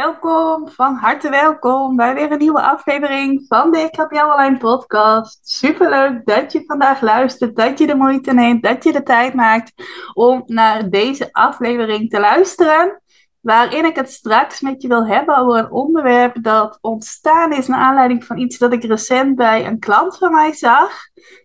Welkom, 0.00 0.68
van 0.68 0.94
harte 0.94 1.30
welkom 1.30 1.96
bij 1.96 2.14
weer 2.14 2.32
een 2.32 2.38
nieuwe 2.38 2.62
aflevering 2.62 3.44
van 3.48 3.70
de 3.70 3.78
Ik 3.78 3.94
Heb 3.94 4.10
Jou 4.10 4.32
Online 4.32 4.56
podcast. 4.56 5.40
Superleuk 5.42 6.26
dat 6.26 6.52
je 6.52 6.62
vandaag 6.66 7.00
luistert, 7.00 7.56
dat 7.56 7.78
je 7.78 7.86
de 7.86 7.94
moeite 7.94 8.32
neemt, 8.32 8.62
dat 8.62 8.84
je 8.84 8.92
de 8.92 9.02
tijd 9.02 9.34
maakt 9.34 9.72
om 10.14 10.42
naar 10.46 10.90
deze 10.90 11.28
aflevering 11.32 12.10
te 12.10 12.20
luisteren. 12.20 12.99
Waarin 13.40 13.84
ik 13.84 13.96
het 13.96 14.10
straks 14.10 14.60
met 14.60 14.82
je 14.82 14.88
wil 14.88 15.06
hebben 15.06 15.36
over 15.36 15.58
een 15.58 15.70
onderwerp 15.70 16.42
dat 16.42 16.78
ontstaan 16.80 17.52
is 17.52 17.66
naar 17.66 17.80
aanleiding 17.80 18.24
van 18.24 18.38
iets 18.38 18.58
dat 18.58 18.72
ik 18.72 18.84
recent 18.84 19.36
bij 19.36 19.66
een 19.66 19.78
klant 19.78 20.18
van 20.18 20.32
mij 20.32 20.52
zag. 20.52 20.92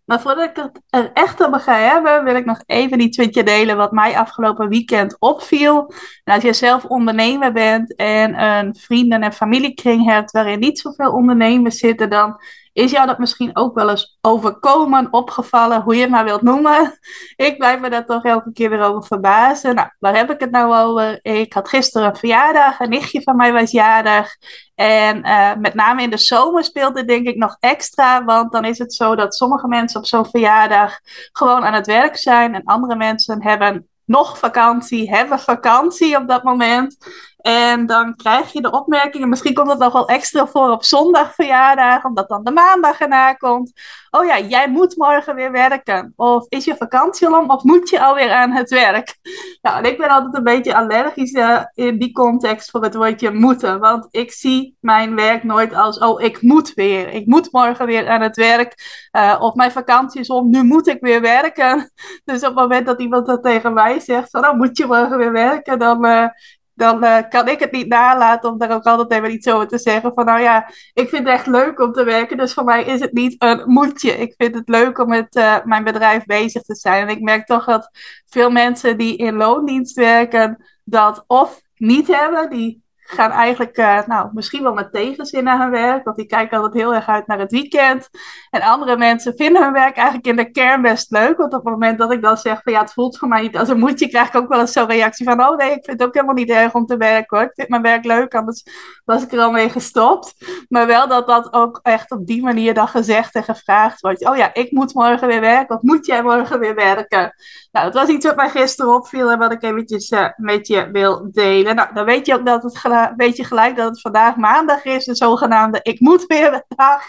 Maar 0.06 0.22
voordat 0.22 0.50
ik 0.50 0.56
het 0.56 0.82
er 0.90 1.12
echt 1.14 1.46
over 1.46 1.60
ga 1.60 1.78
hebben, 1.78 2.24
wil 2.24 2.36
ik 2.36 2.46
nog 2.46 2.62
even 2.66 3.00
iets 3.00 3.18
met 3.18 3.36
je 3.36 3.44
delen 3.44 3.78
wat 3.78 3.92
mij 3.92 4.18
afgelopen 4.18 4.70
weekend 4.70 5.16
opviel. 5.20 5.94
En 6.24 6.34
als 6.34 6.44
je 6.44 6.54
zelf 6.54 6.86
ondernemer 6.86 7.52
bent 7.52 7.96
en 7.96 8.44
een 8.44 8.76
vrienden- 8.76 9.22
en 9.22 9.34
familiekring 9.34 10.06
hebt 10.06 10.32
waarin 10.32 10.60
niet 10.60 10.80
zoveel 10.80 11.12
ondernemers 11.12 11.78
zitten, 11.78 12.10
dan 12.10 12.40
is 12.76 12.92
jou 12.92 13.08
dat 13.08 13.20
misschien 13.20 13.56
ook 13.56 13.76
wel 13.76 13.90
eens 13.90 14.18
overkomen, 14.22 15.08
opgevallen, 15.12 15.82
hoe 15.82 15.96
je 15.96 16.02
het 16.02 16.10
maar 16.10 16.24
wilt 16.24 16.42
noemen? 16.42 17.00
Ik 17.36 17.58
blijf 17.58 17.80
me 17.80 17.90
daar 17.90 18.06
toch 18.06 18.24
elke 18.24 18.52
keer 18.52 18.70
weer 18.70 18.82
over 18.82 19.04
verbazen. 19.04 19.76
Nou, 19.76 19.88
waar 20.00 20.16
heb 20.16 20.32
ik 20.32 20.40
het 20.40 20.52
nou 20.52 20.76
over? 20.76 21.20
Ik 21.22 21.54
had 21.54 21.70
gisteren 21.70 22.08
een 22.08 22.16
verjaardag, 22.16 22.80
een 22.80 22.90
nichtje 22.90 23.22
van 23.22 23.36
mij 23.36 23.54
was 23.54 23.72
jarig. 23.72 24.36
En 24.76 25.28
uh, 25.28 25.56
met 25.56 25.74
name 25.74 26.02
in 26.02 26.10
de 26.10 26.18
zomer 26.18 26.64
speelt 26.64 26.96
dit 26.96 27.08
denk 27.08 27.28
ik 27.28 27.36
nog 27.36 27.58
extra, 27.60 28.24
want 28.24 28.52
dan 28.52 28.66
is 28.66 28.78
het 28.78 28.94
zo 28.94 29.16
dat 29.16 29.36
sommige 29.36 29.68
mensen 29.68 30.00
op 30.00 30.06
zo'n 30.06 30.30
verjaardag 30.30 31.00
gewoon 31.32 31.64
aan 31.64 31.74
het 31.74 31.88
werk 31.88 32.18
zijn 32.18 32.56
en 32.56 32.64
andere 32.64 32.96
mensen 32.96 33.44
hebben 33.44 33.88
nog 34.06 34.38
vakantie, 34.38 35.10
hebben 35.10 35.40
vakantie 35.40 36.18
op 36.18 36.28
dat 36.28 36.44
moment. 36.44 36.98
En 37.46 37.86
dan 37.86 38.16
krijg 38.16 38.52
je 38.52 38.62
de 38.62 38.72
opmerkingen, 38.72 39.30
misschien 39.30 39.54
komt 39.54 39.70
het 39.70 39.80
nog 39.80 39.94
wel 39.94 40.08
extra 40.08 40.48
voor 40.48 40.70
op 40.70 40.84
zondag 40.84 41.34
verjaardag, 41.34 42.04
omdat 42.04 42.28
dan 42.28 42.44
de 42.44 42.52
maandag 42.52 43.00
erna 43.00 43.34
komt. 43.34 43.72
Oh 44.10 44.26
ja, 44.26 44.40
jij 44.40 44.70
moet 44.70 44.98
morgen 44.98 45.36
weer 45.36 45.52
werken. 45.52 46.14
Of 46.16 46.46
is 46.50 46.66
je 46.66 46.76
vakantie 46.76 47.28
al 47.28 47.46
of 47.46 47.64
moet 47.64 47.90
je 47.90 48.02
alweer 48.02 48.32
aan 48.32 48.52
het 48.52 48.70
werk? 48.70 49.16
Nou, 49.62 49.78
en 49.78 49.92
ik 49.92 49.98
ben 49.98 50.10
altijd 50.10 50.36
een 50.36 50.44
beetje 50.44 50.76
allergisch 50.76 51.32
uh, 51.32 51.62
in 51.74 52.00
die 52.00 52.12
context 52.12 52.70
voor 52.70 52.84
het 52.84 52.96
woordje 52.96 53.32
moeten. 53.32 53.80
Want 53.80 54.08
ik 54.12 54.32
zie 54.32 54.78
mijn 54.80 55.16
werk 55.16 55.44
nooit 55.44 55.74
als, 55.74 55.98
oh, 55.98 56.22
ik 56.22 56.42
moet 56.42 56.74
weer. 56.74 57.08
Ik 57.08 57.26
moet 57.26 57.52
morgen 57.52 57.86
weer 57.86 58.10
aan 58.10 58.22
het 58.22 58.36
werk. 58.36 58.74
Uh, 59.12 59.36
of 59.40 59.54
mijn 59.54 59.72
vakantie 59.72 60.22
is 60.22 60.30
om, 60.30 60.50
nu 60.50 60.64
moet 60.64 60.88
ik 60.88 60.98
weer 61.00 61.22
werken. 61.22 61.92
Dus 62.26 62.40
op 62.42 62.46
het 62.46 62.56
moment 62.56 62.86
dat 62.86 63.02
iemand 63.02 63.26
dat 63.26 63.44
tegen 63.44 63.74
mij 63.74 64.00
zegt, 64.00 64.30
van, 64.30 64.48
oh, 64.48 64.54
moet 64.54 64.78
je 64.78 64.86
morgen 64.86 65.18
weer 65.18 65.32
werken, 65.32 65.80
dan... 65.80 66.06
Uh, 66.06 66.28
dan 66.76 67.04
uh, 67.04 67.18
kan 67.30 67.48
ik 67.48 67.60
het 67.60 67.72
niet 67.72 67.88
nalaten 67.88 68.50
om 68.50 68.58
daar 68.58 68.72
ook 68.72 68.84
altijd 68.84 69.12
even 69.12 69.34
iets 69.34 69.48
over 69.48 69.68
te 69.68 69.78
zeggen. 69.78 70.14
Van 70.14 70.26
nou 70.26 70.42
ja, 70.42 70.68
ik 70.94 71.10
vind 71.10 71.28
het 71.28 71.34
echt 71.34 71.48
leuk 71.48 71.80
om 71.80 71.92
te 71.92 72.04
werken. 72.04 72.38
Dus 72.38 72.54
voor 72.54 72.64
mij 72.64 72.84
is 72.84 73.00
het 73.00 73.14
niet 73.14 73.36
een 73.38 73.64
moedje. 73.66 74.12
Ik 74.12 74.34
vind 74.38 74.56
het 74.56 74.70
leuk 74.70 75.00
om 75.00 75.10
met 75.10 75.36
uh, 75.36 75.58
mijn 75.64 75.84
bedrijf 75.84 76.26
bezig 76.26 76.62
te 76.62 76.76
zijn. 76.76 77.08
En 77.08 77.16
ik 77.16 77.22
merk 77.22 77.46
toch 77.46 77.66
dat 77.66 77.90
veel 78.26 78.50
mensen 78.50 78.98
die 78.98 79.18
in 79.18 79.36
loondienst 79.36 79.96
werken, 79.96 80.66
dat 80.84 81.24
of 81.28 81.62
niet 81.76 82.08
hebben. 82.08 82.50
Die 82.50 82.85
gaan 83.06 83.32
eigenlijk 83.32 83.78
uh, 83.78 84.00
nou, 84.06 84.30
misschien 84.34 84.64
wel 84.64 84.74
met 84.74 84.92
tegenzin 84.92 85.44
naar 85.44 85.60
hun 85.60 85.72
werk. 85.72 86.04
Want 86.04 86.18
die 86.18 86.26
kijken 86.26 86.58
altijd 86.58 86.84
heel 86.84 86.94
erg 86.94 87.08
uit 87.08 87.28
naar 87.28 87.40
het 87.40 87.52
weekend. 87.52 88.10
En 88.50 88.62
andere 88.62 88.98
mensen 88.98 89.34
vinden 89.36 89.64
hun 89.64 89.74
werk 89.74 89.96
eigenlijk 89.96 90.28
in 90.28 90.36
de 90.36 90.52
kern 90.52 90.82
best 90.82 91.12
leuk. 91.12 91.38
Want 91.38 91.54
op 91.54 91.64
het 91.64 91.74
moment 91.74 91.98
dat 91.98 92.12
ik 92.12 92.22
dan 92.22 92.38
zeg 92.38 92.62
van 92.64 92.74
ja, 92.74 92.82
het 92.82 92.94
voelt 92.94 93.18
voor 93.18 93.28
mij 93.28 93.42
niet 93.42 93.58
als 93.58 93.70
een 93.70 93.80
moedje, 93.80 94.10
krijg 94.10 94.28
ik 94.28 94.36
ook 94.36 94.50
wel 94.50 94.60
eens 94.60 94.72
zo'n 94.72 94.88
reactie 94.88 95.26
van 95.26 95.42
oh 95.42 95.58
nee, 95.58 95.72
ik 95.72 95.86
vind 95.86 96.00
het 96.00 96.04
ook 96.04 96.14
helemaal 96.14 96.36
niet 96.36 96.50
erg 96.50 96.74
om 96.74 96.86
te 96.86 96.98
werken 96.98 97.38
hoor. 97.38 97.46
Ik 97.46 97.54
vind 97.54 97.70
mijn 97.70 97.82
werk 97.82 98.06
leuk, 98.06 98.36
anders 98.36 98.64
was 99.06 99.24
ik 99.24 99.32
er 99.32 99.40
al 99.40 99.52
mee 99.52 99.70
gestopt. 99.70 100.36
Maar 100.70 100.88
wel 100.88 101.08
dat 101.08 101.28
dat 101.28 101.54
ook 101.54 101.80
echt 101.84 102.12
op 102.12 102.28
die 102.28 102.44
manier 102.44 102.74
dan 102.74 102.88
gezegd 102.88 103.36
en 103.36 103.44
gevraagd 103.44 104.02
wordt. 104.02 104.28
Oh 104.28 104.38
ja, 104.38 104.54
ik 104.54 104.72
moet 104.72 104.94
morgen 104.94 105.28
weer 105.28 105.42
werken. 105.42 105.76
Of 105.76 105.82
moet 105.82 106.06
jij 106.06 106.24
morgen 106.24 106.60
weer 106.60 106.76
werken? 106.76 107.34
Nou, 107.72 107.86
dat 107.86 107.94
was 107.94 108.10
iets 108.10 108.26
wat 108.26 108.36
mij 108.36 108.50
gisteren 108.50 108.94
opviel 108.94 109.32
en 109.32 109.40
wat 109.40 109.52
ik 109.52 109.64
eventjes 109.64 110.12
uh, 110.12 110.28
met 110.36 110.68
je 110.68 110.92
wil 110.92 111.28
delen. 111.32 111.76
Nou, 111.76 111.94
dan 111.94 112.06
weet 112.06 112.26
je 112.26 112.34
ook 112.34 112.46
dat 112.46 112.64
het 112.64 112.78
weet 113.18 113.38
je 113.38 113.44
gelijk 113.44 113.76
dat 113.76 113.90
het 113.90 114.02
vandaag 114.02 114.36
maandag 114.36 114.84
is, 114.84 115.06
de 115.06 115.16
zogenaamde 115.16 115.80
ik 115.82 116.00
moet 116.00 116.26
weer 116.26 116.64
dag. 116.76 117.04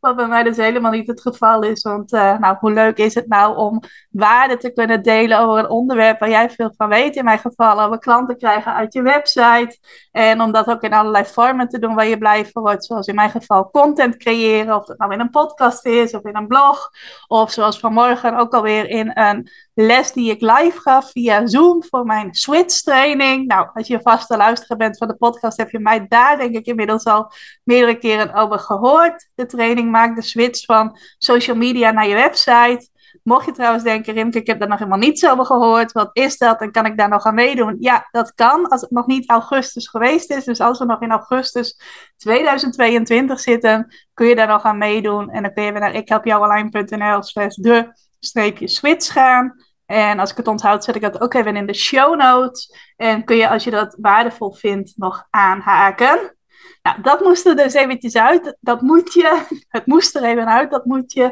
Wat 0.00 0.16
bij 0.16 0.26
mij 0.26 0.42
dus 0.42 0.56
helemaal 0.56 0.90
niet 0.90 1.06
het 1.06 1.20
geval 1.20 1.62
is. 1.62 1.82
Want 1.82 2.12
uh, 2.12 2.38
nou, 2.38 2.56
hoe 2.60 2.72
leuk 2.72 2.98
is 2.98 3.14
het 3.14 3.28
nou 3.28 3.56
om 3.56 3.82
waarde 4.10 4.56
te 4.56 4.72
kunnen 4.72 5.02
delen 5.02 5.38
over 5.38 5.58
een 5.58 5.68
onderwerp 5.68 6.18
waar 6.18 6.28
jij 6.28 6.50
veel 6.50 6.72
van 6.76 6.88
weet. 6.88 7.16
In 7.16 7.24
mijn 7.24 7.38
geval 7.38 7.80
over 7.80 7.98
klanten 7.98 8.36
krijgen 8.36 8.74
uit 8.74 8.92
je 8.92 9.02
website. 9.02 9.78
En 10.12 10.40
om 10.40 10.52
dat 10.52 10.66
ook 10.66 10.82
in 10.82 10.92
allerlei 10.92 11.24
vormen 11.24 11.68
te 11.68 11.78
doen 11.78 11.94
waar 11.94 12.06
je 12.06 12.18
blij 12.18 12.46
van 12.46 12.62
wordt. 12.62 12.84
Zoals 12.84 13.06
in 13.06 13.14
mijn 13.14 13.30
geval 13.30 13.70
content 13.70 14.16
creëren. 14.16 14.76
Of 14.76 14.84
dat 14.84 14.98
nou 14.98 15.12
in 15.12 15.20
een 15.20 15.30
podcast 15.30 15.86
is 15.86 16.14
of 16.14 16.24
in 16.24 16.36
een 16.36 16.46
blog. 16.46 16.90
Of 17.26 17.50
zoals 17.50 17.80
vanmorgen 17.80 18.36
ook 18.36 18.54
alweer 18.54 18.88
in 18.88 19.10
een 19.14 19.50
les 19.74 20.12
die 20.12 20.30
ik 20.30 20.40
live 20.40 20.80
gaf 20.80 21.10
via 21.10 21.46
Zoom 21.46 21.84
voor 21.84 22.04
mijn 22.04 22.34
Switch 22.34 22.80
training. 22.80 23.46
Nou, 23.46 23.68
als 23.74 23.86
je 23.86 24.00
vaste 24.00 24.36
luisteraar 24.36 24.78
bent 24.78 24.98
van 24.98 25.08
de 25.08 25.16
podcast, 25.20 25.56
heb 25.56 25.70
je 25.70 25.78
mij 25.78 26.06
daar 26.08 26.36
denk 26.36 26.54
ik 26.54 26.66
inmiddels 26.66 27.04
al 27.04 27.32
meerdere 27.64 27.98
keren 27.98 28.34
over 28.34 28.58
gehoord. 28.58 29.28
De 29.34 29.46
training 29.46 29.90
maakt 29.90 30.16
de 30.16 30.22
switch 30.22 30.64
van 30.64 30.98
social 31.18 31.56
media 31.56 31.90
naar 31.90 32.08
je 32.08 32.14
website. 32.14 32.88
Mocht 33.22 33.46
je 33.46 33.52
trouwens 33.52 33.84
denken, 33.84 34.14
Rimke, 34.14 34.38
ik 34.38 34.46
heb 34.46 34.58
daar 34.58 34.68
nog 34.68 34.78
helemaal 34.78 34.98
niets 34.98 35.26
over 35.26 35.44
gehoord. 35.44 35.92
Wat 35.92 36.10
is 36.12 36.38
dat 36.38 36.60
en 36.60 36.72
kan 36.72 36.86
ik 36.86 36.96
daar 36.96 37.08
nog 37.08 37.24
aan 37.24 37.34
meedoen? 37.34 37.76
Ja, 37.78 38.08
dat 38.10 38.34
kan 38.34 38.68
als 38.68 38.80
het 38.80 38.90
nog 38.90 39.06
niet 39.06 39.30
augustus 39.30 39.88
geweest 39.88 40.30
is. 40.30 40.44
Dus 40.44 40.60
als 40.60 40.78
we 40.78 40.84
nog 40.84 41.00
in 41.00 41.10
augustus 41.10 41.80
2022 42.16 43.40
zitten, 43.40 43.94
kun 44.14 44.26
je 44.26 44.34
daar 44.34 44.46
nog 44.46 44.62
aan 44.62 44.78
meedoen. 44.78 45.30
En 45.30 45.42
dan 45.42 45.52
kun 45.52 45.62
je 45.62 45.72
weer 45.72 45.80
naar 45.80 45.94
ikhelpjouwonline.nl 45.94 47.22
slash 47.22 47.54
de 47.54 47.92
streepje 48.20 48.68
switch 48.68 49.12
gaan. 49.12 49.68
En 49.90 50.18
als 50.18 50.30
ik 50.30 50.36
het 50.36 50.48
onthoud, 50.48 50.84
zet 50.84 50.94
ik 50.94 51.02
dat 51.02 51.20
ook 51.20 51.34
even 51.34 51.56
in 51.56 51.66
de 51.66 51.74
show 51.74 52.16
notes. 52.16 52.74
En 52.96 53.24
kun 53.24 53.36
je, 53.36 53.48
als 53.48 53.64
je 53.64 53.70
dat 53.70 53.96
waardevol 54.00 54.52
vindt, 54.52 54.92
nog 54.96 55.26
aanhaken. 55.30 56.36
Nou, 56.82 57.02
dat 57.02 57.20
moest 57.20 57.46
er 57.46 57.56
dus 57.56 57.74
eventjes 57.74 58.16
uit. 58.16 58.56
Dat 58.60 58.80
moet 58.80 59.12
je. 59.12 59.42
Het 59.68 59.86
moest 59.86 60.16
er 60.16 60.24
even 60.24 60.46
uit, 60.46 60.70
dat 60.70 60.84
moet 60.84 61.12
je. 61.12 61.22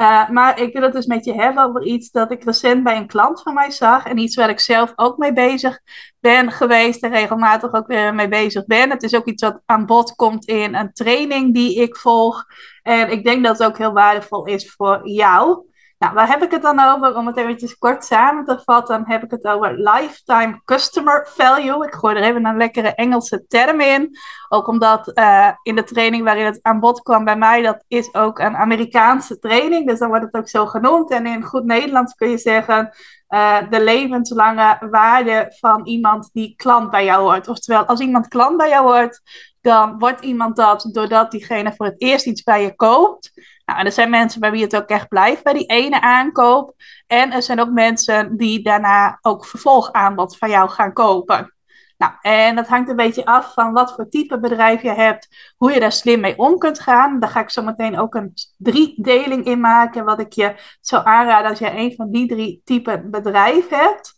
Uh, 0.00 0.28
maar 0.28 0.60
ik 0.60 0.72
wil 0.72 0.82
het 0.82 0.92
dus 0.92 1.06
met 1.06 1.24
je 1.24 1.34
hebben 1.34 1.64
over 1.64 1.82
iets 1.82 2.10
dat 2.10 2.30
ik 2.30 2.44
recent 2.44 2.82
bij 2.82 2.96
een 2.96 3.06
klant 3.06 3.42
van 3.42 3.54
mij 3.54 3.70
zag. 3.70 4.06
En 4.06 4.18
iets 4.18 4.36
waar 4.36 4.48
ik 4.48 4.60
zelf 4.60 4.92
ook 4.96 5.16
mee 5.16 5.32
bezig 5.32 5.80
ben 6.20 6.52
geweest 6.52 7.02
en 7.02 7.10
regelmatig 7.10 7.72
ook 7.72 7.86
weer 7.86 8.14
mee 8.14 8.28
bezig 8.28 8.66
ben. 8.66 8.90
Het 8.90 9.02
is 9.02 9.14
ook 9.14 9.26
iets 9.26 9.42
wat 9.42 9.62
aan 9.66 9.86
bod 9.86 10.14
komt 10.14 10.46
in 10.46 10.74
een 10.74 10.92
training 10.92 11.54
die 11.54 11.80
ik 11.82 11.96
volg. 11.96 12.44
En 12.82 13.10
ik 13.10 13.24
denk 13.24 13.44
dat 13.44 13.58
het 13.58 13.66
ook 13.66 13.78
heel 13.78 13.92
waardevol 13.92 14.46
is 14.46 14.72
voor 14.76 15.08
jou. 15.08 15.68
Nou, 16.00 16.14
waar 16.14 16.28
heb 16.28 16.42
ik 16.42 16.50
het 16.50 16.62
dan 16.62 16.80
over? 16.80 17.16
Om 17.16 17.26
het 17.26 17.36
eventjes 17.36 17.78
kort 17.78 18.04
samen 18.04 18.44
te 18.44 18.60
vatten, 18.64 19.02
heb 19.06 19.22
ik 19.22 19.30
het 19.30 19.44
over 19.44 19.74
lifetime 19.74 20.60
customer 20.64 21.28
value. 21.30 21.86
Ik 21.86 21.94
gooi 21.94 22.16
er 22.16 22.22
even 22.22 22.46
een 22.46 22.56
lekkere 22.56 22.94
Engelse 22.94 23.44
term 23.48 23.80
in. 23.80 24.18
Ook 24.48 24.68
omdat 24.68 25.10
uh, 25.14 25.50
in 25.62 25.74
de 25.74 25.84
training 25.84 26.24
waarin 26.24 26.44
het 26.44 26.58
aan 26.62 26.80
bod 26.80 27.02
kwam 27.02 27.24
bij 27.24 27.36
mij, 27.36 27.62
dat 27.62 27.84
is 27.88 28.14
ook 28.14 28.38
een 28.38 28.56
Amerikaanse 28.56 29.38
training. 29.38 29.88
Dus 29.88 29.98
dan 29.98 30.08
wordt 30.08 30.24
het 30.24 30.34
ook 30.34 30.48
zo 30.48 30.66
genoemd. 30.66 31.10
En 31.10 31.26
in 31.26 31.42
goed 31.42 31.64
Nederlands 31.64 32.14
kun 32.14 32.30
je 32.30 32.38
zeggen 32.38 32.90
uh, 33.28 33.58
de 33.70 33.84
levenslange 33.84 34.78
waarde 34.90 35.54
van 35.58 35.86
iemand 35.86 36.30
die 36.32 36.54
klant 36.56 36.90
bij 36.90 37.04
jou 37.04 37.22
wordt. 37.22 37.48
Oftewel, 37.48 37.84
als 37.84 38.00
iemand 38.00 38.28
klant 38.28 38.56
bij 38.56 38.68
jou 38.68 38.84
wordt, 38.84 39.22
dan 39.60 39.98
wordt 39.98 40.20
iemand 40.20 40.56
dat 40.56 40.88
doordat 40.92 41.30
diegene 41.30 41.72
voor 41.76 41.86
het 41.86 42.00
eerst 42.02 42.26
iets 42.26 42.42
bij 42.42 42.62
je 42.62 42.74
koopt. 42.74 43.32
Nou, 43.70 43.84
er 43.84 43.92
zijn 43.92 44.10
mensen 44.10 44.40
bij 44.40 44.50
wie 44.50 44.62
het 44.62 44.76
ook 44.76 44.88
echt 44.88 45.08
blijft 45.08 45.42
bij 45.42 45.52
die 45.52 45.66
ene 45.66 46.00
aankoop. 46.00 46.74
En 47.06 47.32
er 47.32 47.42
zijn 47.42 47.60
ook 47.60 47.70
mensen 47.70 48.36
die 48.36 48.62
daarna 48.62 49.18
ook 49.20 49.46
vervolgaanbod 49.46 50.38
van 50.38 50.50
jou 50.50 50.68
gaan 50.68 50.92
kopen. 50.92 51.54
Nou, 51.98 52.12
en 52.20 52.56
dat 52.56 52.68
hangt 52.68 52.88
een 52.88 52.96
beetje 52.96 53.24
af 53.24 53.52
van 53.52 53.72
wat 53.72 53.94
voor 53.94 54.08
type 54.08 54.40
bedrijf 54.40 54.82
je 54.82 54.92
hebt, 54.92 55.54
hoe 55.56 55.72
je 55.72 55.80
daar 55.80 55.92
slim 55.92 56.20
mee 56.20 56.38
om 56.38 56.58
kunt 56.58 56.80
gaan. 56.80 57.20
Daar 57.20 57.30
ga 57.30 57.40
ik 57.40 57.50
zo 57.50 57.62
meteen 57.62 57.98
ook 57.98 58.14
een 58.14 58.32
driedeling 58.56 59.44
in 59.44 59.60
maken, 59.60 60.04
wat 60.04 60.20
ik 60.20 60.32
je 60.32 60.54
zou 60.80 61.06
aanraden 61.06 61.50
als 61.50 61.58
je 61.58 61.76
een 61.76 61.94
van 61.94 62.10
die 62.10 62.28
drie 62.28 62.60
typen 62.64 63.10
bedrijf 63.10 63.68
hebt. 63.68 64.12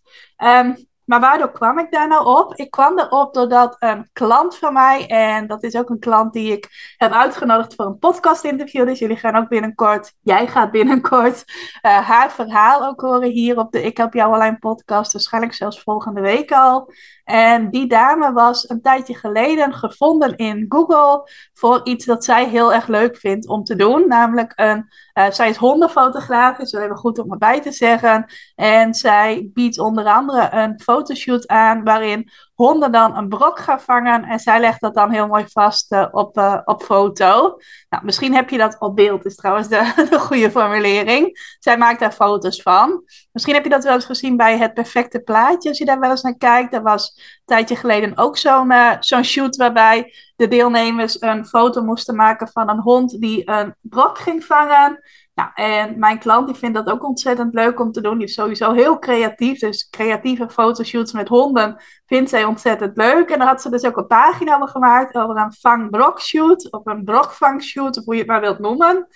Um, 0.45 0.77
maar 1.05 1.21
waardoor 1.21 1.53
kwam 1.53 1.79
ik 1.79 1.91
daar 1.91 2.09
nou 2.09 2.27
op? 2.27 2.55
Ik 2.55 2.71
kwam 2.71 2.99
erop 2.99 3.35
doordat 3.35 3.77
een 3.79 4.09
klant 4.13 4.57
van 4.57 4.73
mij, 4.73 5.07
en 5.07 5.47
dat 5.47 5.63
is 5.63 5.77
ook 5.77 5.91
een 5.91 5.99
klant 5.99 6.33
die 6.33 6.53
ik 6.53 6.95
heb 6.97 7.13
uitgenodigd 7.13 7.75
voor 7.75 7.87
een 7.87 7.99
podcast 7.99 8.45
interview. 8.45 8.87
Dus 8.87 8.99
jullie 8.99 9.17
gaan 9.17 9.37
ook 9.37 9.49
binnenkort, 9.49 10.15
jij 10.21 10.47
gaat 10.47 10.71
binnenkort 10.71 11.45
uh, 11.83 11.99
haar 11.99 12.31
verhaal 12.33 12.87
ook 12.87 13.01
horen 13.01 13.31
hier 13.31 13.59
op 13.59 13.73
de 13.73 13.83
Ik 13.83 13.97
Heb 13.97 14.15
Jou 14.15 14.35
Alleen 14.35 14.59
podcast. 14.59 15.13
Waarschijnlijk 15.13 15.55
zelfs 15.55 15.83
volgende 15.83 16.21
week 16.21 16.53
al. 16.53 16.93
En 17.25 17.71
die 17.71 17.87
dame 17.87 18.33
was 18.33 18.69
een 18.69 18.81
tijdje 18.81 19.15
geleden 19.15 19.73
gevonden 19.73 20.37
in 20.37 20.65
Google 20.69 21.31
voor 21.53 21.81
iets 21.85 22.05
dat 22.05 22.25
zij 22.25 22.49
heel 22.49 22.73
erg 22.73 22.87
leuk 22.87 23.17
vindt 23.17 23.49
om 23.49 23.65
te 23.65 23.77
doen. 23.77 24.09
Namelijk, 24.09 24.53
een, 24.57 24.89
uh, 25.15 25.31
zij 25.31 25.49
is 25.49 25.57
hondenfotograaf, 25.57 26.59
is 26.59 26.73
wel 26.73 26.83
even 26.83 26.97
goed 26.97 27.19
om 27.19 27.33
erbij 27.33 27.61
te 27.61 27.73
zeggen. 27.73 28.27
En 28.55 28.95
zij 28.95 29.51
biedt 29.53 29.79
onder 29.79 30.05
andere 30.05 30.49
een 30.51 30.81
fotoshoot 30.93 31.47
aan 31.47 31.85
waarin 31.85 32.31
honden 32.55 32.93
dan 32.93 33.17
een 33.17 33.29
brok 33.29 33.59
gaan 33.59 33.81
vangen 33.81 34.25
en 34.25 34.39
zij 34.39 34.61
legt 34.61 34.81
dat 34.81 34.95
dan 34.95 35.11
heel 35.11 35.27
mooi 35.27 35.45
vast 35.49 35.93
uh, 35.93 36.07
op, 36.11 36.39
uh, 36.39 36.59
op 36.65 36.83
foto. 36.83 37.59
Nou, 37.89 38.05
misschien 38.05 38.35
heb 38.35 38.51
je 38.51 38.59
dat 38.59 38.77
op 38.79 38.97
beeld, 38.97 39.25
is 39.25 39.37
trouwens 39.37 39.69
de, 39.69 39.93
de 40.11 40.19
goede 40.19 40.51
formulering. 40.51 41.57
Zij 41.59 41.79
maakt 41.79 42.01
daar 42.01 42.13
foto's 42.13 42.63
van. 42.63 43.05
Misschien 43.33 43.55
heb 43.55 43.65
je 43.65 43.71
dat 43.71 43.85
wel 43.85 43.95
eens 43.95 44.05
gezien 44.05 44.37
bij 44.37 44.59
Het 44.59 44.75
Perfecte 44.75 45.21
Plaatje, 45.21 45.69
als 45.69 45.79
je 45.79 45.85
daar 45.85 46.01
wel 46.01 46.11
eens 46.11 46.23
naar 46.23 46.37
kijkt. 46.37 46.75
Er 46.75 46.83
was 46.83 47.13
een 47.17 47.43
tijdje 47.45 47.77
geleden 47.77 48.19
ook 48.19 48.37
zo'n 48.37 48.73
uh, 48.73 48.93
zo'n 49.01 49.25
shoot 49.25 49.57
waarbij 49.57 50.13
de 50.37 50.49
deelnemers 50.49 51.21
een 51.21 51.47
foto 51.47 51.83
moesten 51.83 52.17
maken 52.17 52.49
van 52.49 52.71
een 52.71 52.81
hond 52.81 53.21
die 53.21 53.51
een 53.51 53.75
brok 53.81 54.19
ging 54.19 54.45
vangen. 54.45 55.01
Nou, 55.35 55.51
en 55.55 55.99
mijn 55.99 56.19
klant 56.19 56.47
die 56.47 56.57
vindt 56.57 56.77
dat 56.77 56.91
ook 56.91 57.05
ontzettend 57.05 57.55
leuk 57.55 57.81
om 57.81 57.93
te 57.93 58.01
doen. 58.01 58.19
Die 58.19 58.27
is 58.27 58.35
sowieso 58.35 58.73
heel 58.73 58.99
creatief. 58.99 59.59
Dus 59.59 59.89
creatieve 59.91 60.51
fotoshoots 60.51 61.13
met 61.13 61.29
honden 61.29 61.83
vindt 62.07 62.31
zij 62.31 62.45
ontzettend 62.45 62.97
leuk. 62.97 63.31
En 63.31 63.39
daar 63.39 63.49
had 63.49 63.63
ze 63.63 63.71
dus 63.71 63.85
ook 63.85 63.97
een 63.97 64.07
pagina 64.07 64.55
over 64.55 64.69
gemaakt 64.69 65.15
over 65.15 65.37
een 65.37 65.53
vang-brok 65.61 66.21
shoot. 66.21 66.73
Of 66.73 66.87
een 66.87 67.05
brokvang 67.05 67.63
shoot, 67.63 67.99
of 67.99 68.05
hoe 68.05 68.15
je 68.15 68.21
het 68.21 68.29
maar 68.29 68.41
wilt 68.41 68.59
noemen. 68.59 69.09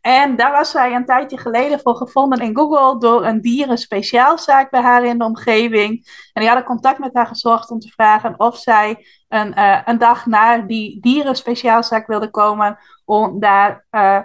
En 0.00 0.36
daar 0.36 0.52
was 0.52 0.70
zij 0.70 0.94
een 0.94 1.04
tijdje 1.04 1.38
geleden 1.38 1.80
voor 1.80 1.96
gevonden 1.96 2.38
in 2.38 2.56
Google 2.56 2.98
door 2.98 3.24
een 3.24 3.40
dierenspeciaalzaak 3.40 4.70
bij 4.70 4.80
haar 4.80 5.04
in 5.04 5.18
de 5.18 5.24
omgeving. 5.24 5.90
En 6.32 6.40
die 6.40 6.46
hadden 6.46 6.66
contact 6.66 6.98
met 6.98 7.14
haar 7.14 7.26
gezocht 7.26 7.70
om 7.70 7.78
te 7.78 7.88
vragen 7.88 8.40
of 8.40 8.56
zij 8.58 9.06
een, 9.28 9.58
uh, 9.58 9.80
een 9.84 9.98
dag 9.98 10.26
naar 10.26 10.66
die 10.66 11.00
dierenspeciaalzaak 11.00 12.06
wilde 12.06 12.30
komen 12.30 12.78
om 13.04 13.40
daar 13.40 13.86
uh, 13.90 14.18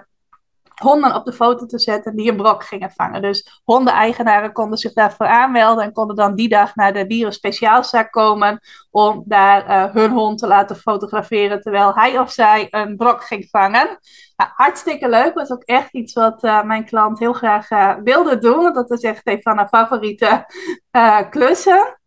honden 0.79 1.15
op 1.15 1.25
de 1.25 1.33
foto 1.33 1.65
te 1.65 1.79
zetten 1.79 2.15
die 2.15 2.29
een 2.29 2.37
brok 2.37 2.63
gingen 2.63 2.91
vangen. 2.91 3.21
Dus 3.21 3.61
hondeneigenaren 3.63 4.51
konden 4.51 4.77
zich 4.77 4.93
daarvoor 4.93 5.27
aanmelden 5.27 5.83
en 5.83 5.93
konden 5.93 6.15
dan 6.15 6.35
die 6.35 6.49
dag 6.49 6.75
naar 6.75 6.93
de 6.93 7.07
dierenspeciaalzaak 7.07 8.11
komen 8.11 8.59
om 8.91 9.23
daar 9.25 9.69
uh, 9.69 9.93
hun 9.93 10.11
hond 10.11 10.39
te 10.39 10.47
laten 10.47 10.75
fotograferen 10.75 11.61
terwijl 11.61 11.93
hij 11.93 12.19
of 12.19 12.31
zij 12.31 12.67
een 12.69 12.97
brok 12.97 13.23
ging 13.23 13.47
vangen. 13.49 13.99
Hartstikke 14.35 15.09
leuk, 15.09 15.33
was 15.33 15.51
ook 15.51 15.63
echt 15.63 15.93
iets 15.93 16.13
wat 16.13 16.43
uh, 16.43 16.63
mijn 16.63 16.85
klant 16.85 17.19
heel 17.19 17.33
graag 17.33 17.71
uh, 17.71 17.95
wilde 18.03 18.37
doen. 18.37 18.73
Dat 18.73 18.91
is 18.91 19.01
echt 19.01 19.27
een 19.27 19.41
van 19.41 19.57
haar 19.57 19.67
favoriete 19.67 20.45
klussen. 21.29 21.98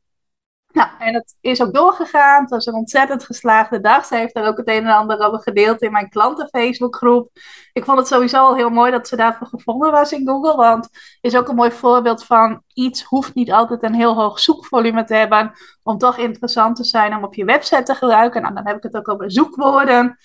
Nou, 0.73 0.89
en 0.99 1.15
het 1.15 1.37
is 1.41 1.63
ook 1.63 1.75
doorgegaan. 1.75 2.41
Het 2.41 2.51
was 2.51 2.67
een 2.67 2.75
ontzettend 2.75 3.25
geslaagde 3.25 3.81
dag. 3.81 4.07
Ze 4.07 4.17
heeft 4.17 4.37
er 4.37 4.47
ook 4.47 4.57
het 4.57 4.69
een 4.69 4.87
en 4.87 4.97
ander 4.97 5.19
over 5.19 5.43
gedeeld 5.43 5.83
in 5.83 5.93
mijn 5.93 6.09
klanten 6.09 6.49
Facebookgroep. 6.49 7.31
Ik 7.73 7.85
vond 7.85 7.99
het 7.99 8.07
sowieso 8.07 8.37
al 8.37 8.57
heel 8.57 8.71
mooi 8.71 8.91
dat 8.91 9.09
ze 9.09 9.17
daarvoor 9.17 9.47
gevonden 9.47 9.91
was 9.91 10.13
in 10.13 10.27
Google. 10.27 10.57
Want 10.57 10.85
het 10.85 11.19
is 11.21 11.37
ook 11.37 11.49
een 11.49 11.55
mooi 11.55 11.71
voorbeeld 11.71 12.25
van 12.25 12.63
iets 12.75 13.03
hoeft 13.03 13.35
niet 13.35 13.53
altijd 13.53 13.83
een 13.83 13.95
heel 13.95 14.15
hoog 14.15 14.39
zoekvolume 14.39 15.05
te 15.05 15.15
hebben. 15.15 15.53
Om 15.83 15.99
toch 15.99 16.19
interessant 16.19 16.77
te 16.77 16.85
zijn 16.85 17.17
om 17.17 17.25
op 17.25 17.35
je 17.35 17.45
website 17.45 17.83
te 17.83 17.95
gebruiken. 17.95 18.43
Nou, 18.43 18.55
dan 18.55 18.67
heb 18.67 18.77
ik 18.77 18.83
het 18.83 18.97
ook 18.97 19.09
over 19.09 19.33
zoekwoorden 19.33 20.19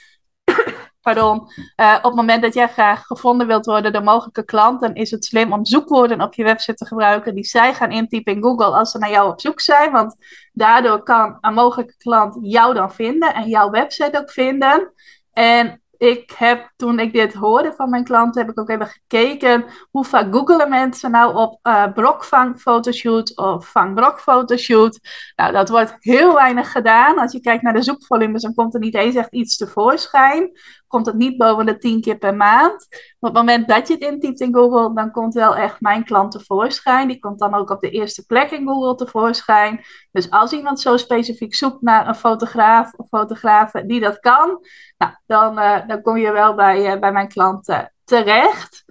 pardon, 1.14 1.48
uh, 1.78 1.96
op 1.98 2.04
het 2.04 2.16
moment 2.16 2.42
dat 2.42 2.54
jij 2.54 2.68
graag 2.68 3.06
gevonden 3.06 3.48
wilt 3.48 3.66
worden 3.66 3.94
door 3.94 4.04
mogelijke 4.04 4.46
klanten, 4.46 4.96
is 4.96 5.12
het 5.12 5.26
slim 5.26 5.54
om 5.54 5.66
zoekwoorden 5.66 6.22
op 6.22 6.34
je 6.34 6.44
website 6.44 6.74
te 6.74 6.86
gebruiken 6.86 7.36
die 7.36 7.44
zij 7.44 7.74
gaan 7.74 7.92
intypen 7.92 8.34
in 8.34 8.42
Google 8.42 8.76
als 8.76 8.92
ze 8.92 8.98
naar 8.98 9.10
jou 9.10 9.32
op 9.32 9.42
zoek 9.42 9.62
zijn. 9.62 9.92
Want 9.92 10.16
daardoor 10.54 11.04
kan 11.04 11.38
een 11.42 11.54
mogelijke 11.54 11.98
klant 11.98 12.38
jou 12.42 12.74
dan 12.74 12.92
vinden 12.92 13.34
en 13.34 13.50
jouw 13.50 13.70
website 13.70 14.18
ook 14.20 14.32
vinden. 14.32 14.94
En 15.34 15.82
ik 15.98 16.34
heb, 16.36 16.72
toen 16.76 17.00
ik 17.00 17.14
dit 17.14 17.34
hoorde 17.34 17.74
van 17.74 17.90
mijn 17.90 18.04
klanten, 18.04 18.42
heb 18.42 18.52
ik 18.52 18.60
ook 18.60 18.70
even 18.70 18.88
gekeken 18.88 19.66
hoe 19.92 20.06
vaak 20.06 20.34
googelen 20.34 20.70
mensen 20.70 21.12
nou 21.12 21.36
op 21.36 21.60
uh, 21.64 21.94
brokvang 21.94 22.60
fotoshoot 22.60 23.38
of 23.38 23.68
vangbrok 23.68 24.20
fotoshoot. 24.20 25.00
Nou, 25.36 25.52
dat 25.52 25.70
wordt 25.70 25.96
heel 26.00 26.34
weinig 26.34 26.72
gedaan. 26.72 27.18
Als 27.18 27.32
je 27.32 27.40
kijkt 27.40 27.64
naar 27.64 27.74
de 27.74 27.84
zoekvolumes, 27.84 28.42
dan 28.42 28.54
komt 28.54 28.74
er 28.74 28.80
niet 28.80 28.96
eens 28.96 29.16
echt 29.16 29.34
iets 29.34 29.58
tevoorschijn 29.58 30.52
komt 30.88 31.06
het 31.06 31.16
niet 31.16 31.38
boven 31.38 31.66
de 31.66 31.78
10 31.78 32.02
keer 32.02 32.18
per 32.18 32.36
maand. 32.36 32.88
Op 33.20 33.30
het 33.30 33.34
moment 33.34 33.68
dat 33.68 33.88
je 33.88 33.94
het 33.94 34.04
intypt 34.04 34.40
in 34.40 34.54
Google, 34.54 34.94
dan 34.94 35.12
komt 35.12 35.34
wel 35.34 35.56
echt 35.56 35.82
mijn 35.82 36.04
klant 36.04 36.32
tevoorschijn. 36.32 37.08
Die 37.08 37.20
komt 37.20 37.40
dan 37.40 37.54
ook 37.54 37.70
op 37.70 37.80
de 37.80 37.90
eerste 37.90 38.26
plek 38.26 38.52
in 38.52 38.68
Google 38.68 38.96
tevoorschijn. 38.96 39.86
Dus 40.12 40.30
als 40.30 40.52
iemand 40.52 40.80
zo 40.80 40.98
specifiek 40.98 41.56
zoekt 41.56 41.82
naar 41.82 42.08
een 42.08 42.16
fotograaf 42.16 42.94
of 42.94 43.08
fotografen 43.08 43.88
die 43.88 44.00
dat 44.00 44.20
kan, 44.20 44.66
nou, 44.98 45.12
dan, 45.26 45.60
uh, 45.60 45.88
dan 45.88 46.02
kom 46.02 46.18
je 46.18 46.32
wel 46.32 46.56
bij, 46.56 46.94
uh, 46.94 47.00
bij 47.00 47.12
mijn 47.12 47.28
klanten 47.28 47.94
terecht. 48.04 48.87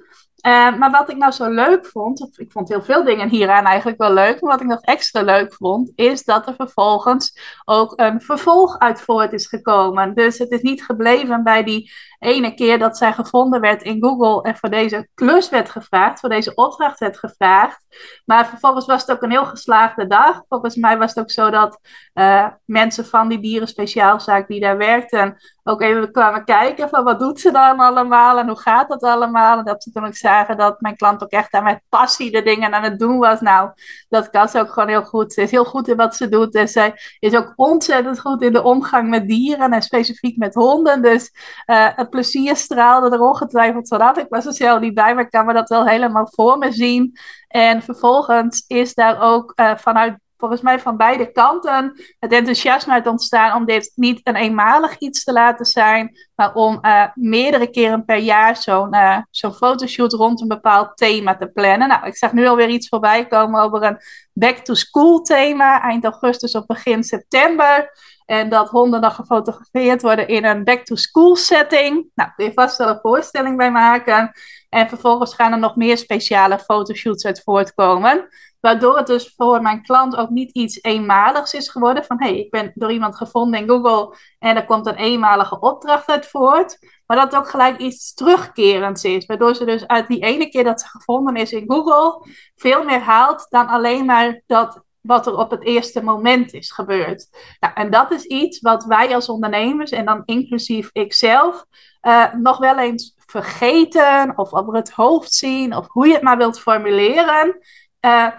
Uh, 0.46 0.76
maar 0.76 0.90
wat 0.90 1.10
ik 1.10 1.16
nou 1.16 1.32
zo 1.32 1.50
leuk 1.50 1.86
vond, 1.86 2.28
ik 2.36 2.52
vond 2.52 2.68
heel 2.68 2.82
veel 2.82 3.04
dingen 3.04 3.28
hieraan 3.28 3.64
eigenlijk 3.64 3.98
wel 3.98 4.12
leuk, 4.12 4.40
maar 4.40 4.50
wat 4.50 4.60
ik 4.60 4.66
nog 4.66 4.80
extra 4.80 5.22
leuk 5.22 5.54
vond, 5.54 5.92
is 5.94 6.24
dat 6.24 6.46
er 6.46 6.54
vervolgens 6.54 7.38
ook 7.64 7.92
een 7.96 8.20
vervolg 8.20 8.78
uit 8.78 9.00
voort 9.00 9.32
is 9.32 9.46
gekomen. 9.46 10.14
Dus 10.14 10.38
het 10.38 10.50
is 10.50 10.62
niet 10.62 10.84
gebleven 10.84 11.42
bij 11.44 11.64
die 11.64 11.92
ene 12.18 12.54
keer 12.54 12.78
dat 12.78 12.96
zij 12.96 13.12
gevonden 13.12 13.60
werd 13.60 13.82
in 13.82 14.02
Google 14.02 14.42
en 14.42 14.56
voor 14.56 14.70
deze 14.70 15.08
klus 15.14 15.48
werd 15.48 15.70
gevraagd, 15.70 16.20
voor 16.20 16.28
deze 16.28 16.54
opdracht 16.54 16.98
werd 16.98 17.18
gevraagd. 17.18 17.84
Maar 18.24 18.46
vervolgens 18.46 18.86
was 18.86 19.00
het 19.00 19.10
ook 19.10 19.22
een 19.22 19.30
heel 19.30 19.46
geslaagde 19.46 20.06
dag. 20.06 20.42
Volgens 20.48 20.76
mij 20.76 20.98
was 20.98 21.14
het 21.14 21.18
ook 21.18 21.30
zo 21.30 21.50
dat 21.50 21.80
uh, 22.14 22.46
mensen 22.64 23.06
van 23.06 23.28
die 23.28 23.40
dierenspeciaalzaak 23.40 24.48
die 24.48 24.60
daar 24.60 24.76
werkten, 24.76 25.36
ook 25.68 25.82
even 25.82 26.12
kwamen 26.12 26.44
kijken 26.44 26.88
van 26.88 27.04
wat 27.04 27.18
doet 27.18 27.40
ze 27.40 27.50
dan 27.50 27.80
allemaal 27.80 28.38
en 28.38 28.46
hoe 28.46 28.58
gaat 28.58 28.88
dat 28.88 29.02
allemaal. 29.02 29.58
En 29.58 29.64
dat 29.64 29.82
ze 29.82 29.90
toen 29.90 30.06
ook 30.06 30.16
zagen 30.16 30.56
dat 30.56 30.80
mijn 30.80 30.96
klant 30.96 31.22
ook 31.22 31.30
echt 31.30 31.52
aan 31.52 31.64
met 31.64 31.82
passie 31.88 32.30
de 32.30 32.42
dingen 32.42 32.74
aan 32.74 32.82
het 32.82 32.98
doen 32.98 33.18
was. 33.18 33.40
Nou, 33.40 33.70
dat 34.08 34.30
kan 34.30 34.48
ze 34.48 34.60
ook 34.60 34.72
gewoon 34.72 34.88
heel 34.88 35.04
goed. 35.04 35.32
Ze 35.32 35.42
is 35.42 35.50
heel 35.50 35.64
goed 35.64 35.88
in 35.88 35.96
wat 35.96 36.16
ze 36.16 36.28
doet 36.28 36.54
en 36.54 36.68
zij 36.68 36.94
is 37.18 37.34
ook 37.34 37.52
ontzettend 37.56 38.20
goed 38.20 38.42
in 38.42 38.52
de 38.52 38.62
omgang 38.62 39.08
met 39.08 39.28
dieren 39.28 39.72
en 39.72 39.82
specifiek 39.82 40.36
met 40.36 40.54
honden. 40.54 41.02
Dus 41.02 41.32
uh, 41.66 41.98
plezier 42.08 42.56
straalde 42.56 43.16
er 43.16 43.20
ongetwijfeld 43.20 43.88
vanaf. 43.88 44.16
Ik 44.16 44.26
was 44.28 44.46
er 44.46 44.52
zelf 44.52 44.80
niet 44.80 44.94
bij, 44.94 45.14
maar 45.14 45.24
ik 45.24 45.30
kan 45.30 45.46
me 45.46 45.52
dat 45.52 45.68
wel 45.68 45.86
helemaal 45.86 46.28
voor 46.30 46.58
me 46.58 46.72
zien. 46.72 47.16
En 47.48 47.82
vervolgens 47.82 48.64
is 48.66 48.94
daar 48.94 49.20
ook 49.20 49.52
uh, 49.56 49.76
vanuit 49.76 50.18
volgens 50.36 50.60
mij 50.60 50.80
van 50.80 50.96
beide 50.96 51.32
kanten 51.32 51.92
het 52.18 52.32
enthousiasme 52.32 52.92
uit 52.92 53.06
ontstaan 53.06 53.56
om 53.56 53.64
dit 53.64 53.92
niet 53.94 54.20
een 54.22 54.36
eenmalig 54.36 54.98
iets 54.98 55.24
te 55.24 55.32
laten 55.32 55.66
zijn, 55.66 56.16
maar 56.34 56.54
om 56.54 56.78
uh, 56.82 57.04
meerdere 57.14 57.70
keren 57.70 58.04
per 58.04 58.16
jaar 58.16 58.56
zo'n 58.56 58.94
uh, 58.94 59.18
zo'n 59.30 59.54
fotoshoot 59.54 60.12
rond 60.12 60.40
een 60.40 60.48
bepaald 60.48 60.96
thema 60.96 61.36
te 61.36 61.46
plannen. 61.46 61.88
Nou, 61.88 62.06
ik 62.06 62.16
zag 62.16 62.32
nu 62.32 62.46
alweer 62.46 62.68
iets 62.68 62.88
voorbij 62.88 63.26
komen 63.26 63.60
over 63.60 63.82
een 63.82 63.98
back-to-school 64.32 65.22
thema, 65.22 65.82
eind 65.82 66.04
augustus 66.04 66.54
of 66.54 66.66
begin 66.66 67.04
september. 67.04 67.90
En 68.26 68.48
dat 68.48 68.68
honden 68.68 69.00
dan 69.00 69.10
gefotografeerd 69.10 70.02
worden 70.02 70.28
in 70.28 70.44
een 70.44 70.64
back-to-school 70.64 71.36
setting. 71.36 72.10
Nou, 72.14 72.30
kun 72.36 72.44
je 72.44 72.52
vast 72.52 72.78
wel 72.78 72.88
een 72.88 73.00
voorstelling 73.00 73.56
bij 73.56 73.70
maken. 73.70 74.32
En 74.68 74.88
vervolgens 74.88 75.34
gaan 75.34 75.52
er 75.52 75.58
nog 75.58 75.76
meer 75.76 75.98
speciale 75.98 76.58
fotoshoots 76.58 77.24
uit 77.26 77.42
voortkomen. 77.42 78.28
Waardoor 78.60 78.96
het 78.96 79.06
dus 79.06 79.32
voor 79.36 79.62
mijn 79.62 79.82
klant 79.82 80.16
ook 80.16 80.30
niet 80.30 80.50
iets 80.50 80.82
eenmaligs 80.82 81.54
is 81.54 81.68
geworden. 81.68 82.04
Van 82.04 82.22
hé, 82.22 82.28
hey, 82.28 82.38
ik 82.38 82.50
ben 82.50 82.72
door 82.74 82.92
iemand 82.92 83.16
gevonden 83.16 83.60
in 83.60 83.68
Google 83.68 84.16
en 84.38 84.56
er 84.56 84.64
komt 84.64 84.86
een 84.86 84.96
eenmalige 84.96 85.60
opdracht 85.60 86.08
uit 86.08 86.26
voort. 86.26 86.78
Maar 87.06 87.16
dat 87.16 87.36
ook 87.36 87.48
gelijk 87.48 87.78
iets 87.78 88.14
terugkerends 88.14 89.04
is. 89.04 89.26
Waardoor 89.26 89.54
ze 89.54 89.64
dus 89.64 89.86
uit 89.86 90.08
die 90.08 90.22
ene 90.22 90.48
keer 90.48 90.64
dat 90.64 90.80
ze 90.80 90.86
gevonden 90.88 91.36
is 91.36 91.52
in 91.52 91.64
Google 91.66 92.26
veel 92.54 92.84
meer 92.84 93.00
haalt 93.00 93.46
dan 93.48 93.66
alleen 93.66 94.04
maar 94.04 94.42
dat 94.46 94.84
wat 95.06 95.26
er 95.26 95.36
op 95.36 95.50
het 95.50 95.64
eerste 95.64 96.02
moment 96.02 96.52
is 96.52 96.70
gebeurd. 96.70 97.28
Nou, 97.60 97.74
en 97.74 97.90
dat 97.90 98.10
is 98.10 98.24
iets 98.24 98.60
wat 98.60 98.84
wij 98.84 99.14
als 99.14 99.28
ondernemers, 99.28 99.90
en 99.90 100.04
dan 100.04 100.22
inclusief 100.24 100.90
ikzelf, 100.92 101.64
uh, 102.02 102.32
nog 102.34 102.58
wel 102.58 102.78
eens 102.78 103.14
vergeten 103.26 104.32
of 104.36 104.52
over 104.52 104.74
het 104.74 104.90
hoofd 104.90 105.32
zien, 105.32 105.76
of 105.76 105.86
hoe 105.88 106.06
je 106.06 106.12
het 106.12 106.22
maar 106.22 106.36
wilt 106.36 106.60
formuleren. 106.60 107.58
Uh, 108.00 108.30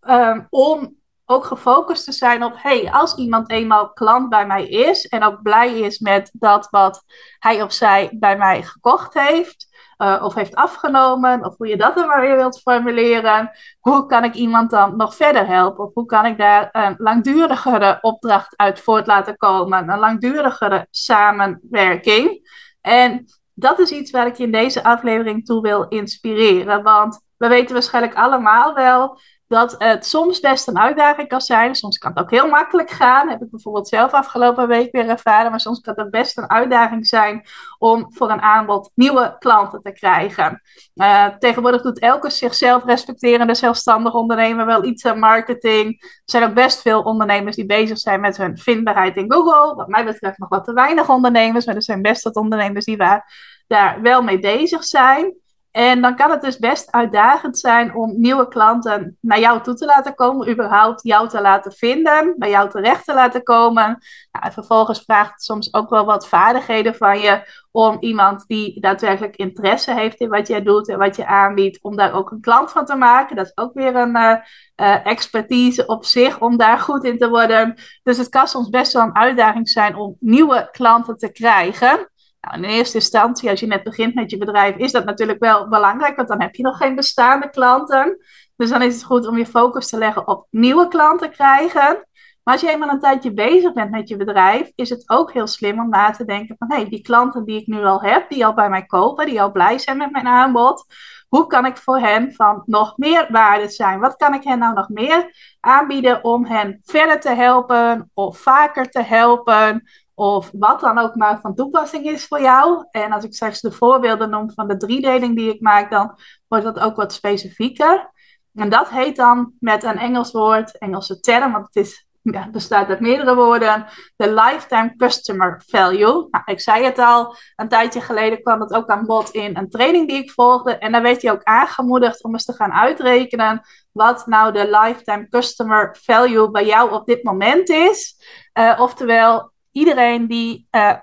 um, 0.00 0.46
om 0.50 0.98
ook 1.30 1.44
gefocust 1.44 2.04
te 2.04 2.12
zijn 2.12 2.44
op, 2.44 2.52
hey, 2.56 2.90
als 2.92 3.14
iemand 3.14 3.50
eenmaal 3.50 3.92
klant 3.92 4.28
bij 4.28 4.46
mij 4.46 4.68
is 4.68 5.06
en 5.06 5.22
ook 5.22 5.42
blij 5.42 5.78
is 5.78 5.98
met 5.98 6.30
dat 6.32 6.68
wat 6.70 7.04
hij 7.38 7.62
of 7.62 7.72
zij 7.72 8.10
bij 8.12 8.36
mij 8.36 8.62
gekocht 8.62 9.14
heeft, 9.14 9.68
uh, 10.02 10.20
of 10.22 10.34
heeft 10.34 10.54
afgenomen, 10.54 11.44
of 11.44 11.56
hoe 11.56 11.66
je 11.66 11.76
dat 11.76 11.94
dan 11.94 12.06
maar 12.06 12.20
weer 12.20 12.36
wilt 12.36 12.60
formuleren. 12.60 13.50
Hoe 13.80 14.06
kan 14.06 14.24
ik 14.24 14.34
iemand 14.34 14.70
dan 14.70 14.96
nog 14.96 15.14
verder 15.16 15.46
helpen? 15.46 15.84
Of 15.84 15.94
hoe 15.94 16.06
kan 16.06 16.26
ik 16.26 16.38
daar 16.38 16.68
een 16.72 16.94
langdurigere 16.98 17.98
opdracht 18.00 18.56
uit 18.56 18.80
voort 18.80 19.06
laten 19.06 19.36
komen? 19.36 19.88
Een 19.88 19.98
langdurigere 19.98 20.86
samenwerking. 20.90 22.48
En 22.80 23.24
dat 23.54 23.78
is 23.78 23.90
iets 23.90 24.10
waar 24.10 24.26
ik 24.26 24.36
je 24.36 24.44
in 24.44 24.52
deze 24.52 24.84
aflevering 24.84 25.44
toe 25.44 25.62
wil 25.62 25.88
inspireren. 25.88 26.82
Want 26.82 27.20
we 27.36 27.48
weten 27.48 27.72
waarschijnlijk 27.72 28.14
allemaal 28.14 28.74
wel 28.74 29.20
dat 29.50 29.74
het 29.78 30.06
soms 30.06 30.40
best 30.40 30.68
een 30.68 30.78
uitdaging 30.78 31.28
kan 31.28 31.40
zijn. 31.40 31.74
Soms 31.74 31.98
kan 31.98 32.10
het 32.10 32.20
ook 32.20 32.30
heel 32.30 32.48
makkelijk 32.48 32.90
gaan. 32.90 33.28
heb 33.28 33.42
ik 33.42 33.50
bijvoorbeeld 33.50 33.88
zelf 33.88 34.12
afgelopen 34.12 34.68
week 34.68 34.92
weer 34.92 35.08
ervaren. 35.08 35.50
Maar 35.50 35.60
soms 35.60 35.80
kan 35.80 35.94
het 35.96 36.10
best 36.10 36.38
een 36.38 36.50
uitdaging 36.50 37.06
zijn 37.06 37.46
om 37.78 38.06
voor 38.08 38.30
een 38.30 38.40
aanbod 38.40 38.90
nieuwe 38.94 39.36
klanten 39.38 39.80
te 39.80 39.92
krijgen. 39.92 40.62
Uh, 40.94 41.26
tegenwoordig 41.26 41.82
doet 41.82 41.98
elke 41.98 42.30
zichzelf 42.30 42.84
respecterende 42.84 43.54
zelfstandig 43.54 44.14
ondernemer 44.14 44.66
wel 44.66 44.84
iets 44.84 45.06
aan 45.06 45.18
marketing. 45.18 46.02
Er 46.02 46.22
zijn 46.24 46.44
ook 46.44 46.54
best 46.54 46.80
veel 46.80 47.02
ondernemers 47.02 47.56
die 47.56 47.66
bezig 47.66 47.98
zijn 47.98 48.20
met 48.20 48.36
hun 48.36 48.58
vindbaarheid 48.58 49.16
in 49.16 49.32
Google. 49.32 49.74
Wat 49.74 49.88
mij 49.88 50.04
betreft 50.04 50.38
nog 50.38 50.48
wat 50.48 50.64
te 50.64 50.72
weinig 50.72 51.08
ondernemers. 51.08 51.66
Maar 51.66 51.74
er 51.74 51.82
zijn 51.82 52.02
best 52.02 52.22
wat 52.22 52.36
ondernemers 52.36 52.84
die 52.84 52.96
waar, 52.96 53.32
daar 53.66 54.00
wel 54.02 54.22
mee 54.22 54.38
bezig 54.38 54.84
zijn. 54.84 55.34
En 55.70 56.00
dan 56.00 56.16
kan 56.16 56.30
het 56.30 56.40
dus 56.40 56.58
best 56.58 56.90
uitdagend 56.90 57.58
zijn 57.58 57.94
om 57.94 58.20
nieuwe 58.20 58.48
klanten 58.48 59.16
naar 59.20 59.38
jou 59.38 59.62
toe 59.62 59.74
te 59.74 59.84
laten 59.84 60.14
komen, 60.14 60.50
überhaupt 60.50 61.02
jou 61.02 61.28
te 61.28 61.40
laten 61.40 61.72
vinden, 61.72 62.34
bij 62.38 62.50
jou 62.50 62.70
terecht 62.70 63.04
te 63.04 63.14
laten 63.14 63.42
komen. 63.42 63.84
Nou, 64.32 64.46
en 64.46 64.52
vervolgens 64.52 65.02
vraagt 65.02 65.30
het 65.30 65.42
soms 65.42 65.74
ook 65.74 65.90
wel 65.90 66.04
wat 66.04 66.28
vaardigheden 66.28 66.94
van 66.94 67.20
je 67.20 67.42
om 67.70 67.96
iemand 68.00 68.44
die 68.46 68.80
daadwerkelijk 68.80 69.36
interesse 69.36 69.94
heeft 69.94 70.20
in 70.20 70.28
wat 70.28 70.48
jij 70.48 70.62
doet 70.62 70.88
en 70.88 70.98
wat 70.98 71.16
je 71.16 71.26
aanbiedt, 71.26 71.82
om 71.82 71.96
daar 71.96 72.12
ook 72.12 72.30
een 72.30 72.40
klant 72.40 72.72
van 72.72 72.84
te 72.84 72.96
maken. 72.96 73.36
Dat 73.36 73.46
is 73.46 73.56
ook 73.56 73.74
weer 73.74 73.96
een 73.96 74.16
uh, 74.16 74.36
uh, 74.76 75.06
expertise 75.06 75.86
op 75.86 76.04
zich 76.04 76.40
om 76.40 76.56
daar 76.56 76.78
goed 76.78 77.04
in 77.04 77.18
te 77.18 77.28
worden. 77.28 77.74
Dus 78.02 78.18
het 78.18 78.28
kan 78.28 78.46
soms 78.46 78.68
best 78.68 78.92
wel 78.92 79.02
een 79.02 79.16
uitdaging 79.16 79.68
zijn 79.68 79.96
om 79.96 80.16
nieuwe 80.20 80.68
klanten 80.72 81.16
te 81.16 81.32
krijgen. 81.32 82.08
Nou, 82.40 82.56
in 82.56 82.64
eerste 82.64 82.96
instantie, 82.96 83.50
als 83.50 83.60
je 83.60 83.66
net 83.66 83.82
begint 83.82 84.14
met 84.14 84.30
je 84.30 84.38
bedrijf, 84.38 84.76
is 84.76 84.92
dat 84.92 85.04
natuurlijk 85.04 85.38
wel 85.38 85.68
belangrijk, 85.68 86.16
want 86.16 86.28
dan 86.28 86.40
heb 86.40 86.54
je 86.54 86.62
nog 86.62 86.76
geen 86.76 86.94
bestaande 86.94 87.50
klanten. 87.50 88.18
Dus 88.56 88.70
dan 88.70 88.82
is 88.82 88.94
het 88.94 89.04
goed 89.04 89.26
om 89.26 89.38
je 89.38 89.46
focus 89.46 89.88
te 89.88 89.98
leggen 89.98 90.28
op 90.28 90.46
nieuwe 90.50 90.88
klanten 90.88 91.30
krijgen. 91.30 92.04
Maar 92.42 92.54
als 92.54 92.60
je 92.60 92.70
eenmaal 92.70 92.88
een 92.88 93.00
tijdje 93.00 93.32
bezig 93.32 93.72
bent 93.72 93.90
met 93.90 94.08
je 94.08 94.16
bedrijf, 94.16 94.70
is 94.74 94.90
het 94.90 95.10
ook 95.10 95.32
heel 95.32 95.46
slim 95.46 95.80
om 95.80 95.88
na 95.88 96.10
te 96.10 96.24
denken 96.24 96.56
van 96.58 96.70
hé, 96.70 96.76
hey, 96.76 96.88
die 96.88 97.02
klanten 97.02 97.44
die 97.44 97.60
ik 97.60 97.66
nu 97.66 97.84
al 97.84 98.02
heb, 98.02 98.30
die 98.30 98.46
al 98.46 98.54
bij 98.54 98.70
mij 98.70 98.86
kopen, 98.86 99.26
die 99.26 99.42
al 99.42 99.52
blij 99.52 99.78
zijn 99.78 99.96
met 99.96 100.10
mijn 100.10 100.26
aanbod, 100.26 100.84
hoe 101.28 101.46
kan 101.46 101.66
ik 101.66 101.76
voor 101.76 101.98
hen 101.98 102.32
van 102.32 102.62
nog 102.66 102.96
meer 102.96 103.26
waarde 103.30 103.68
zijn? 103.68 104.00
Wat 104.00 104.16
kan 104.16 104.34
ik 104.34 104.44
hen 104.44 104.58
nou 104.58 104.74
nog 104.74 104.88
meer 104.88 105.34
aanbieden 105.60 106.24
om 106.24 106.44
hen 106.44 106.80
verder 106.82 107.20
te 107.20 107.34
helpen 107.34 108.10
of 108.14 108.38
vaker 108.38 108.90
te 108.90 109.02
helpen 109.02 109.82
of 110.20 110.50
wat 110.52 110.80
dan 110.80 110.98
ook 110.98 111.14
maar 111.14 111.40
van 111.40 111.54
toepassing 111.54 112.04
is 112.04 112.26
voor 112.26 112.40
jou. 112.40 112.86
En 112.90 113.12
als 113.12 113.24
ik 113.24 113.34
straks 113.34 113.60
de 113.60 113.72
voorbeelden 113.72 114.30
noem 114.30 114.50
van 114.52 114.68
de 114.68 114.76
driedeling 114.76 115.36
die 115.36 115.54
ik 115.54 115.60
maak, 115.60 115.90
dan 115.90 116.18
wordt 116.48 116.64
dat 116.64 116.78
ook 116.78 116.96
wat 116.96 117.12
specifieker. 117.12 118.10
En 118.54 118.68
dat 118.68 118.88
heet 118.88 119.16
dan 119.16 119.52
met 119.58 119.82
een 119.84 119.98
Engels 119.98 120.32
woord, 120.32 120.78
Engelse 120.78 121.20
term, 121.20 121.52
want 121.52 121.64
het 121.64 121.76
is, 121.76 122.06
ja, 122.22 122.50
bestaat 122.50 122.88
uit 122.88 123.00
meerdere 123.00 123.34
woorden, 123.34 123.86
de 124.16 124.32
lifetime 124.32 124.96
customer 124.96 125.62
value. 125.66 126.28
Nou, 126.30 126.44
ik 126.44 126.60
zei 126.60 126.84
het 126.84 126.98
al, 126.98 127.36
een 127.56 127.68
tijdje 127.68 128.00
geleden 128.00 128.42
kwam 128.42 128.60
het 128.60 128.72
ook 128.72 128.88
aan 128.88 129.06
bod 129.06 129.30
in 129.30 129.56
een 129.56 129.68
training 129.68 130.08
die 130.08 130.22
ik 130.22 130.30
volgde. 130.30 130.78
En 130.78 130.92
daar 130.92 131.02
werd 131.02 131.22
je 131.22 131.30
ook 131.30 131.44
aangemoedigd 131.44 132.24
om 132.24 132.32
eens 132.32 132.44
te 132.44 132.52
gaan 132.52 132.72
uitrekenen 132.72 133.60
wat 133.92 134.26
nou 134.26 134.52
de 134.52 134.70
lifetime 134.70 135.28
customer 135.28 135.96
value 136.00 136.50
bij 136.50 136.66
jou 136.66 136.92
op 136.92 137.06
dit 137.06 137.22
moment 137.22 137.68
is. 137.68 138.16
Uh, 138.58 138.78
oftewel, 138.80 139.52
iedereen 139.72 140.26
die 140.26 140.68
uh, 140.70 140.94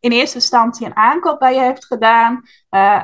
in 0.00 0.10
eerste 0.10 0.36
instantie 0.36 0.86
een 0.86 0.96
aankoop 0.96 1.38
bij 1.38 1.54
je 1.54 1.60
heeft 1.60 1.86
gedaan, 1.86 2.42
uh, 2.70 3.02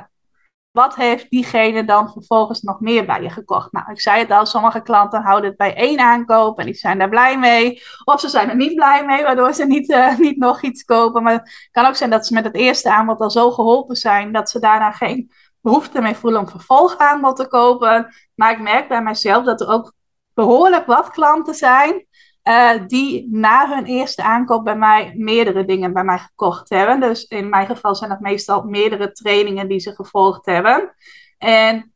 wat 0.77 0.95
heeft 0.95 1.31
diegene 1.31 1.85
dan 1.85 2.13
vervolgens 2.13 2.61
nog 2.61 2.81
meer 2.81 3.07
bij 3.07 3.23
je 3.23 3.31
gekocht? 3.31 3.73
Nou, 3.73 3.91
ik 3.91 4.01
zei 4.01 4.19
het 4.19 4.31
al, 4.31 4.47
sommige 4.47 4.81
klanten 4.81 5.23
houden 5.23 5.49
het 5.49 5.59
bij 5.59 5.75
één 5.75 5.99
aankoop 5.99 6.59
en 6.59 6.65
die 6.65 6.75
zijn 6.75 6.99
daar 6.99 7.09
blij 7.09 7.39
mee. 7.39 7.83
Of 8.05 8.21
ze 8.21 8.29
zijn 8.29 8.49
er 8.49 8.57
niet 8.57 8.75
blij 8.75 9.05
mee, 9.05 9.23
waardoor 9.23 9.53
ze 9.53 9.67
niet, 9.67 9.91
uh, 9.91 10.19
niet 10.27 10.37
nog 10.37 10.63
iets 10.63 10.85
kopen. 10.85 11.23
Maar 11.23 11.33
het 11.33 11.69
kan 11.71 11.87
ook 11.87 11.95
zijn 11.95 12.11
dat 12.11 12.27
ze 12.27 12.35
met 12.35 12.45
het 12.45 12.55
eerste 12.55 12.91
aanbod 12.93 13.21
al 13.21 13.31
zo 13.31 13.51
geholpen 13.51 13.97
zijn 13.97 14.33
dat 14.33 14.51
ze 14.51 14.61
daarna 14.61 14.91
geen 14.91 15.31
behoefte 15.61 16.01
meer 16.01 16.15
voelen 16.15 16.41
om 16.41 16.49
vervolgaanbod 16.49 17.37
te 17.37 17.49
kopen. 17.49 18.15
Maar 18.35 18.53
ik 18.53 18.61
merk 18.61 18.89
bij 18.89 19.03
mijzelf 19.03 19.45
dat 19.45 19.61
er 19.61 19.69
ook 19.69 19.93
behoorlijk 20.35 20.87
wat 20.87 21.11
klanten 21.11 21.55
zijn 21.55 22.07
uh, 22.49 22.71
die 22.87 23.29
na 23.31 23.69
hun 23.75 23.85
eerste 23.85 24.23
aankoop 24.23 24.65
bij 24.65 24.77
mij 24.77 25.13
meerdere 25.17 25.65
dingen 25.65 25.93
bij 25.93 26.05
mij 26.05 26.19
gekocht 26.19 26.69
hebben. 26.69 27.01
Dus 27.01 27.25
in 27.25 27.49
mijn 27.49 27.67
geval 27.67 27.95
zijn 27.95 28.11
het 28.11 28.21
meestal 28.21 28.63
meerdere 28.63 29.13
trainingen 29.13 29.69
die 29.69 29.79
ze 29.79 29.95
gevolgd 29.95 30.47
hebben. 30.47 30.95
En 31.39 31.95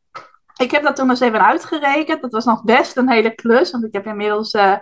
ik 0.61 0.71
heb 0.71 0.83
dat 0.83 0.95
toen 0.95 1.09
eens 1.09 1.19
even 1.19 1.45
uitgerekend. 1.45 2.21
Dat 2.21 2.31
was 2.31 2.45
nog 2.45 2.63
best 2.63 2.97
een 2.97 3.09
hele 3.09 3.35
klus, 3.35 3.71
want 3.71 3.83
ik 3.83 3.93
heb 3.93 4.05
inmiddels 4.05 4.53
uh, 4.53 4.61
uh, 4.61 4.77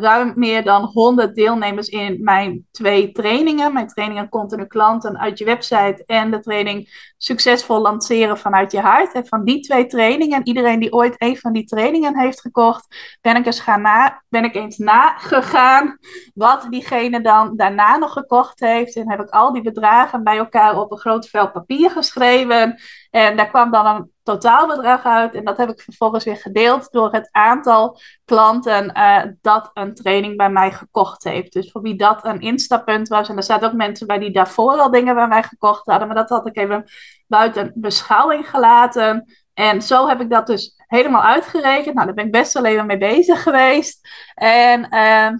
ruim 0.00 0.32
meer 0.36 0.64
dan 0.64 0.84
100 0.84 1.34
deelnemers 1.34 1.88
in 1.88 2.22
mijn 2.22 2.66
twee 2.70 3.12
trainingen. 3.12 3.72
Mijn 3.72 3.88
trainingen 3.88 4.28
Continu 4.28 4.66
Klanten 4.66 5.18
uit 5.18 5.38
je 5.38 5.44
website 5.44 6.02
en 6.06 6.30
de 6.30 6.40
training 6.40 7.12
Succesvol 7.16 7.80
Lanceren 7.80 8.38
vanuit 8.38 8.72
je 8.72 8.80
hart. 8.80 9.12
En 9.12 9.26
van 9.26 9.44
die 9.44 9.60
twee 9.60 9.86
trainingen, 9.86 10.46
iedereen 10.46 10.80
die 10.80 10.92
ooit 10.92 11.14
een 11.18 11.36
van 11.36 11.52
die 11.52 11.64
trainingen 11.64 12.18
heeft 12.18 12.40
gekocht, 12.40 13.16
ben 13.20 13.36
ik 13.36 13.46
eens, 13.46 13.60
gaan 13.60 14.18
ben 14.28 14.44
ik 14.44 14.54
eens 14.54 14.78
nagegaan 14.78 15.98
wat 16.34 16.66
diegene 16.70 17.20
dan 17.20 17.56
daarna 17.56 17.96
nog 17.96 18.12
gekocht 18.12 18.60
heeft. 18.60 18.96
En 18.96 19.10
heb 19.10 19.20
ik 19.20 19.30
al 19.30 19.52
die 19.52 19.62
bedragen 19.62 20.22
bij 20.22 20.36
elkaar 20.36 20.80
op 20.80 20.92
een 20.92 20.98
groot 20.98 21.28
vel 21.28 21.50
papier 21.50 21.90
geschreven. 21.90 22.80
En 23.10 23.36
daar 23.36 23.48
kwam 23.48 23.70
dan 23.70 23.86
een 23.86 24.12
totaalbedrag 24.24 25.04
uit. 25.04 25.34
En 25.34 25.44
dat 25.44 25.56
heb 25.56 25.68
ik 25.68 25.80
vervolgens 25.80 26.24
weer 26.24 26.36
gedeeld 26.36 26.92
door 26.92 27.12
het 27.12 27.28
aantal 27.32 28.00
klanten 28.24 28.96
uh, 28.96 29.22
dat 29.40 29.70
een 29.74 29.94
training 29.94 30.36
bij 30.36 30.50
mij 30.50 30.72
gekocht 30.72 31.24
heeft. 31.24 31.52
Dus 31.52 31.70
voor 31.70 31.82
wie 31.82 31.96
dat 31.96 32.24
een 32.24 32.40
instappunt 32.40 33.08
was. 33.08 33.28
En 33.28 33.36
er 33.36 33.42
zaten 33.42 33.68
ook 33.68 33.74
mensen 33.74 34.06
bij 34.06 34.18
die 34.18 34.32
daarvoor 34.32 34.78
al 34.78 34.90
dingen 34.90 35.14
bij 35.14 35.28
mij 35.28 35.42
gekocht 35.42 35.86
hadden. 35.86 36.06
Maar 36.06 36.16
dat 36.16 36.28
had 36.28 36.46
ik 36.46 36.56
even 36.56 36.84
buiten 37.26 37.72
beschouwing 37.74 38.50
gelaten. 38.50 39.34
En 39.54 39.82
zo 39.82 40.08
heb 40.08 40.20
ik 40.20 40.30
dat 40.30 40.46
dus 40.46 40.74
helemaal 40.86 41.22
uitgerekend. 41.22 41.94
Nou, 41.94 42.06
daar 42.06 42.14
ben 42.14 42.26
ik 42.26 42.32
best 42.32 42.52
wel 42.52 42.64
even 42.64 42.86
mee 42.86 42.98
bezig 42.98 43.42
geweest. 43.42 44.08
En 44.34 44.86
uh, 44.94 45.38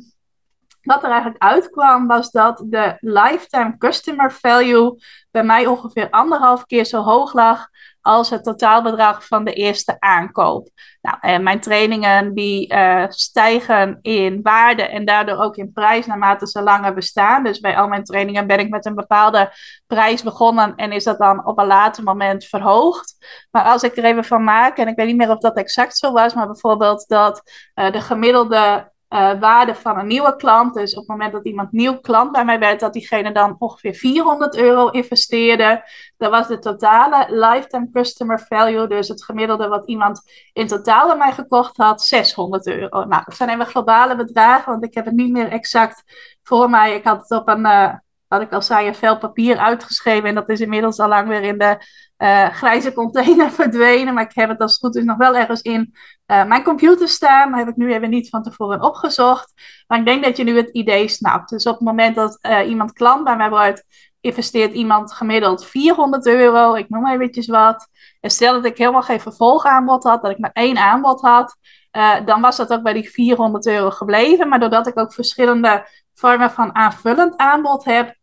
wat 0.82 1.02
er 1.02 1.10
eigenlijk 1.10 1.42
uitkwam 1.42 2.06
was 2.06 2.30
dat 2.30 2.64
de 2.66 2.96
lifetime 3.00 3.78
customer 3.78 4.32
value 4.32 5.02
bij 5.30 5.44
mij 5.44 5.66
ongeveer 5.66 6.10
anderhalf 6.10 6.64
keer 6.64 6.84
zo 6.84 7.02
hoog 7.02 7.32
lag 7.32 7.68
als 8.04 8.30
het 8.30 8.44
totaalbedrag 8.44 9.26
van 9.26 9.44
de 9.44 9.52
eerste 9.52 9.96
aankoop. 9.98 10.68
Nou, 11.00 11.16
en 11.20 11.42
mijn 11.42 11.60
trainingen 11.60 12.34
die 12.34 12.74
uh, 12.74 13.04
stijgen 13.08 13.98
in 14.02 14.42
waarde 14.42 14.82
en 14.82 15.04
daardoor 15.04 15.36
ook 15.36 15.56
in 15.56 15.72
prijs 15.72 16.06
naarmate 16.06 16.46
ze 16.46 16.62
langer 16.62 16.94
bestaan. 16.94 17.44
Dus 17.44 17.60
bij 17.60 17.76
al 17.76 17.88
mijn 17.88 18.04
trainingen 18.04 18.46
ben 18.46 18.58
ik 18.58 18.68
met 18.68 18.86
een 18.86 18.94
bepaalde 18.94 19.52
prijs 19.86 20.22
begonnen 20.22 20.74
en 20.74 20.92
is 20.92 21.04
dat 21.04 21.18
dan 21.18 21.46
op 21.46 21.58
een 21.58 21.66
later 21.66 22.04
moment 22.04 22.44
verhoogd. 22.44 23.16
Maar 23.50 23.64
als 23.64 23.82
ik 23.82 23.96
er 23.96 24.04
even 24.04 24.24
van 24.24 24.44
maak, 24.44 24.76
en 24.76 24.88
ik 24.88 24.96
weet 24.96 25.06
niet 25.06 25.16
meer 25.16 25.30
of 25.30 25.38
dat 25.38 25.56
exact 25.56 25.96
zo 25.96 26.12
was, 26.12 26.34
maar 26.34 26.46
bijvoorbeeld 26.46 27.08
dat 27.08 27.42
uh, 27.74 27.92
de 27.92 28.00
gemiddelde 28.00 28.92
uh, 29.14 29.40
waarde 29.40 29.74
van 29.74 29.98
een 29.98 30.06
nieuwe 30.06 30.36
klant. 30.36 30.74
Dus 30.74 30.92
op 30.92 30.98
het 30.98 31.08
moment 31.08 31.32
dat 31.32 31.44
iemand 31.44 31.72
nieuw 31.72 31.98
klant 32.00 32.32
bij 32.32 32.44
mij 32.44 32.58
werd, 32.58 32.80
dat 32.80 32.92
diegene 32.92 33.32
dan 33.32 33.56
ongeveer 33.58 33.94
400 33.94 34.56
euro 34.56 34.88
investeerde. 34.88 35.84
Dat 36.16 36.30
was 36.30 36.48
de 36.48 36.58
totale 36.58 37.26
lifetime 37.28 37.90
customer 37.92 38.46
value. 38.48 38.86
Dus 38.86 39.08
het 39.08 39.24
gemiddelde 39.24 39.68
wat 39.68 39.88
iemand 39.88 40.22
in 40.52 40.66
totaal 40.66 41.06
bij 41.06 41.16
mij 41.16 41.32
gekocht 41.32 41.76
had, 41.76 42.02
600 42.02 42.66
euro. 42.66 43.04
Nou, 43.04 43.22
dat 43.24 43.36
zijn 43.36 43.48
even 43.48 43.66
globale 43.66 44.16
bedragen, 44.16 44.72
want 44.72 44.84
ik 44.84 44.94
heb 44.94 45.04
het 45.04 45.14
niet 45.14 45.32
meer 45.32 45.48
exact 45.48 46.02
voor 46.42 46.70
mij. 46.70 46.94
Ik 46.94 47.04
had 47.04 47.20
het 47.28 47.40
op 47.40 47.48
een, 47.48 47.66
uh, 47.66 47.94
wat 48.28 48.40
ik 48.40 48.52
al 48.52 48.62
zei, 48.62 48.94
vel 48.94 49.18
papier 49.18 49.56
uitgeschreven. 49.58 50.28
En 50.28 50.34
dat 50.34 50.48
is 50.48 50.60
inmiddels 50.60 50.98
al 50.98 51.08
lang 51.08 51.28
weer 51.28 51.42
in 51.42 51.58
de 51.58 51.78
uh, 52.24 52.48
grijze 52.48 52.92
container 52.92 53.50
verdwenen. 53.60 54.14
Maar 54.14 54.24
ik 54.24 54.34
heb 54.34 54.48
het 54.48 54.60
als 54.60 54.72
het 54.72 54.80
goed 54.80 54.96
is 54.96 55.04
nog 55.04 55.16
wel 55.16 55.36
ergens 55.36 55.60
in 55.60 55.94
uh, 56.26 56.44
mijn 56.44 56.62
computer 56.62 57.08
staan. 57.08 57.50
Maar 57.50 57.58
heb 57.58 57.68
ik 57.68 57.76
nu 57.76 57.94
even 57.94 58.10
niet 58.10 58.28
van 58.28 58.42
tevoren 58.42 58.82
opgezocht. 58.82 59.52
Maar 59.86 59.98
ik 59.98 60.04
denk 60.04 60.24
dat 60.24 60.36
je 60.36 60.44
nu 60.44 60.56
het 60.56 60.68
idee 60.68 61.08
snapt. 61.08 61.50
Dus 61.50 61.66
op 61.66 61.74
het 61.74 61.82
moment 61.82 62.14
dat 62.14 62.38
uh, 62.42 62.68
iemand 62.68 62.92
klant 62.92 63.24
bij 63.24 63.36
mij 63.36 63.48
wordt, 63.48 63.84
investeert 64.20 64.72
iemand 64.72 65.12
gemiddeld 65.12 65.64
400 65.66 66.26
euro. 66.26 66.74
Ik 66.74 66.88
noem 66.88 67.06
eventjes 67.06 67.46
wat. 67.46 67.88
En 68.20 68.30
stel 68.30 68.52
dat 68.52 68.64
ik 68.64 68.78
helemaal 68.78 69.02
geen 69.02 69.20
vervolgaanbod 69.20 70.04
had, 70.04 70.22
dat 70.22 70.30
ik 70.30 70.38
maar 70.38 70.52
één 70.52 70.76
aanbod 70.76 71.20
had. 71.20 71.56
dan 72.24 72.40
was 72.40 72.56
dat 72.56 72.72
ook 72.72 72.82
bij 72.82 72.92
die 72.92 73.10
400 73.10 73.66
euro 73.66 73.90
gebleven. 73.90 74.48
Maar 74.48 74.60
doordat 74.60 74.86
ik 74.86 74.98
ook 74.98 75.12
verschillende 75.12 75.88
vormen 76.14 76.50
van 76.50 76.74
aanvullend 76.74 77.36
aanbod 77.36 77.84
heb, 77.84 78.16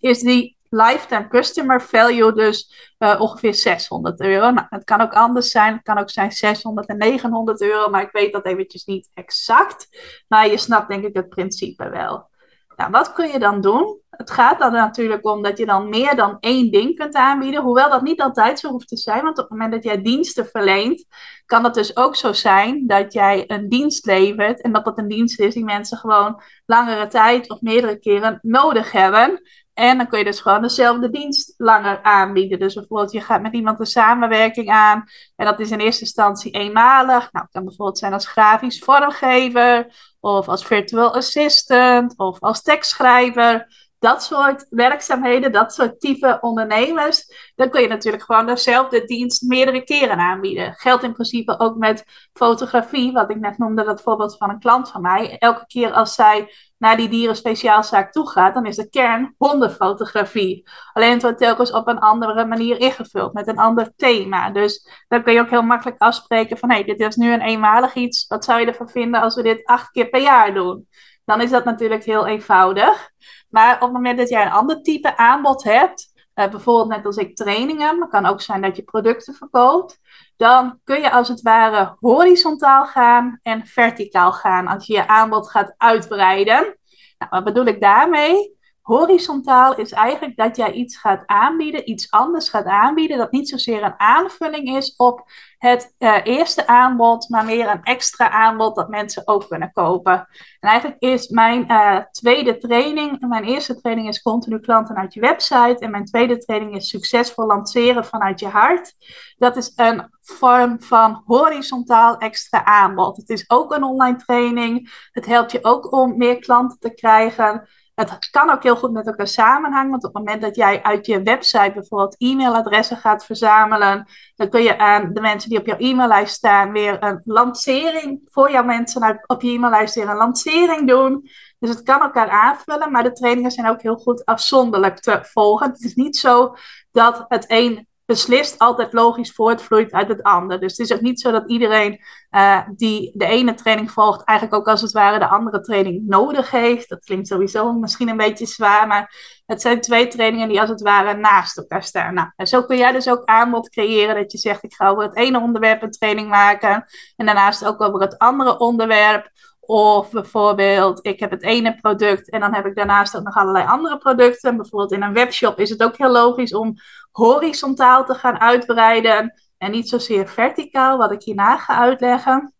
is 0.00 0.20
die 0.20 0.53
lifetime 0.74 1.28
customer 1.28 1.82
value 1.82 2.32
dus 2.32 2.92
uh, 2.98 3.20
ongeveer 3.20 3.54
600 3.54 4.20
euro. 4.20 4.50
Nou, 4.50 4.66
het 4.70 4.84
kan 4.84 5.00
ook 5.00 5.12
anders 5.12 5.50
zijn. 5.50 5.72
Het 5.74 5.82
kan 5.82 5.98
ook 5.98 6.10
zijn 6.10 6.32
600 6.32 6.88
en 6.88 6.96
900 6.96 7.62
euro, 7.62 7.90
maar 7.90 8.02
ik 8.02 8.12
weet 8.12 8.32
dat 8.32 8.44
eventjes 8.44 8.84
niet 8.84 9.10
exact. 9.14 9.88
Maar 10.28 10.48
je 10.48 10.58
snapt 10.58 10.88
denk 10.88 11.04
ik 11.04 11.14
het 11.14 11.28
principe 11.28 11.88
wel. 11.88 12.32
Nou, 12.76 12.90
wat 12.90 13.12
kun 13.12 13.28
je 13.28 13.38
dan 13.38 13.60
doen? 13.60 14.00
Het 14.10 14.30
gaat 14.30 14.58
dan 14.58 14.72
natuurlijk 14.72 15.26
om 15.26 15.42
dat 15.42 15.58
je 15.58 15.66
dan 15.66 15.88
meer 15.88 16.16
dan 16.16 16.36
één 16.40 16.70
ding 16.70 16.96
kunt 16.96 17.14
aanbieden. 17.14 17.62
Hoewel 17.62 17.90
dat 17.90 18.02
niet 18.02 18.20
altijd 18.20 18.58
zo 18.58 18.70
hoeft 18.70 18.88
te 18.88 18.96
zijn. 18.96 19.22
Want 19.22 19.38
op 19.38 19.48
het 19.48 19.52
moment 19.52 19.72
dat 19.72 19.84
jij 19.84 20.02
diensten 20.02 20.46
verleent, 20.46 21.06
kan 21.46 21.64
het 21.64 21.74
dus 21.74 21.96
ook 21.96 22.16
zo 22.16 22.32
zijn 22.32 22.86
dat 22.86 23.12
jij 23.12 23.44
een 23.46 23.68
dienst 23.68 24.06
levert. 24.06 24.62
En 24.62 24.72
dat 24.72 24.84
dat 24.84 24.98
een 24.98 25.08
dienst 25.08 25.40
is 25.40 25.54
die 25.54 25.64
mensen 25.64 25.98
gewoon 25.98 26.42
langere 26.66 27.06
tijd 27.06 27.50
of 27.50 27.60
meerdere 27.60 27.98
keren 27.98 28.38
nodig 28.42 28.92
hebben. 28.92 29.42
En 29.74 29.96
dan 29.96 30.08
kun 30.08 30.18
je 30.18 30.24
dus 30.24 30.40
gewoon 30.40 30.62
dezelfde 30.62 31.10
dienst 31.10 31.54
langer 31.56 32.02
aanbieden. 32.02 32.58
Dus 32.58 32.74
bijvoorbeeld, 32.74 33.12
je 33.12 33.20
gaat 33.20 33.42
met 33.42 33.52
iemand 33.52 33.80
een 33.80 33.86
samenwerking 33.86 34.70
aan. 34.70 35.04
En 35.36 35.46
dat 35.46 35.60
is 35.60 35.70
in 35.70 35.78
eerste 35.78 36.04
instantie 36.04 36.52
eenmalig. 36.52 37.32
Nou, 37.32 37.46
kan 37.50 37.64
bijvoorbeeld 37.64 37.98
zijn 37.98 38.12
als 38.12 38.26
grafisch 38.26 38.78
vormgever. 38.78 39.94
Of 40.20 40.48
als 40.48 40.66
virtual 40.66 41.14
assistant. 41.14 42.16
Of 42.16 42.40
als 42.40 42.62
tekstschrijver 42.62 43.66
dat 44.04 44.22
soort 44.22 44.66
werkzaamheden, 44.70 45.52
dat 45.52 45.74
soort 45.74 46.00
type 46.00 46.38
ondernemers, 46.40 47.52
dan 47.54 47.70
kun 47.70 47.80
je 47.80 47.88
natuurlijk 47.88 48.22
gewoon 48.22 48.46
dezelfde 48.46 49.04
dienst 49.04 49.42
meerdere 49.42 49.84
keren 49.84 50.18
aanbieden. 50.18 50.74
Geldt 50.74 51.02
in 51.02 51.12
principe 51.12 51.58
ook 51.58 51.76
met 51.76 52.04
fotografie, 52.32 53.12
wat 53.12 53.30
ik 53.30 53.40
net 53.40 53.58
noemde, 53.58 53.84
dat 53.84 54.02
voorbeeld 54.02 54.36
van 54.36 54.50
een 54.50 54.58
klant 54.58 54.90
van 54.90 55.00
mij. 55.00 55.38
Elke 55.38 55.66
keer 55.66 55.92
als 55.92 56.14
zij 56.14 56.52
naar 56.78 56.96
die 56.96 57.08
dierenspeciaalzaak 57.08 58.12
toe 58.12 58.30
gaat, 58.30 58.54
dan 58.54 58.66
is 58.66 58.76
de 58.76 58.88
kern 58.88 59.34
hondenfotografie. 59.38 60.68
Alleen 60.92 61.12
het 61.12 61.22
wordt 61.22 61.38
telkens 61.38 61.72
op 61.72 61.88
een 61.88 61.98
andere 61.98 62.44
manier 62.44 62.80
ingevuld, 62.80 63.32
met 63.32 63.48
een 63.48 63.58
ander 63.58 63.92
thema. 63.96 64.50
Dus 64.50 64.88
dan 65.08 65.22
kun 65.22 65.32
je 65.32 65.40
ook 65.40 65.50
heel 65.50 65.62
makkelijk 65.62 66.00
afspreken 66.00 66.58
van, 66.58 66.70
hé, 66.70 66.74
hey, 66.74 66.84
dit 66.84 67.00
is 67.00 67.16
nu 67.16 67.32
een 67.32 67.40
eenmalig 67.40 67.94
iets. 67.94 68.26
Wat 68.26 68.44
zou 68.44 68.60
je 68.60 68.66
ervan 68.66 68.88
vinden 68.88 69.20
als 69.20 69.34
we 69.34 69.42
dit 69.42 69.64
acht 69.64 69.90
keer 69.90 70.08
per 70.08 70.20
jaar 70.20 70.54
doen? 70.54 70.86
Dan 71.24 71.40
is 71.40 71.50
dat 71.50 71.64
natuurlijk 71.64 72.04
heel 72.04 72.26
eenvoudig. 72.26 73.10
Maar 73.48 73.74
op 73.74 73.80
het 73.80 73.92
moment 73.92 74.18
dat 74.18 74.28
jij 74.28 74.46
een 74.46 74.52
ander 74.52 74.82
type 74.82 75.16
aanbod 75.16 75.64
hebt, 75.64 76.12
uh, 76.34 76.48
bijvoorbeeld 76.48 76.88
net 76.88 77.06
als 77.06 77.16
ik 77.16 77.36
trainingen, 77.36 77.98
maar 77.98 78.08
kan 78.08 78.26
ook 78.26 78.40
zijn 78.40 78.62
dat 78.62 78.76
je 78.76 78.82
producten 78.82 79.34
verkoopt, 79.34 80.00
dan 80.36 80.80
kun 80.84 81.00
je 81.00 81.10
als 81.10 81.28
het 81.28 81.42
ware 81.42 81.96
horizontaal 82.00 82.86
gaan 82.86 83.38
en 83.42 83.66
verticaal 83.66 84.32
gaan 84.32 84.66
als 84.66 84.86
je 84.86 84.92
je 84.92 85.08
aanbod 85.08 85.50
gaat 85.50 85.74
uitbreiden. 85.76 86.78
Nou, 87.18 87.30
wat 87.30 87.44
bedoel 87.44 87.64
ik 87.64 87.80
daarmee? 87.80 88.53
Horizontaal 88.84 89.76
is 89.76 89.92
eigenlijk 89.92 90.36
dat 90.36 90.56
jij 90.56 90.72
iets 90.72 90.96
gaat 90.96 91.22
aanbieden, 91.26 91.90
iets 91.90 92.10
anders 92.10 92.48
gaat 92.48 92.64
aanbieden, 92.64 93.18
dat 93.18 93.32
niet 93.32 93.48
zozeer 93.48 93.82
een 93.82 94.00
aanvulling 94.00 94.76
is 94.76 94.94
op 94.96 95.30
het 95.58 95.94
uh, 95.98 96.16
eerste 96.24 96.66
aanbod, 96.66 97.28
maar 97.28 97.44
meer 97.44 97.68
een 97.68 97.82
extra 97.82 98.30
aanbod 98.30 98.74
dat 98.74 98.88
mensen 98.88 99.22
ook 99.28 99.48
kunnen 99.48 99.72
kopen. 99.72 100.12
En 100.60 100.68
eigenlijk 100.68 101.02
is 101.02 101.28
mijn 101.28 101.64
uh, 101.72 101.98
tweede 102.10 102.56
training, 102.56 103.28
mijn 103.28 103.44
eerste 103.44 103.80
training 103.80 104.08
is 104.08 104.22
continu 104.22 104.60
klanten 104.60 104.96
uit 104.96 105.14
je 105.14 105.20
website 105.20 105.76
en 105.78 105.90
mijn 105.90 106.04
tweede 106.04 106.38
training 106.38 106.74
is 106.74 106.88
succesvol 106.88 107.46
lanceren 107.46 108.04
vanuit 108.04 108.40
je 108.40 108.48
hart. 108.48 108.94
Dat 109.36 109.56
is 109.56 109.72
een 109.76 110.08
vorm 110.20 110.82
van 110.82 111.22
horizontaal 111.26 112.16
extra 112.16 112.64
aanbod. 112.64 113.16
Het 113.16 113.28
is 113.28 113.50
ook 113.50 113.74
een 113.74 113.84
online 113.84 114.16
training. 114.16 115.08
Het 115.12 115.26
helpt 115.26 115.52
je 115.52 115.58
ook 115.62 115.92
om 115.92 116.16
meer 116.16 116.38
klanten 116.38 116.78
te 116.78 116.94
krijgen. 116.94 117.68
Het 117.94 118.30
kan 118.30 118.50
ook 118.50 118.62
heel 118.62 118.76
goed 118.76 118.92
met 118.92 119.06
elkaar 119.06 119.26
samenhangen, 119.26 119.90
want 119.90 120.04
op 120.04 120.14
het 120.14 120.24
moment 120.24 120.42
dat 120.42 120.56
jij 120.56 120.82
uit 120.82 121.06
je 121.06 121.22
website 121.22 121.72
bijvoorbeeld 121.74 122.14
e-mailadressen 122.18 122.96
gaat 122.96 123.24
verzamelen, 123.24 124.06
dan 124.34 124.48
kun 124.48 124.62
je 124.62 124.78
aan 124.78 125.12
de 125.12 125.20
mensen 125.20 125.50
die 125.50 125.58
op 125.58 125.66
jouw 125.66 125.78
e-maillijst 125.78 126.34
staan 126.34 126.72
weer 126.72 127.02
een 127.02 127.20
lancering 127.24 128.20
voor 128.24 128.50
jouw 128.50 128.64
mensen 128.64 129.22
op 129.26 129.42
je 129.42 129.50
e-maillijst 129.50 129.94
weer 129.94 130.08
een 130.08 130.16
lancering 130.16 130.88
doen. 130.88 131.28
Dus 131.58 131.70
het 131.70 131.82
kan 131.82 132.00
elkaar 132.00 132.28
aanvullen, 132.28 132.92
maar 132.92 133.02
de 133.02 133.12
trainingen 133.12 133.50
zijn 133.50 133.68
ook 133.68 133.82
heel 133.82 133.96
goed 133.96 134.24
afzonderlijk 134.24 135.00
te 135.00 135.18
volgen. 135.22 135.70
Het 135.70 135.82
is 135.82 135.94
niet 135.94 136.16
zo 136.16 136.54
dat 136.90 137.24
het 137.28 137.44
een 137.48 137.88
beslist 138.06 138.58
altijd 138.58 138.92
logisch 138.92 139.32
voortvloeit 139.32 139.92
uit 139.92 140.08
het 140.08 140.22
ander. 140.22 140.60
Dus 140.60 140.76
het 140.76 140.90
is 140.90 140.96
ook 140.96 141.02
niet 141.02 141.20
zo 141.20 141.30
dat 141.30 141.50
iedereen 141.50 142.00
uh, 142.30 142.60
die 142.76 143.12
de 143.14 143.26
ene 143.26 143.54
training 143.54 143.90
volgt, 143.90 144.24
eigenlijk 144.24 144.58
ook 144.58 144.68
als 144.68 144.80
het 144.80 144.92
ware 144.92 145.18
de 145.18 145.28
andere 145.28 145.60
training 145.60 146.02
nodig 146.06 146.50
heeft. 146.50 146.88
Dat 146.88 147.04
klinkt 147.04 147.28
sowieso 147.28 147.72
misschien 147.72 148.08
een 148.08 148.16
beetje 148.16 148.46
zwaar, 148.46 148.86
maar 148.86 149.14
het 149.46 149.60
zijn 149.60 149.80
twee 149.80 150.08
trainingen 150.08 150.48
die 150.48 150.60
als 150.60 150.70
het 150.70 150.82
ware 150.82 151.14
naast 151.14 151.56
elkaar 151.56 151.82
staan. 151.82 152.14
Nou, 152.14 152.28
en 152.36 152.46
zo 152.46 152.62
kun 152.62 152.76
jij 152.76 152.92
dus 152.92 153.08
ook 153.08 153.24
aanbod 153.24 153.68
creëren 153.68 154.14
dat 154.14 154.32
je 154.32 154.38
zegt, 154.38 154.62
ik 154.62 154.74
ga 154.74 154.88
over 154.88 155.02
het 155.02 155.16
ene 155.16 155.40
onderwerp 155.40 155.82
een 155.82 155.90
training 155.90 156.28
maken 156.28 156.84
en 157.16 157.26
daarnaast 157.26 157.64
ook 157.64 157.80
over 157.80 158.00
het 158.00 158.18
andere 158.18 158.58
onderwerp. 158.58 159.30
Of 159.66 160.10
bijvoorbeeld, 160.10 161.06
ik 161.06 161.20
heb 161.20 161.30
het 161.30 161.42
ene 161.42 161.76
product 161.80 162.30
en 162.30 162.40
dan 162.40 162.54
heb 162.54 162.66
ik 162.66 162.76
daarnaast 162.76 163.16
ook 163.16 163.24
nog 163.24 163.36
allerlei 163.36 163.66
andere 163.66 163.98
producten. 163.98 164.56
Bijvoorbeeld 164.56 164.92
in 164.92 165.02
een 165.02 165.12
webshop 165.12 165.58
is 165.58 165.70
het 165.70 165.82
ook 165.82 165.96
heel 165.96 166.10
logisch 166.10 166.54
om 166.54 166.74
horizontaal 167.10 168.04
te 168.04 168.14
gaan 168.14 168.40
uitbreiden 168.40 169.42
en 169.58 169.70
niet 169.70 169.88
zozeer 169.88 170.28
verticaal, 170.28 170.98
wat 170.98 171.12
ik 171.12 171.22
hierna 171.22 171.58
ga 171.58 171.74
uitleggen. 171.74 172.54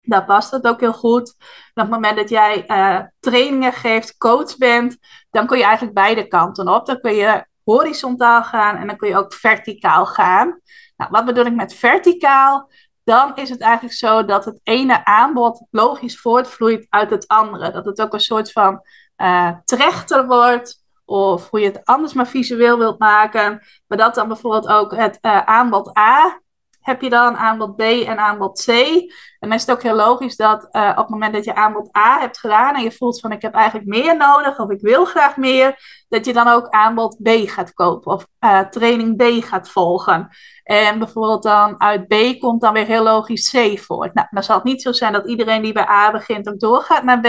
Daar 0.00 0.24
past 0.24 0.50
het 0.50 0.66
ook 0.66 0.80
heel 0.80 0.92
goed. 0.92 1.34
Op 1.38 1.82
het 1.82 1.90
moment 1.90 2.16
dat 2.16 2.28
jij 2.28 2.64
uh, 2.66 3.00
trainingen 3.20 3.72
geeft, 3.72 4.16
coach 4.16 4.56
bent, 4.56 4.98
dan 5.30 5.46
kun 5.46 5.58
je 5.58 5.64
eigenlijk 5.64 5.94
beide 5.94 6.28
kanten 6.28 6.68
op. 6.68 6.86
Dan 6.86 7.00
kun 7.00 7.14
je 7.14 7.44
horizontaal 7.64 8.42
gaan 8.42 8.76
en 8.76 8.86
dan 8.86 8.96
kun 8.96 9.08
je 9.08 9.16
ook 9.16 9.32
verticaal 9.32 10.06
gaan. 10.06 10.60
Nou, 10.96 11.10
wat 11.10 11.24
bedoel 11.24 11.44
ik 11.44 11.54
met 11.54 11.74
verticaal? 11.74 12.70
Dan 13.04 13.36
is 13.36 13.48
het 13.48 13.60
eigenlijk 13.60 13.94
zo 13.94 14.24
dat 14.24 14.44
het 14.44 14.60
ene 14.62 15.04
aanbod 15.04 15.66
logisch 15.70 16.20
voortvloeit 16.20 16.86
uit 16.88 17.10
het 17.10 17.28
andere. 17.28 17.70
Dat 17.70 17.84
het 17.84 18.00
ook 18.00 18.12
een 18.12 18.20
soort 18.20 18.52
van 18.52 18.82
uh, 19.16 19.50
trechter 19.64 20.26
wordt, 20.26 20.84
of 21.04 21.50
hoe 21.50 21.60
je 21.60 21.66
het 21.66 21.84
anders 21.84 22.12
maar 22.12 22.28
visueel 22.28 22.78
wilt 22.78 22.98
maken. 22.98 23.62
Maar 23.86 23.98
dat 23.98 24.14
dan 24.14 24.28
bijvoorbeeld 24.28 24.68
ook 24.68 24.96
het 24.96 25.18
uh, 25.20 25.44
aanbod 25.44 25.98
A 25.98 26.40
heb 26.80 27.00
je 27.00 27.10
dan 27.10 27.36
aanbod 27.36 27.76
B 27.76 27.80
en 27.80 28.18
aanbod 28.18 28.64
C. 28.64 28.68
En 28.68 29.48
dan 29.48 29.52
is 29.52 29.60
het 29.60 29.70
ook 29.70 29.82
heel 29.82 29.94
logisch 29.94 30.36
dat 30.36 30.68
uh, 30.72 30.90
op 30.90 30.96
het 30.96 31.08
moment 31.08 31.34
dat 31.34 31.44
je 31.44 31.54
aanbod 31.54 31.96
A 31.96 32.18
hebt 32.18 32.38
gedaan 32.38 32.74
en 32.74 32.82
je 32.82 32.92
voelt 32.92 33.20
van 33.20 33.32
ik 33.32 33.42
heb 33.42 33.54
eigenlijk 33.54 33.88
meer 33.88 34.16
nodig 34.16 34.58
of 34.58 34.70
ik 34.70 34.80
wil 34.80 35.04
graag 35.04 35.36
meer, 35.36 36.04
dat 36.08 36.24
je 36.24 36.32
dan 36.32 36.48
ook 36.48 36.68
aanbod 36.68 37.16
B 37.22 37.28
gaat 37.28 37.72
kopen 37.72 38.12
of 38.12 38.26
uh, 38.40 38.60
training 38.60 39.16
B 39.16 39.44
gaat 39.44 39.70
volgen. 39.70 40.28
En 40.62 40.98
bijvoorbeeld 40.98 41.42
dan 41.42 41.80
uit 41.80 42.08
B 42.08 42.14
komt 42.38 42.60
dan 42.60 42.72
weer 42.72 42.86
heel 42.86 43.02
logisch 43.02 43.50
C 43.50 43.78
voor. 43.78 44.10
Nou, 44.12 44.26
dan 44.30 44.42
zal 44.42 44.56
het 44.56 44.64
niet 44.64 44.82
zo 44.82 44.92
zijn 44.92 45.12
dat 45.12 45.28
iedereen 45.28 45.62
die 45.62 45.72
bij 45.72 45.88
A 45.88 46.10
begint 46.10 46.48
ook 46.48 46.60
doorgaat 46.60 47.02
naar 47.02 47.20
B, 47.20 47.28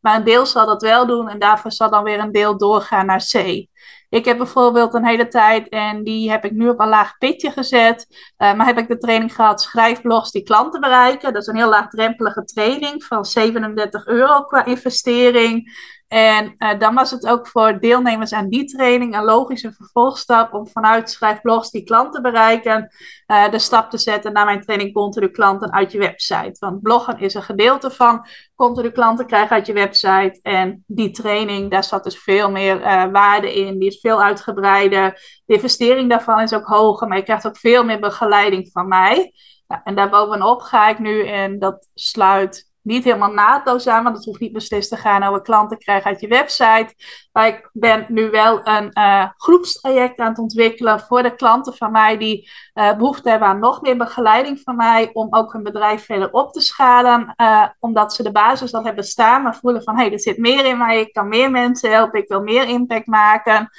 maar 0.00 0.16
een 0.16 0.24
deel 0.24 0.46
zal 0.46 0.66
dat 0.66 0.82
wel 0.82 1.06
doen 1.06 1.28
en 1.28 1.38
daarvoor 1.38 1.72
zal 1.72 1.90
dan 1.90 2.02
weer 2.04 2.18
een 2.18 2.32
deel 2.32 2.58
doorgaan 2.58 3.06
naar 3.06 3.24
C. 3.32 3.66
Ik 4.08 4.24
heb 4.24 4.36
bijvoorbeeld 4.36 4.94
een 4.94 5.06
hele 5.06 5.28
tijd, 5.28 5.68
en 5.68 6.04
die 6.04 6.30
heb 6.30 6.44
ik 6.44 6.52
nu 6.52 6.68
op 6.68 6.80
een 6.80 6.88
laag 6.88 7.18
pitje 7.18 7.50
gezet, 7.50 8.06
uh, 8.38 8.54
maar 8.54 8.66
heb 8.66 8.78
ik 8.78 8.88
de 8.88 8.98
training 8.98 9.34
gehad, 9.34 9.62
schrijfblogs 9.62 10.30
die 10.30 10.42
klanten 10.42 10.80
bereiken. 10.80 11.32
Dat 11.32 11.42
is 11.42 11.48
een 11.48 11.56
heel 11.56 11.68
laagdrempelige 11.68 12.44
training 12.44 13.04
van 13.04 13.24
37 13.24 14.06
euro 14.06 14.42
qua 14.42 14.64
investering. 14.64 15.74
En 16.08 16.54
uh, 16.58 16.78
dan 16.78 16.94
was 16.94 17.10
het 17.10 17.26
ook 17.26 17.48
voor 17.48 17.80
deelnemers 17.80 18.32
aan 18.32 18.48
die 18.48 18.64
training 18.64 19.16
een 19.16 19.24
logische 19.24 19.72
vervolgstap 19.72 20.54
om 20.54 20.68
vanuit 20.68 21.10
schrijfblogs 21.10 21.70
die 21.70 21.84
klanten 21.84 22.22
bereiken, 22.22 22.88
uh, 23.26 23.50
de 23.50 23.58
stap 23.58 23.90
te 23.90 23.98
zetten 23.98 24.32
naar 24.32 24.44
mijn 24.44 24.60
training 24.60 24.92
continu 24.92 25.28
klanten 25.28 25.72
uit 25.72 25.92
je 25.92 25.98
website. 25.98 26.56
Want 26.58 26.82
bloggen 26.82 27.18
is 27.18 27.34
een 27.34 27.42
gedeelte 27.42 27.90
van 27.90 28.26
continu 28.54 28.90
klanten 28.90 29.26
krijgen 29.26 29.56
uit 29.56 29.66
je 29.66 29.72
website. 29.72 30.38
En 30.42 30.84
die 30.86 31.10
training, 31.10 31.70
daar 31.70 31.84
zat 31.84 32.04
dus 32.04 32.18
veel 32.18 32.50
meer 32.50 32.80
uh, 32.80 33.04
waarde 33.12 33.54
in. 33.54 33.78
Die 33.78 33.88
is 33.88 34.00
veel 34.00 34.22
uitgebreider. 34.22 35.12
De 35.46 35.54
investering 35.54 36.10
daarvan 36.10 36.40
is 36.40 36.52
ook 36.52 36.66
hoger, 36.66 37.08
maar 37.08 37.16
je 37.16 37.22
krijgt 37.22 37.46
ook 37.46 37.58
veel 37.58 37.84
meer 37.84 38.00
begeleiding 38.00 38.68
van 38.72 38.88
mij. 38.88 39.32
Ja, 39.66 39.80
en 39.84 39.94
daarbovenop 39.94 40.60
ga 40.60 40.88
ik 40.88 40.98
nu, 40.98 41.26
en 41.26 41.58
dat 41.58 41.88
sluit 41.94 42.70
niet 42.86 43.04
helemaal 43.04 43.32
naadloos 43.32 43.86
aan, 43.86 44.04
want 44.04 44.16
het 44.16 44.24
hoeft 44.24 44.40
niet 44.40 44.52
beslist 44.52 44.88
te 44.88 44.96
gaan 44.96 45.22
over 45.22 45.42
klanten 45.42 45.78
krijgen 45.78 46.10
uit 46.10 46.20
je 46.20 46.28
website. 46.28 46.94
Maar 47.32 47.46
ik 47.46 47.70
ben 47.72 48.06
nu 48.08 48.30
wel 48.30 48.66
een 48.66 48.90
uh, 48.98 49.28
groepstraject 49.36 50.18
aan 50.18 50.28
het 50.28 50.38
ontwikkelen 50.38 51.00
voor 51.00 51.22
de 51.22 51.34
klanten 51.34 51.74
van 51.74 51.92
mij 51.92 52.18
die 52.18 52.50
uh, 52.74 52.96
behoefte 52.96 53.30
hebben 53.30 53.48
aan 53.48 53.58
nog 53.58 53.80
meer 53.80 53.96
begeleiding 53.96 54.60
van 54.60 54.76
mij, 54.76 55.10
om 55.12 55.26
ook 55.30 55.52
hun 55.52 55.62
bedrijf 55.62 56.04
verder 56.04 56.32
op 56.32 56.52
te 56.52 56.60
schalen, 56.60 57.34
uh, 57.36 57.66
omdat 57.80 58.14
ze 58.14 58.22
de 58.22 58.32
basis 58.32 58.74
al 58.74 58.84
hebben 58.84 59.04
staan, 59.04 59.42
maar 59.42 59.56
voelen 59.56 59.82
van 59.82 59.96
hé, 59.96 60.02
hey, 60.02 60.12
er 60.12 60.20
zit 60.20 60.38
meer 60.38 60.64
in 60.64 60.78
mij, 60.78 61.00
ik 61.00 61.12
kan 61.12 61.28
meer 61.28 61.50
mensen 61.50 61.90
helpen, 61.90 62.20
ik 62.20 62.28
wil 62.28 62.42
meer 62.42 62.68
impact 62.68 63.06
maken. 63.06 63.70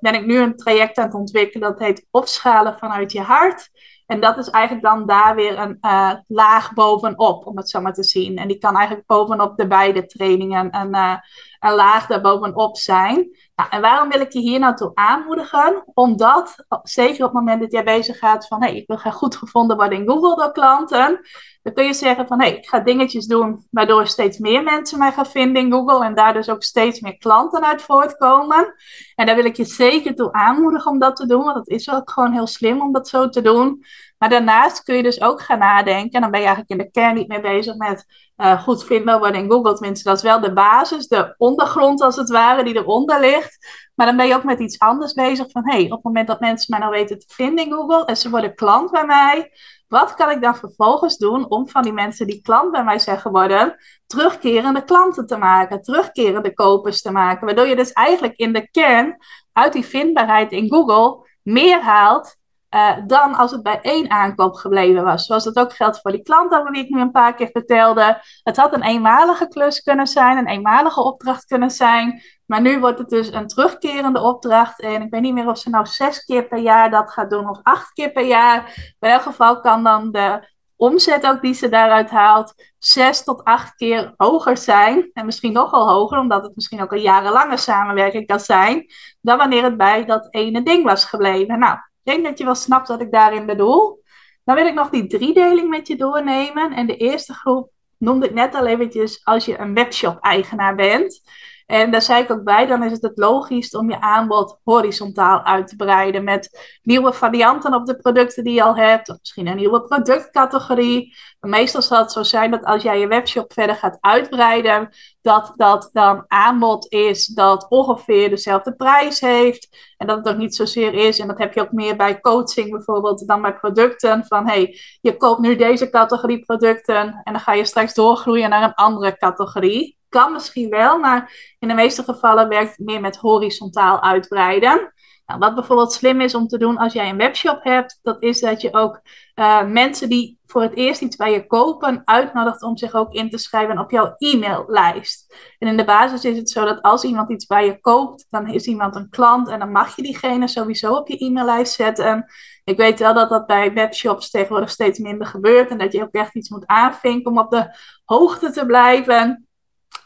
ben 0.00 0.14
ik 0.14 0.26
nu 0.26 0.38
een 0.38 0.56
traject 0.56 0.98
aan 0.98 1.04
het 1.04 1.14
ontwikkelen 1.14 1.68
dat 1.68 1.78
heet 1.78 2.06
opschalen 2.10 2.78
vanuit 2.78 3.12
je 3.12 3.20
hart. 3.20 3.70
En 4.06 4.20
dat 4.20 4.38
is 4.38 4.48
eigenlijk 4.48 4.84
dan 4.84 5.06
daar 5.06 5.34
weer 5.34 5.58
een 5.58 5.78
uh, 5.80 6.12
laag 6.26 6.72
bovenop, 6.72 7.46
om 7.46 7.56
het 7.56 7.70
zo 7.70 7.80
maar 7.80 7.92
te 7.92 8.04
zien. 8.04 8.36
En 8.36 8.48
die 8.48 8.58
kan 8.58 8.76
eigenlijk 8.76 9.06
bovenop 9.06 9.56
de 9.56 9.66
beide 9.66 10.06
trainingen 10.06 10.76
een, 10.76 10.94
uh, 10.94 11.16
een 11.60 11.74
laag 11.74 12.06
daarbovenop 12.06 12.76
zijn. 12.76 13.28
En 13.54 13.80
waarom 13.80 14.08
wil 14.08 14.20
ik 14.20 14.32
je 14.32 14.38
hier 14.38 14.58
nou 14.58 14.74
toe 14.74 14.90
aanmoedigen? 14.94 15.82
Omdat, 15.94 16.64
zeker 16.82 17.24
op 17.24 17.32
het 17.32 17.40
moment 17.40 17.60
dat 17.60 17.72
jij 17.72 17.84
bezig 17.84 18.18
gaat 18.18 18.46
van, 18.46 18.62
hé, 18.62 18.68
hey, 18.68 18.76
ik 18.76 18.86
wil 18.86 18.96
graag 18.96 19.14
goed 19.14 19.36
gevonden 19.36 19.76
worden 19.76 19.98
in 19.98 20.08
Google 20.08 20.36
door 20.36 20.52
klanten, 20.52 21.20
dan 21.62 21.72
kun 21.72 21.84
je 21.84 21.94
zeggen 21.94 22.26
van, 22.26 22.40
hé, 22.40 22.48
hey, 22.48 22.56
ik 22.56 22.68
ga 22.68 22.80
dingetjes 22.80 23.26
doen 23.26 23.66
waardoor 23.70 24.06
steeds 24.06 24.38
meer 24.38 24.62
mensen 24.62 24.98
mij 24.98 25.12
gaan 25.12 25.26
vinden 25.26 25.62
in 25.62 25.72
Google 25.72 26.04
en 26.04 26.14
daar 26.14 26.32
dus 26.32 26.48
ook 26.48 26.62
steeds 26.62 27.00
meer 27.00 27.16
klanten 27.18 27.64
uit 27.64 27.82
voortkomen. 27.82 28.74
En 29.14 29.26
daar 29.26 29.36
wil 29.36 29.44
ik 29.44 29.56
je 29.56 29.64
zeker 29.64 30.14
toe 30.14 30.32
aanmoedigen 30.32 30.90
om 30.90 30.98
dat 30.98 31.16
te 31.16 31.26
doen, 31.26 31.44
want 31.44 31.56
het 31.56 31.68
is 31.68 31.90
ook 31.90 32.10
gewoon 32.10 32.32
heel 32.32 32.46
slim 32.46 32.80
om 32.80 32.92
dat 32.92 33.08
zo 33.08 33.28
te 33.28 33.42
doen. 33.42 33.84
Maar 34.24 34.32
daarnaast 34.32 34.82
kun 34.82 34.96
je 34.96 35.02
dus 35.02 35.20
ook 35.20 35.40
gaan 35.40 35.58
nadenken, 35.58 36.10
en 36.10 36.20
dan 36.20 36.30
ben 36.30 36.40
je 36.40 36.46
eigenlijk 36.46 36.70
in 36.70 36.86
de 36.86 36.90
kern 36.90 37.14
niet 37.14 37.28
meer 37.28 37.40
bezig 37.40 37.76
met 37.76 38.04
uh, 38.36 38.62
goed 38.62 38.84
vindbaar 38.84 39.18
worden 39.18 39.40
in 39.40 39.50
Google. 39.50 39.74
Tenminste, 39.74 40.08
dat 40.08 40.16
is 40.16 40.22
wel 40.22 40.40
de 40.40 40.52
basis, 40.52 41.06
de 41.06 41.34
ondergrond 41.36 42.00
als 42.00 42.16
het 42.16 42.30
ware, 42.30 42.64
die 42.64 42.76
eronder 42.76 43.20
ligt. 43.20 43.58
Maar 43.94 44.06
dan 44.06 44.16
ben 44.16 44.26
je 44.26 44.34
ook 44.34 44.44
met 44.44 44.60
iets 44.60 44.78
anders 44.78 45.12
bezig 45.12 45.50
van, 45.50 45.68
hey, 45.68 45.84
op 45.84 45.90
het 45.90 46.02
moment 46.02 46.26
dat 46.26 46.40
mensen 46.40 46.66
mij 46.68 46.78
nou 46.78 46.90
weten 46.90 47.18
te 47.18 47.24
vinden 47.28 47.64
in 47.64 47.72
Google 47.72 48.04
en 48.04 48.16
ze 48.16 48.30
worden 48.30 48.54
klant 48.54 48.90
bij 48.90 49.06
mij, 49.06 49.50
wat 49.88 50.14
kan 50.14 50.30
ik 50.30 50.42
dan 50.42 50.56
vervolgens 50.56 51.16
doen 51.16 51.50
om 51.50 51.68
van 51.68 51.82
die 51.82 51.92
mensen 51.92 52.26
die 52.26 52.42
klant 52.42 52.70
bij 52.70 52.84
mij 52.84 52.98
zijn 52.98 53.18
geworden, 53.18 53.76
terugkerende 54.06 54.84
klanten 54.84 55.26
te 55.26 55.36
maken, 55.36 55.82
terugkerende 55.82 56.54
kopers 56.54 57.02
te 57.02 57.10
maken. 57.10 57.46
Waardoor 57.46 57.66
je 57.66 57.76
dus 57.76 57.92
eigenlijk 57.92 58.36
in 58.36 58.52
de 58.52 58.70
kern 58.70 59.16
uit 59.52 59.72
die 59.72 59.84
vindbaarheid 59.84 60.52
in 60.52 60.68
Google 60.68 61.28
meer 61.42 61.80
haalt 61.80 62.42
uh, 62.74 62.96
dan 63.06 63.34
als 63.34 63.50
het 63.50 63.62
bij 63.62 63.80
één 63.80 64.10
aankoop 64.10 64.54
gebleven 64.54 65.04
was. 65.04 65.26
Zoals 65.26 65.44
dat 65.44 65.56
ook 65.56 65.72
geldt 65.72 66.00
voor 66.00 66.10
die 66.10 66.22
klant 66.22 66.52
over 66.52 66.70
wie 66.70 66.84
ik 66.84 66.88
nu 66.88 67.00
een 67.00 67.10
paar 67.10 67.34
keer 67.34 67.48
vertelde. 67.52 68.20
Het 68.42 68.56
had 68.56 68.74
een 68.74 68.82
eenmalige 68.82 69.48
klus 69.48 69.80
kunnen 69.80 70.06
zijn, 70.06 70.36
een 70.36 70.48
eenmalige 70.48 71.02
opdracht 71.02 71.44
kunnen 71.44 71.70
zijn. 71.70 72.22
Maar 72.46 72.60
nu 72.60 72.80
wordt 72.80 72.98
het 72.98 73.08
dus 73.08 73.32
een 73.32 73.46
terugkerende 73.46 74.20
opdracht. 74.20 74.80
En 74.80 75.02
ik 75.02 75.10
weet 75.10 75.20
niet 75.20 75.34
meer 75.34 75.48
of 75.48 75.58
ze 75.58 75.70
nou 75.70 75.86
zes 75.86 76.24
keer 76.24 76.44
per 76.44 76.58
jaar 76.58 76.90
dat 76.90 77.12
gaat 77.12 77.30
doen 77.30 77.48
of 77.48 77.60
acht 77.62 77.92
keer 77.92 78.12
per 78.12 78.26
jaar. 78.26 78.72
In 79.00 79.08
elk 79.08 79.22
geval 79.22 79.60
kan 79.60 79.84
dan 79.84 80.12
de 80.12 80.52
omzet 80.76 81.26
ook 81.26 81.42
die 81.42 81.54
ze 81.54 81.68
daaruit 81.68 82.10
haalt 82.10 82.54
zes 82.78 83.24
tot 83.24 83.44
acht 83.44 83.74
keer 83.74 84.14
hoger 84.16 84.56
zijn. 84.56 85.10
En 85.12 85.24
misschien 85.24 85.52
nogal 85.52 85.88
hoger, 85.88 86.18
omdat 86.18 86.42
het 86.42 86.54
misschien 86.54 86.82
ook 86.82 86.92
een 86.92 87.00
jarenlange 87.00 87.56
samenwerking 87.56 88.26
kan 88.26 88.40
zijn. 88.40 88.86
Dan 89.20 89.38
wanneer 89.38 89.62
het 89.62 89.76
bij 89.76 90.04
dat 90.04 90.26
ene 90.30 90.62
ding 90.62 90.84
was 90.84 91.04
gebleven. 91.04 91.58
Nou, 91.58 91.78
ik 92.04 92.12
denk 92.12 92.24
dat 92.24 92.38
je 92.38 92.44
wel 92.44 92.54
snapt 92.54 92.88
wat 92.88 93.00
ik 93.00 93.12
daarin 93.12 93.46
bedoel. 93.46 94.02
Dan 94.44 94.54
wil 94.54 94.66
ik 94.66 94.74
nog 94.74 94.90
die 94.90 95.06
driedeling 95.06 95.68
met 95.68 95.86
je 95.86 95.96
doornemen. 95.96 96.72
En 96.72 96.86
de 96.86 96.96
eerste 96.96 97.32
groep 97.32 97.70
noemde 97.98 98.26
ik 98.26 98.34
net 98.34 98.54
al 98.54 98.66
eventjes 98.66 99.24
als 99.24 99.44
je 99.44 99.58
een 99.58 99.74
webshop-eigenaar 99.74 100.74
bent. 100.74 101.22
En 101.66 101.90
daar 101.90 102.02
zei 102.02 102.22
ik 102.22 102.30
ook 102.30 102.44
bij, 102.44 102.66
dan 102.66 102.82
is 102.82 102.92
het 102.92 103.02
het 103.02 103.18
logisch 103.18 103.76
om 103.76 103.90
je 103.90 104.00
aanbod 104.00 104.58
horizontaal 104.64 105.42
uit 105.42 105.68
te 105.68 105.76
breiden 105.76 106.24
met 106.24 106.78
nieuwe 106.82 107.12
varianten 107.12 107.74
op 107.74 107.86
de 107.86 107.96
producten 107.96 108.44
die 108.44 108.54
je 108.54 108.62
al 108.62 108.76
hebt, 108.76 109.08
of 109.08 109.18
misschien 109.18 109.46
een 109.46 109.56
nieuwe 109.56 109.82
productcategorie. 109.82 111.14
meestal 111.40 111.82
zal 111.82 111.98
het 111.98 112.12
zo 112.12 112.22
zijn 112.22 112.50
dat 112.50 112.64
als 112.64 112.82
jij 112.82 113.00
je 113.00 113.06
webshop 113.06 113.52
verder 113.52 113.76
gaat 113.76 113.98
uitbreiden, 114.00 114.88
dat 115.20 115.52
dat 115.56 115.90
dan 115.92 116.24
aanbod 116.28 116.92
is 116.92 117.26
dat 117.26 117.66
ongeveer 117.68 118.28
dezelfde 118.28 118.74
prijs 118.74 119.20
heeft. 119.20 119.94
En 119.96 120.06
dat 120.06 120.16
het 120.16 120.28
ook 120.28 120.36
niet 120.36 120.54
zozeer 120.54 120.94
is, 120.94 121.18
en 121.18 121.26
dat 121.26 121.38
heb 121.38 121.54
je 121.54 121.60
ook 121.60 121.72
meer 121.72 121.96
bij 121.96 122.20
coaching 122.20 122.70
bijvoorbeeld 122.70 123.26
dan 123.26 123.42
bij 123.42 123.54
producten, 123.54 124.24
van 124.24 124.46
hey, 124.46 124.78
je 125.00 125.16
koopt 125.16 125.40
nu 125.40 125.56
deze 125.56 125.90
categorie 125.90 126.44
producten 126.44 127.20
en 127.24 127.32
dan 127.32 127.40
ga 127.40 127.52
je 127.52 127.64
straks 127.64 127.94
doorgroeien 127.94 128.50
naar 128.50 128.62
een 128.62 128.74
andere 128.74 129.16
categorie 129.16 130.02
kan 130.14 130.32
misschien 130.32 130.70
wel, 130.70 130.98
maar 130.98 131.32
in 131.58 131.68
de 131.68 131.74
meeste 131.74 132.02
gevallen 132.02 132.48
werkt 132.48 132.76
het 132.76 132.86
meer 132.86 133.00
met 133.00 133.16
horizontaal 133.16 134.02
uitbreiden. 134.02 134.92
Nou, 135.26 135.38
wat 135.38 135.54
bijvoorbeeld 135.54 135.92
slim 135.92 136.20
is 136.20 136.34
om 136.34 136.46
te 136.46 136.58
doen 136.58 136.76
als 136.76 136.92
jij 136.92 137.08
een 137.08 137.16
webshop 137.16 137.62
hebt, 137.62 137.98
dat 138.02 138.22
is 138.22 138.40
dat 138.40 138.60
je 138.60 138.72
ook 138.72 139.00
uh, 139.34 139.64
mensen 139.64 140.08
die 140.08 140.38
voor 140.46 140.62
het 140.62 140.74
eerst 140.74 141.00
iets 141.00 141.16
bij 141.16 141.32
je 141.32 141.46
kopen, 141.46 142.02
uitnodigt 142.04 142.62
om 142.62 142.76
zich 142.76 142.94
ook 142.94 143.12
in 143.12 143.30
te 143.30 143.38
schrijven 143.38 143.78
op 143.78 143.90
jouw 143.90 144.14
e-maillijst. 144.16 145.34
En 145.58 145.68
in 145.68 145.76
de 145.76 145.84
basis 145.84 146.24
is 146.24 146.36
het 146.36 146.50
zo 146.50 146.64
dat 146.64 146.82
als 146.82 147.04
iemand 147.04 147.30
iets 147.30 147.46
bij 147.46 147.66
je 147.66 147.80
koopt, 147.80 148.26
dan 148.30 148.48
is 148.48 148.66
iemand 148.66 148.96
een 148.96 149.08
klant 149.08 149.48
en 149.48 149.58
dan 149.58 149.72
mag 149.72 149.96
je 149.96 150.02
diegene 150.02 150.48
sowieso 150.48 150.94
op 150.94 151.08
je 151.08 151.24
e-maillijst 151.24 151.74
zetten. 151.74 152.26
Ik 152.64 152.76
weet 152.76 152.98
wel 152.98 153.14
dat 153.14 153.28
dat 153.28 153.46
bij 153.46 153.72
webshops 153.72 154.30
tegenwoordig 154.30 154.70
steeds 154.70 154.98
minder 154.98 155.26
gebeurt 155.26 155.70
en 155.70 155.78
dat 155.78 155.92
je 155.92 156.02
ook 156.02 156.12
echt 156.12 156.34
iets 156.34 156.48
moet 156.48 156.66
aanvinken 156.66 157.30
om 157.30 157.38
op 157.38 157.50
de 157.50 157.76
hoogte 158.04 158.50
te 158.50 158.66
blijven. 158.66 159.43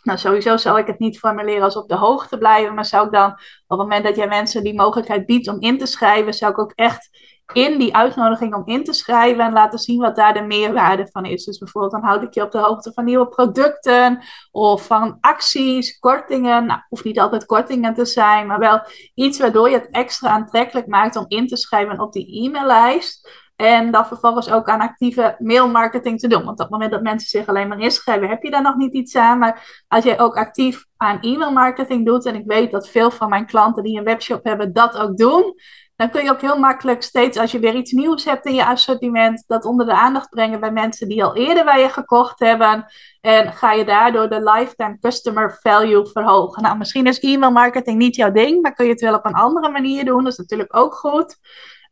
Nou, 0.08 0.20
sowieso 0.20 0.56
zal 0.56 0.78
ik 0.78 0.86
het 0.86 0.98
niet 0.98 1.18
formuleren 1.18 1.62
als 1.62 1.76
op 1.76 1.88
de 1.88 1.94
hoogte 1.96 2.38
blijven, 2.38 2.74
maar 2.74 2.84
zou 2.84 3.06
ik 3.06 3.12
dan 3.12 3.30
op 3.32 3.38
het 3.66 3.78
moment 3.78 4.04
dat 4.04 4.16
jij 4.16 4.28
mensen 4.28 4.62
die 4.62 4.74
mogelijkheid 4.74 5.26
biedt 5.26 5.48
om 5.48 5.60
in 5.60 5.78
te 5.78 5.86
schrijven, 5.86 6.34
zou 6.34 6.52
ik 6.52 6.58
ook 6.58 6.72
echt 6.74 7.08
in 7.52 7.78
die 7.78 7.96
uitnodiging 7.96 8.54
om 8.54 8.62
in 8.66 8.84
te 8.84 8.92
schrijven 8.92 9.44
en 9.44 9.52
laten 9.52 9.78
zien 9.78 10.00
wat 10.00 10.16
daar 10.16 10.34
de 10.34 10.42
meerwaarde 10.42 11.08
van 11.10 11.24
is. 11.24 11.44
Dus 11.44 11.58
bijvoorbeeld 11.58 11.92
dan 11.92 12.02
houd 12.02 12.22
ik 12.22 12.34
je 12.34 12.42
op 12.42 12.50
de 12.50 12.58
hoogte 12.58 12.92
van 12.92 13.04
nieuwe 13.04 13.28
producten 13.28 14.24
of 14.50 14.86
van 14.86 15.18
acties, 15.20 15.98
kortingen. 15.98 16.66
Nou, 16.66 16.80
hoeft 16.88 17.04
niet 17.04 17.20
altijd 17.20 17.46
kortingen 17.46 17.94
te 17.94 18.04
zijn, 18.04 18.46
maar 18.46 18.58
wel 18.58 18.80
iets 19.14 19.38
waardoor 19.38 19.70
je 19.70 19.76
het 19.76 19.90
extra 19.90 20.28
aantrekkelijk 20.28 20.86
maakt 20.86 21.16
om 21.16 21.24
in 21.28 21.46
te 21.46 21.56
schrijven 21.56 22.00
op 22.00 22.12
die 22.12 22.44
e-maillijst. 22.44 23.47
En 23.60 23.90
dan 23.90 24.06
vervolgens 24.06 24.50
ook 24.50 24.68
aan 24.68 24.80
actieve 24.80 25.36
mailmarketing 25.38 26.20
te 26.20 26.28
doen. 26.28 26.44
Want 26.44 26.50
op 26.50 26.58
het 26.58 26.70
moment 26.70 26.90
dat 26.90 27.02
mensen 27.02 27.28
zich 27.28 27.46
alleen 27.46 27.68
maar 27.68 27.80
inschrijven, 27.80 28.28
heb 28.28 28.42
je 28.42 28.50
daar 28.50 28.62
nog 28.62 28.76
niet 28.76 28.92
iets 28.92 29.16
aan. 29.16 29.38
Maar 29.38 29.84
als 29.88 30.04
jij 30.04 30.20
ook 30.20 30.36
actief 30.36 30.84
aan 30.96 31.20
e-mailmarketing 31.20 32.06
doet, 32.06 32.26
en 32.26 32.34
ik 32.34 32.46
weet 32.46 32.70
dat 32.70 32.88
veel 32.88 33.10
van 33.10 33.28
mijn 33.28 33.46
klanten 33.46 33.82
die 33.82 33.98
een 33.98 34.04
webshop 34.04 34.44
hebben 34.44 34.72
dat 34.72 34.98
ook 34.98 35.16
doen, 35.16 35.54
dan 35.96 36.10
kun 36.10 36.24
je 36.24 36.30
ook 36.30 36.40
heel 36.40 36.58
makkelijk 36.58 37.02
steeds 37.02 37.38
als 37.38 37.52
je 37.52 37.58
weer 37.58 37.74
iets 37.74 37.92
nieuws 37.92 38.24
hebt 38.24 38.46
in 38.46 38.54
je 38.54 38.66
assortiment, 38.66 39.44
dat 39.46 39.64
onder 39.64 39.86
de 39.86 39.92
aandacht 39.92 40.28
brengen 40.28 40.60
bij 40.60 40.72
mensen 40.72 41.08
die 41.08 41.24
al 41.24 41.36
eerder 41.36 41.64
bij 41.64 41.80
je 41.80 41.88
gekocht 41.88 42.38
hebben. 42.38 42.86
En 43.20 43.52
ga 43.52 43.72
je 43.72 43.84
daardoor 43.84 44.28
de 44.28 44.42
lifetime 44.42 44.98
customer 44.98 45.58
value 45.60 46.06
verhogen. 46.06 46.62
Nou, 46.62 46.78
misschien 46.78 47.06
is 47.06 47.20
e-mailmarketing 47.20 47.98
niet 47.98 48.16
jouw 48.16 48.32
ding, 48.32 48.62
maar 48.62 48.74
kun 48.74 48.84
je 48.84 48.92
het 48.92 49.00
wel 49.00 49.14
op 49.14 49.24
een 49.24 49.34
andere 49.34 49.70
manier 49.70 50.04
doen. 50.04 50.22
Dat 50.22 50.32
is 50.32 50.38
natuurlijk 50.38 50.76
ook 50.76 50.94
goed. 50.94 51.36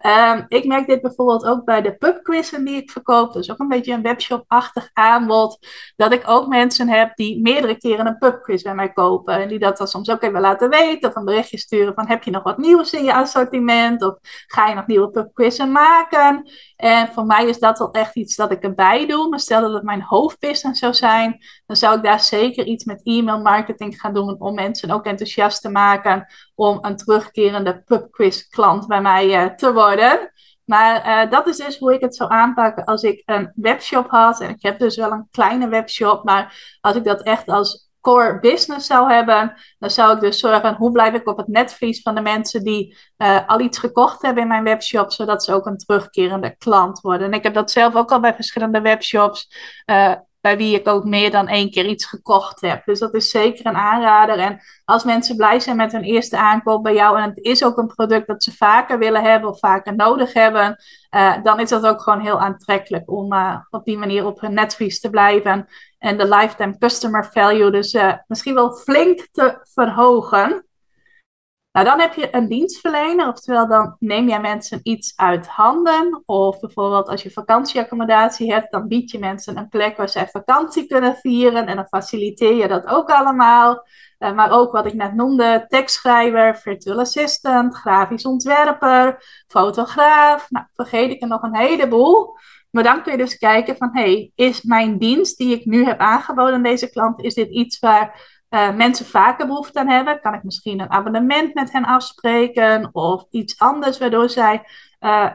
Um, 0.05 0.45
ik 0.49 0.65
merk 0.65 0.87
dit 0.87 1.01
bijvoorbeeld 1.01 1.45
ook 1.45 1.65
bij 1.65 1.83
de 1.83 1.97
pubquizzen 1.97 2.65
die 2.65 2.77
ik 2.77 2.91
verkoop. 2.91 3.33
Dus 3.33 3.51
ook 3.51 3.59
een 3.59 3.69
beetje 3.69 3.93
een 3.93 4.03
webshop-achtig 4.03 4.91
aanbod. 4.93 5.59
Dat 5.97 6.13
ik 6.13 6.23
ook 6.27 6.47
mensen 6.47 6.89
heb 6.89 7.17
die 7.17 7.41
meerdere 7.41 7.79
keren 7.79 8.07
een 8.07 8.19
pubquiz 8.19 8.63
bij 8.63 8.75
mij 8.75 8.93
kopen. 8.93 9.35
En 9.35 9.49
die 9.49 9.59
dat 9.59 9.79
dan 9.79 9.89
soms 9.89 10.11
ook 10.11 10.23
even 10.23 10.41
laten 10.41 10.69
weten. 10.69 11.09
Of 11.09 11.17
een 11.17 11.25
berichtje 11.25 11.59
sturen 11.59 11.95
van 11.95 12.07
heb 12.07 12.23
je 12.23 12.31
nog 12.31 12.43
wat 12.43 12.59
nieuws 12.59 12.93
in 12.93 13.05
je 13.05 13.15
assortiment? 13.15 14.03
Of 14.03 14.15
ga 14.47 14.69
je 14.69 14.75
nog 14.75 14.87
nieuwe 14.87 15.11
pubquizzen 15.11 15.73
maken? 15.73 16.51
En 16.77 17.09
voor 17.13 17.27
mij 17.27 17.47
is 17.47 17.59
dat 17.59 17.79
wel 17.79 17.91
echt 17.91 18.17
iets 18.17 18.37
dat 18.37 18.51
ik 18.51 18.63
erbij 18.63 19.07
doe. 19.07 19.29
Maar 19.29 19.41
stel 19.41 19.61
dat 19.61 19.73
het 19.73 19.83
mijn 19.83 20.03
hoofdbusiness 20.03 20.81
zou 20.81 20.95
zijn. 20.95 21.39
Dan 21.67 21.77
zou 21.77 21.97
ik 21.97 22.03
daar 22.03 22.21
zeker 22.21 22.65
iets 22.65 22.85
met 22.85 23.01
e-mail 23.03 23.41
marketing 23.41 24.01
gaan 24.01 24.15
doen. 24.15 24.41
Om 24.41 24.55
mensen 24.55 24.91
ook 24.91 25.05
enthousiast 25.05 25.63
te 25.63 25.71
maken. 25.71 26.27
Om 26.55 26.79
een 26.81 26.97
terugkerende 26.97 27.83
pubquiz 27.83 28.49
klant 28.49 28.87
bij 28.87 29.01
mij 29.01 29.45
uh, 29.45 29.55
te 29.55 29.73
worden. 29.73 30.31
Maar 30.65 31.07
uh, 31.07 31.31
dat 31.31 31.47
is 31.47 31.57
dus 31.57 31.79
hoe 31.79 31.95
ik 31.95 32.01
het 32.01 32.17
zou 32.17 32.31
aanpakken 32.31 32.85
als 32.85 33.03
ik 33.03 33.23
een 33.25 33.53
webshop 33.55 34.11
had. 34.11 34.41
En 34.41 34.49
ik 34.49 34.63
heb 34.63 34.79
dus 34.79 34.97
wel 34.97 35.11
een 35.11 35.29
kleine 35.31 35.69
webshop, 35.69 36.25
maar 36.25 36.77
als 36.81 36.97
ik 36.97 37.05
dat 37.05 37.23
echt 37.23 37.49
als 37.49 37.87
core 38.01 38.39
business 38.41 38.87
zou 38.87 39.13
hebben, 39.13 39.55
dan 39.79 39.91
zou 39.91 40.15
ik 40.15 40.21
dus 40.21 40.39
zorgen 40.39 40.75
hoe 40.75 40.93
blijf 40.93 41.15
ik 41.15 41.29
op 41.29 41.37
het 41.37 41.49
netvlies 41.49 42.03
van 42.03 42.15
de 42.15 42.21
mensen 42.21 42.63
die 42.63 42.97
uh, 43.19 43.49
al 43.49 43.61
iets 43.61 43.79
gekocht 43.79 44.23
hebben 44.23 44.43
in 44.43 44.49
mijn 44.49 44.65
webshop, 44.65 45.13
zodat 45.13 45.45
ze 45.45 45.53
ook 45.53 45.67
een 45.67 45.77
terugkerende 45.77 46.57
klant 46.57 47.01
worden. 47.01 47.27
En 47.27 47.33
ik 47.33 47.43
heb 47.43 47.55
dat 47.55 47.71
zelf 47.71 47.95
ook 47.95 48.13
al 48.13 48.21
bij 48.21 48.35
verschillende 48.35 48.81
webshops. 48.81 49.49
Bij 50.47 50.57
wie 50.57 50.79
ik 50.79 50.89
ook 50.89 51.05
meer 51.05 51.31
dan 51.31 51.49
één 51.49 51.71
keer 51.71 51.87
iets 51.87 52.05
gekocht 52.05 52.61
heb. 52.61 52.85
Dus 52.85 52.99
dat 52.99 53.15
is 53.15 53.31
zeker 53.31 53.67
een 53.67 53.77
aanrader. 53.77 54.39
En 54.39 54.61
als 54.85 55.05
mensen 55.05 55.37
blij 55.37 55.61
zijn 55.61 55.77
met 55.77 55.93
hun 55.93 56.03
eerste 56.03 56.37
aankoop 56.37 56.83
bij 56.83 56.95
jou 56.95 57.19
en 57.19 57.29
het 57.29 57.39
is 57.39 57.65
ook 57.65 57.79
een 57.79 57.87
product 57.95 58.27
dat 58.27 58.43
ze 58.43 58.57
vaker 58.57 58.99
willen 58.99 59.23
hebben 59.23 59.51
of 59.51 59.59
vaker 59.59 59.97
nodig 59.97 60.33
hebben, 60.33 60.77
uh, 61.11 61.35
dan 61.43 61.61
is 61.61 61.69
dat 61.69 61.87
ook 61.87 62.03
gewoon 62.03 62.21
heel 62.21 62.41
aantrekkelijk 62.41 63.11
om 63.11 63.33
uh, 63.33 63.57
op 63.71 63.85
die 63.85 63.99
manier 63.99 64.27
op 64.27 64.41
hun 64.41 64.55
netvlies 64.55 65.01
te 65.01 65.11
blijven 65.11 65.67
en 65.99 66.19
de 66.19 66.29
lifetime 66.29 66.79
customer 66.79 67.29
value 67.33 67.71
dus 67.71 67.95
uh, 67.95 68.13
misschien 68.27 68.55
wel 68.55 68.77
flink 68.77 69.29
te 69.33 69.59
verhogen. 69.75 70.66
Nou, 71.77 71.89
dan 71.89 72.01
heb 72.01 72.15
je 72.15 72.35
een 72.35 72.49
dienstverlener, 72.49 73.29
oftewel 73.29 73.69
dan 73.69 73.97
neem 73.99 74.29
jij 74.29 74.41
mensen 74.41 74.81
iets 74.83 75.13
uit 75.17 75.47
handen. 75.47 76.23
Of 76.27 76.61
bijvoorbeeld 76.61 77.09
als 77.09 77.23
je 77.23 77.31
vakantieaccommodatie 77.31 78.53
hebt, 78.53 78.71
dan 78.71 78.89
bied 78.89 79.11
je 79.11 79.19
mensen 79.19 79.57
een 79.57 79.69
plek 79.69 79.97
waar 79.97 80.09
zij 80.09 80.29
vakantie 80.29 80.87
kunnen 80.87 81.17
vieren. 81.17 81.67
En 81.67 81.77
dan 81.77 81.87
faciliteer 81.87 82.55
je 82.55 82.69
dat 82.69 82.87
ook 82.87 83.11
allemaal. 83.11 83.87
Uh, 84.19 84.33
maar 84.33 84.51
ook 84.51 84.73
wat 84.73 84.87
ik 84.87 84.95
net 84.95 85.15
noemde, 85.15 85.65
tekstschrijver, 85.69 86.57
virtual 86.57 87.01
assistant, 87.01 87.75
grafisch 87.75 88.27
ontwerper, 88.27 89.25
fotograaf. 89.47 90.51
Nou, 90.51 90.67
vergeet 90.75 91.11
ik 91.11 91.23
er 91.23 91.29
nog 91.29 91.43
een 91.43 91.57
heleboel. 91.57 92.37
Maar 92.71 92.85
dan 92.85 93.03
kun 93.03 93.13
je 93.13 93.19
dus 93.19 93.39
kijken 93.39 93.77
van, 93.77 93.91
hey, 93.93 94.33
is 94.35 94.63
mijn 94.63 94.99
dienst 94.99 95.39
die 95.39 95.55
ik 95.55 95.65
nu 95.65 95.85
heb 95.85 95.99
aangeboden 95.99 96.55
aan 96.55 96.63
deze 96.63 96.91
klant, 96.91 97.23
is 97.23 97.35
dit 97.35 97.49
iets 97.49 97.79
waar 97.79 98.36
uh, 98.57 98.75
mensen 98.75 99.07
vaker 99.07 99.47
behoefte 99.47 99.79
aan 99.79 99.89
hebben, 99.89 100.21
kan 100.21 100.35
ik 100.35 100.43
misschien 100.43 100.81
een 100.81 100.91
abonnement 100.91 101.55
met 101.55 101.73
hen 101.73 101.85
afspreken 101.85 102.89
of 102.93 103.25
iets 103.31 103.59
anders, 103.59 103.99
waardoor 103.99 104.31
zij 104.31 104.63
uh, 105.01 105.31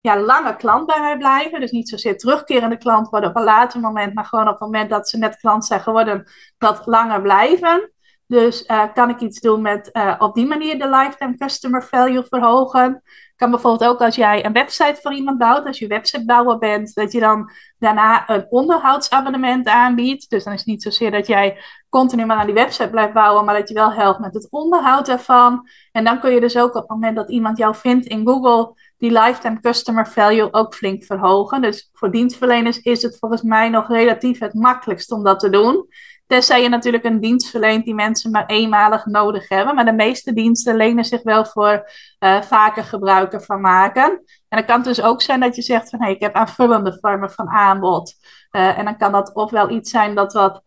ja, 0.00 0.20
lange 0.20 0.56
klant 0.56 0.86
bij 0.86 1.00
mij 1.00 1.16
blijven. 1.16 1.60
Dus 1.60 1.70
niet 1.70 1.88
zozeer 1.88 2.18
terugkerende 2.18 2.76
klant 2.76 3.08
worden 3.08 3.30
op 3.30 3.36
een 3.36 3.44
later 3.44 3.80
moment, 3.80 4.14
maar 4.14 4.24
gewoon 4.24 4.46
op 4.46 4.52
het 4.52 4.60
moment 4.60 4.90
dat 4.90 5.08
ze 5.08 5.18
net 5.18 5.36
klant 5.36 5.64
zijn 5.64 5.80
geworden, 5.80 6.24
dat 6.58 6.86
langer 6.86 7.22
blijven. 7.22 7.91
Dus 8.32 8.64
uh, 8.66 8.84
kan 8.94 9.10
ik 9.10 9.20
iets 9.20 9.40
doen 9.40 9.62
met 9.62 9.90
uh, 9.92 10.14
op 10.18 10.34
die 10.34 10.46
manier 10.46 10.78
de 10.78 10.88
lifetime 10.88 11.36
customer 11.36 11.82
value 11.84 12.24
verhogen. 12.28 13.02
Kan 13.36 13.50
bijvoorbeeld 13.50 13.90
ook 13.90 14.00
als 14.00 14.14
jij 14.14 14.44
een 14.44 14.52
website 14.52 14.98
voor 15.02 15.14
iemand 15.14 15.38
bouwt, 15.38 15.66
als 15.66 15.78
je 15.78 15.86
websitebouwer 15.86 16.58
bent, 16.58 16.94
dat 16.94 17.12
je 17.12 17.20
dan 17.20 17.50
daarna 17.78 18.30
een 18.30 18.46
onderhoudsabonnement 18.50 19.68
aanbiedt. 19.68 20.30
Dus 20.30 20.44
dan 20.44 20.52
is 20.52 20.58
het 20.58 20.68
niet 20.68 20.82
zozeer 20.82 21.10
dat 21.10 21.26
jij 21.26 21.58
continu 21.88 22.26
maar 22.26 22.36
aan 22.36 22.46
die 22.46 22.54
website 22.54 22.90
blijft 22.90 23.12
bouwen, 23.12 23.44
maar 23.44 23.58
dat 23.58 23.68
je 23.68 23.74
wel 23.74 23.92
helpt 23.92 24.20
met 24.20 24.34
het 24.34 24.50
onderhoud 24.50 25.08
ervan. 25.08 25.68
En 25.92 26.04
dan 26.04 26.20
kun 26.20 26.32
je 26.32 26.40
dus 26.40 26.56
ook 26.56 26.74
op 26.74 26.82
het 26.82 26.90
moment 26.90 27.16
dat 27.16 27.30
iemand 27.30 27.58
jou 27.58 27.74
vindt 27.74 28.06
in 28.06 28.26
Google, 28.26 28.74
die 28.98 29.10
lifetime 29.10 29.60
customer 29.60 30.06
value 30.06 30.52
ook 30.52 30.74
flink 30.74 31.04
verhogen. 31.04 31.62
Dus 31.62 31.90
voor 31.92 32.10
dienstverleners 32.10 32.80
is 32.80 33.02
het 33.02 33.18
volgens 33.18 33.42
mij 33.42 33.68
nog 33.68 33.88
relatief 33.88 34.38
het 34.38 34.54
makkelijkst 34.54 35.12
om 35.12 35.24
dat 35.24 35.40
te 35.40 35.50
doen. 35.50 35.86
Tenzij 36.32 36.62
je 36.62 36.68
natuurlijk 36.68 37.04
een 37.04 37.20
dienst 37.20 37.50
verleent 37.50 37.84
die 37.84 37.94
mensen 37.94 38.30
maar 38.30 38.46
eenmalig 38.46 39.06
nodig 39.06 39.48
hebben. 39.48 39.74
Maar 39.74 39.84
de 39.84 39.92
meeste 39.92 40.32
diensten 40.32 40.76
lenen 40.76 41.04
zich 41.04 41.22
wel 41.22 41.44
voor 41.44 41.90
uh, 42.20 42.42
vaker 42.42 42.84
gebruik 42.84 43.42
van 43.42 43.60
maken. 43.60 44.04
En 44.48 44.58
dan 44.58 44.64
kan 44.64 44.76
het 44.76 44.84
dus 44.84 45.02
ook 45.02 45.22
zijn 45.22 45.40
dat 45.40 45.56
je 45.56 45.62
zegt 45.62 45.90
van 45.90 45.98
hé, 45.98 46.04
hey, 46.04 46.14
ik 46.14 46.20
heb 46.20 46.34
aanvullende 46.34 46.98
vormen 47.00 47.30
van 47.30 47.48
aanbod. 47.48 48.14
Uh, 48.50 48.78
en 48.78 48.84
dan 48.84 48.96
kan 48.96 49.12
dat 49.12 49.34
ofwel 49.34 49.70
iets 49.70 49.90
zijn 49.90 50.14
dat 50.14 50.32
wat 50.32 50.62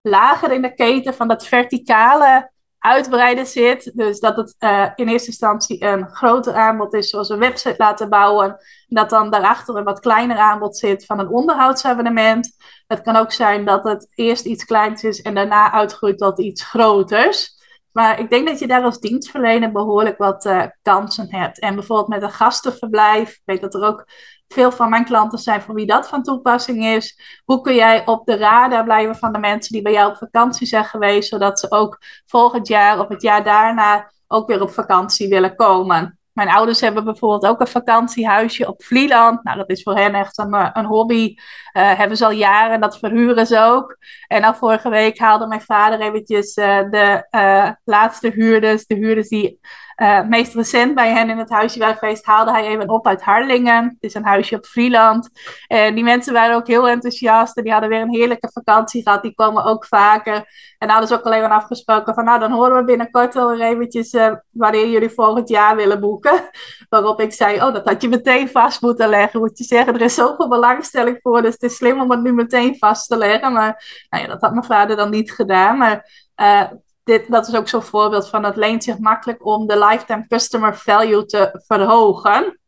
lager 0.00 0.52
in 0.52 0.62
de 0.62 0.74
keten 0.74 1.14
van 1.14 1.28
dat 1.28 1.46
verticale 1.46 2.50
uitbreiden 2.86 3.46
zit. 3.46 3.92
Dus 3.94 4.20
dat 4.20 4.36
het 4.36 4.54
uh, 4.58 4.88
in 4.94 5.08
eerste 5.08 5.28
instantie 5.28 5.84
een 5.84 6.08
groter 6.08 6.54
aanbod 6.54 6.94
is, 6.94 7.10
zoals 7.10 7.28
een 7.28 7.38
website 7.38 7.74
laten 7.78 8.08
bouwen. 8.08 8.48
En 8.48 8.58
dat 8.88 9.10
dan 9.10 9.30
daarachter 9.30 9.76
een 9.76 9.84
wat 9.84 10.00
kleiner 10.00 10.38
aanbod 10.38 10.76
zit 10.76 11.04
van 11.04 11.18
een 11.18 11.28
onderhoudsabonnement. 11.28 12.56
Het 12.86 13.00
kan 13.00 13.16
ook 13.16 13.32
zijn 13.32 13.64
dat 13.64 13.84
het 13.84 14.08
eerst 14.14 14.44
iets 14.44 14.64
kleins 14.64 15.04
is 15.04 15.22
en 15.22 15.34
daarna 15.34 15.72
uitgroeit 15.72 16.18
tot 16.18 16.38
iets 16.38 16.64
groters. 16.64 17.54
Maar 17.92 18.20
ik 18.20 18.30
denk 18.30 18.48
dat 18.48 18.58
je 18.58 18.66
daar 18.66 18.82
als 18.82 19.00
dienstverlener 19.00 19.72
behoorlijk 19.72 20.18
wat 20.18 20.44
uh, 20.44 20.62
kansen 20.82 21.26
hebt. 21.30 21.60
En 21.60 21.74
bijvoorbeeld 21.74 22.08
met 22.08 22.22
een 22.22 22.30
gastenverblijf. 22.30 23.30
Ik 23.30 23.42
weet 23.44 23.60
dat 23.60 23.74
er 23.74 23.84
ook 23.84 24.06
veel 24.48 24.72
van 24.72 24.90
mijn 24.90 25.04
klanten 25.04 25.38
zijn 25.38 25.62
voor 25.62 25.74
wie 25.74 25.86
dat 25.86 26.08
van 26.08 26.22
toepassing 26.22 26.84
is. 26.84 27.20
Hoe 27.44 27.60
kun 27.60 27.74
jij 27.74 28.06
op 28.06 28.26
de 28.26 28.36
radar 28.36 28.84
blijven 28.84 29.16
van 29.16 29.32
de 29.32 29.38
mensen 29.38 29.72
die 29.72 29.82
bij 29.82 29.92
jou 29.92 30.10
op 30.10 30.16
vakantie 30.16 30.66
zijn 30.66 30.84
geweest, 30.84 31.28
zodat 31.28 31.60
ze 31.60 31.70
ook 31.70 31.98
volgend 32.26 32.68
jaar 32.68 33.00
of 33.00 33.08
het 33.08 33.22
jaar 33.22 33.44
daarna 33.44 34.12
ook 34.26 34.46
weer 34.46 34.62
op 34.62 34.70
vakantie 34.70 35.28
willen 35.28 35.56
komen? 35.56 36.18
Mijn 36.36 36.48
ouders 36.48 36.80
hebben 36.80 37.04
bijvoorbeeld 37.04 37.46
ook 37.46 37.60
een 37.60 37.66
vakantiehuisje 37.66 38.68
op 38.68 38.82
Vlieland. 38.84 39.44
Nou, 39.44 39.56
dat 39.56 39.70
is 39.70 39.82
voor 39.82 39.96
hen 39.96 40.14
echt 40.14 40.38
een, 40.38 40.54
eh, 40.54 40.70
een 40.72 40.84
hobby. 40.84 41.34
Uh, 41.36 41.94
hebben 41.94 42.16
ze 42.16 42.24
al 42.24 42.30
jaren, 42.30 42.80
dat 42.80 42.98
verhuren 42.98 43.46
ze 43.46 43.60
ook. 43.60 43.96
En 44.26 44.42
dan 44.42 44.56
vorige 44.56 44.88
week 44.88 45.18
haalde 45.18 45.46
mijn 45.46 45.60
vader 45.60 46.00
eventjes 46.00 46.56
uh, 46.56 46.90
de 46.90 47.76
laatste 47.84 48.28
huurders, 48.28 48.86
de 48.86 48.94
huurders 48.94 49.28
die 49.28 49.60
uh, 49.96 50.22
meest 50.22 50.54
recent 50.54 50.94
bij 50.94 51.12
hen 51.12 51.30
in 51.30 51.38
het 51.38 51.50
huisje 51.50 51.78
waren 51.78 51.96
geweest, 51.96 52.24
haalde 52.24 52.50
hij 52.50 52.66
even 52.66 52.88
op 52.88 53.06
uit 53.06 53.22
Harlingen. 53.22 53.84
Het 53.84 53.96
is 54.00 54.14
een 54.14 54.24
huisje 54.24 54.56
op 54.56 54.66
Vlieland. 54.66 55.30
En 55.66 55.94
die 55.94 56.04
mensen 56.04 56.32
waren 56.32 56.56
ook 56.56 56.66
heel 56.66 56.88
enthousiast. 56.88 57.56
En 57.56 57.62
die 57.62 57.72
hadden 57.72 57.90
weer 57.90 58.00
een 58.00 58.14
heerlijke 58.14 58.50
vakantie 58.52 59.02
gehad. 59.02 59.22
Die 59.22 59.34
komen 59.34 59.64
ook 59.64 59.86
vaker. 59.86 60.48
En 60.78 60.88
hadden 60.88 61.08
ze 61.08 61.14
ook 61.14 61.24
alleen 61.24 61.40
maar 61.40 61.50
afgesproken 61.50 62.14
van, 62.14 62.24
nou 62.24 62.38
dan 62.38 62.52
horen 62.52 62.76
we 62.76 62.84
binnenkort 62.84 63.34
wel 63.34 63.48
weer 63.48 63.60
eventjes 63.60 64.12
uh, 64.12 64.32
wanneer 64.50 64.88
jullie 64.88 65.10
volgend 65.10 65.48
jaar 65.48 65.76
willen 65.76 66.00
boeken. 66.00 66.50
Waarop 66.88 67.20
ik 67.20 67.32
zei, 67.32 67.62
oh 67.62 67.74
dat 67.74 67.84
had 67.84 68.02
je 68.02 68.08
meteen 68.08 68.48
vast 68.48 68.82
moeten 68.82 69.08
leggen. 69.08 69.40
Moet 69.40 69.58
je 69.58 69.64
zeggen, 69.64 69.94
er 69.94 70.00
is 70.00 70.14
zoveel 70.14 70.48
belangstelling 70.48 71.18
voor. 71.22 71.42
Dus 71.42 71.52
het 71.52 71.62
is 71.62 71.76
slim 71.76 72.00
om 72.00 72.10
het 72.10 72.22
nu 72.22 72.32
meteen 72.32 72.78
vast 72.78 73.08
te 73.08 73.16
leggen. 73.16 73.52
Maar 73.52 74.04
nou 74.08 74.22
ja, 74.22 74.28
dat 74.28 74.40
had 74.40 74.52
mijn 74.52 74.64
vader 74.64 74.96
dan 74.96 75.10
niet 75.10 75.32
gedaan. 75.32 75.78
Maar 75.78 76.24
uh, 76.36 76.62
dit, 77.06 77.30
dat 77.30 77.48
is 77.48 77.54
ook 77.54 77.68
zo'n 77.68 77.82
voorbeeld 77.82 78.28
van 78.28 78.44
het 78.44 78.56
leent 78.56 78.84
zich 78.84 78.98
makkelijk 78.98 79.46
om 79.46 79.66
de 79.66 79.78
lifetime 79.78 80.26
customer 80.26 80.76
value 80.76 81.24
te 81.24 81.62
verhogen. 81.66 82.58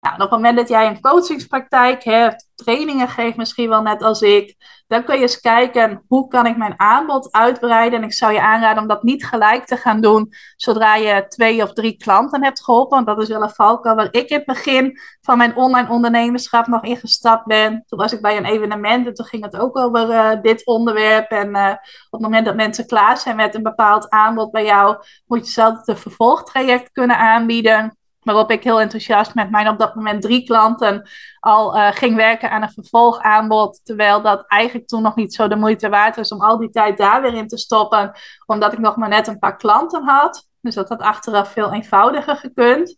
Nou, 0.00 0.14
op 0.14 0.20
het 0.20 0.30
moment 0.30 0.56
dat 0.56 0.68
jij 0.68 0.86
een 0.86 1.00
coachingspraktijk 1.00 2.04
hebt, 2.04 2.48
trainingen 2.54 3.08
geeft 3.08 3.36
misschien 3.36 3.68
wel 3.68 3.82
net 3.82 4.02
als 4.02 4.22
ik, 4.22 4.56
dan 4.86 5.04
kun 5.04 5.14
je 5.14 5.22
eens 5.22 5.40
kijken 5.40 6.04
hoe 6.08 6.28
kan 6.28 6.46
ik 6.46 6.56
mijn 6.56 6.80
aanbod 6.80 7.32
uitbreiden. 7.32 7.98
En 7.98 8.04
ik 8.04 8.12
zou 8.12 8.32
je 8.32 8.40
aanraden 8.40 8.82
om 8.82 8.88
dat 8.88 9.02
niet 9.02 9.26
gelijk 9.26 9.66
te 9.66 9.76
gaan 9.76 10.00
doen 10.00 10.32
zodra 10.56 10.94
je 10.94 11.26
twee 11.28 11.62
of 11.62 11.72
drie 11.72 11.96
klanten 11.96 12.44
hebt 12.44 12.64
geholpen. 12.64 13.04
Want 13.04 13.06
dat 13.06 13.22
is 13.22 13.28
wel 13.28 13.42
een 13.42 13.50
valkuil 13.50 13.94
waar 13.94 14.08
ik 14.10 14.28
in 14.28 14.36
het 14.36 14.44
begin 14.44 14.98
van 15.20 15.38
mijn 15.38 15.56
online 15.56 15.88
ondernemerschap 15.88 16.66
nog 16.66 16.82
ingestapt 16.82 17.46
ben. 17.46 17.84
Toen 17.86 17.98
was 17.98 18.12
ik 18.12 18.20
bij 18.20 18.36
een 18.36 18.44
evenement 18.44 19.06
en 19.06 19.14
toen 19.14 19.26
ging 19.26 19.44
het 19.44 19.56
ook 19.56 19.78
over 19.78 20.08
uh, 20.08 20.30
dit 20.42 20.66
onderwerp. 20.66 21.30
En 21.30 21.48
uh, 21.48 21.70
op 21.70 22.10
het 22.10 22.20
moment 22.20 22.46
dat 22.46 22.56
mensen 22.56 22.86
klaar 22.86 23.16
zijn 23.16 23.36
met 23.36 23.54
een 23.54 23.62
bepaald 23.62 24.08
aanbod 24.08 24.50
bij 24.50 24.64
jou, 24.64 24.96
moet 25.26 25.46
je 25.46 25.52
zelf 25.52 25.86
het 25.86 26.00
vervolgtraject 26.00 26.92
kunnen 26.92 27.18
aanbieden. 27.18 27.98
Waarop 28.30 28.50
ik 28.50 28.64
heel 28.64 28.80
enthousiast 28.80 29.34
met 29.34 29.50
mijn 29.50 29.68
op 29.68 29.78
dat 29.78 29.94
moment 29.94 30.22
drie 30.22 30.44
klanten 30.44 31.08
al 31.40 31.76
uh, 31.76 31.92
ging 31.92 32.16
werken 32.16 32.50
aan 32.50 32.62
een 32.62 32.72
vervolgaanbod. 32.72 33.80
Terwijl 33.84 34.22
dat 34.22 34.44
eigenlijk 34.46 34.88
toen 34.88 35.02
nog 35.02 35.14
niet 35.14 35.34
zo 35.34 35.48
de 35.48 35.56
moeite 35.56 35.88
waard 35.88 36.16
was 36.16 36.32
om 36.32 36.40
al 36.40 36.58
die 36.58 36.70
tijd 36.70 36.98
daar 36.98 37.22
weer 37.22 37.34
in 37.34 37.48
te 37.48 37.58
stoppen. 37.58 38.12
Omdat 38.46 38.72
ik 38.72 38.78
nog 38.78 38.96
maar 38.96 39.08
net 39.08 39.26
een 39.26 39.38
paar 39.38 39.56
klanten 39.56 40.04
had. 40.04 40.48
Dus 40.60 40.74
dat 40.74 40.88
had 40.88 41.00
achteraf 41.00 41.52
veel 41.52 41.72
eenvoudiger 41.72 42.36
gekund. 42.36 42.96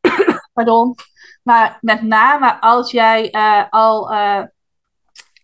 Pardon. 0.54 0.94
Maar 1.42 1.78
met 1.80 2.02
name 2.02 2.60
als 2.60 2.90
jij 2.90 3.34
uh, 3.34 3.62
al 3.70 4.12
uh, 4.12 4.42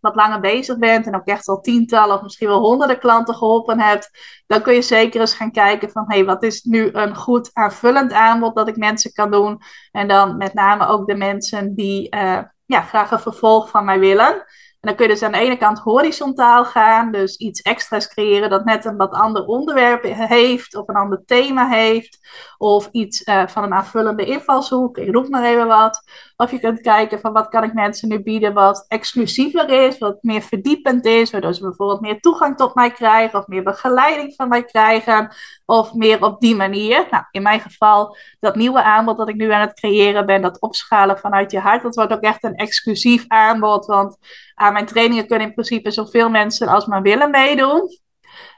wat 0.04 0.14
langer 0.14 0.40
bezig 0.40 0.78
bent 0.78 1.06
en 1.06 1.16
ook 1.16 1.26
echt 1.26 1.48
al 1.48 1.60
tientallen 1.60 2.16
of 2.16 2.22
misschien 2.22 2.48
wel 2.48 2.60
honderden 2.60 2.98
klanten 2.98 3.34
geholpen 3.34 3.80
hebt, 3.80 4.10
dan 4.46 4.62
kun 4.62 4.74
je 4.74 4.82
zeker 4.82 5.20
eens 5.20 5.34
gaan 5.34 5.52
kijken 5.52 5.90
van 5.90 6.04
hé, 6.06 6.16
hey, 6.16 6.24
wat 6.24 6.42
is 6.42 6.62
nu 6.62 6.88
een 6.92 7.16
goed 7.16 7.50
aanvullend 7.52 8.12
aanbod 8.12 8.54
dat 8.54 8.68
ik 8.68 8.76
mensen 8.76 9.12
kan 9.12 9.30
doen? 9.30 9.60
En 9.90 10.08
dan 10.08 10.36
met 10.36 10.54
name 10.54 10.86
ook 10.86 11.06
de 11.06 11.16
mensen 11.16 11.74
die 11.74 12.16
uh, 12.16 12.38
ja, 12.66 12.80
graag 12.80 13.10
een 13.10 13.18
vervolg 13.18 13.70
van 13.70 13.84
mij 13.84 13.98
willen. 13.98 14.44
En 14.84 14.90
dan 14.90 14.98
kun 14.98 15.08
je 15.08 15.12
dus 15.12 15.22
aan 15.22 15.32
de 15.32 15.38
ene 15.38 15.56
kant 15.56 15.78
horizontaal 15.78 16.64
gaan, 16.64 17.12
dus 17.12 17.36
iets 17.36 17.60
extra's 17.60 18.08
creëren 18.08 18.50
dat 18.50 18.64
net 18.64 18.84
een 18.84 18.96
wat 18.96 19.12
ander 19.12 19.44
onderwerp 19.44 20.02
heeft, 20.02 20.76
of 20.76 20.88
een 20.88 20.94
ander 20.94 21.22
thema 21.26 21.68
heeft, 21.68 22.18
of 22.58 22.88
iets 22.90 23.26
uh, 23.26 23.46
van 23.46 23.62
een 23.62 23.74
aanvullende 23.74 24.24
invalshoek, 24.24 24.98
ik 24.98 25.14
roep 25.14 25.28
maar 25.28 25.44
even 25.44 25.66
wat. 25.66 26.02
Of 26.36 26.50
je 26.50 26.58
kunt 26.58 26.80
kijken 26.80 27.20
van 27.20 27.32
wat 27.32 27.48
kan 27.48 27.64
ik 27.64 27.72
mensen 27.72 28.08
nu 28.08 28.22
bieden 28.22 28.52
wat 28.52 28.84
exclusiever 28.88 29.86
is, 29.86 29.98
wat 29.98 30.22
meer 30.22 30.42
verdiepend 30.42 31.06
is, 31.06 31.30
waardoor 31.30 31.54
ze 31.54 31.62
bijvoorbeeld 31.62 32.00
meer 32.00 32.20
toegang 32.20 32.56
tot 32.56 32.74
mij 32.74 32.90
krijgen, 32.90 33.38
of 33.38 33.46
meer 33.46 33.62
begeleiding 33.62 34.34
van 34.34 34.48
mij 34.48 34.64
krijgen, 34.64 35.34
of 35.66 35.94
meer 35.94 36.22
op 36.22 36.40
die 36.40 36.56
manier. 36.56 37.06
Nou, 37.10 37.24
in 37.30 37.42
mijn 37.42 37.60
geval, 37.60 38.16
dat 38.40 38.54
nieuwe 38.54 38.82
aanbod 38.82 39.16
dat 39.16 39.28
ik 39.28 39.34
nu 39.34 39.50
aan 39.50 39.60
het 39.60 39.80
creëren 39.80 40.26
ben, 40.26 40.42
dat 40.42 40.60
opschalen 40.60 41.18
vanuit 41.18 41.50
je 41.50 41.58
hart, 41.58 41.82
dat 41.82 41.94
wordt 41.94 42.12
ook 42.12 42.20
echt 42.20 42.44
een 42.44 42.54
exclusief 42.54 43.24
aanbod, 43.28 43.86
want 43.86 44.16
aan 44.54 44.72
mijn 44.72 44.86
trainingen 44.86 45.26
kunnen 45.26 45.46
in 45.46 45.54
principe 45.54 45.90
zoveel 45.90 46.30
mensen 46.30 46.68
als 46.68 46.86
maar 46.86 47.02
willen 47.02 47.30
meedoen. 47.30 48.02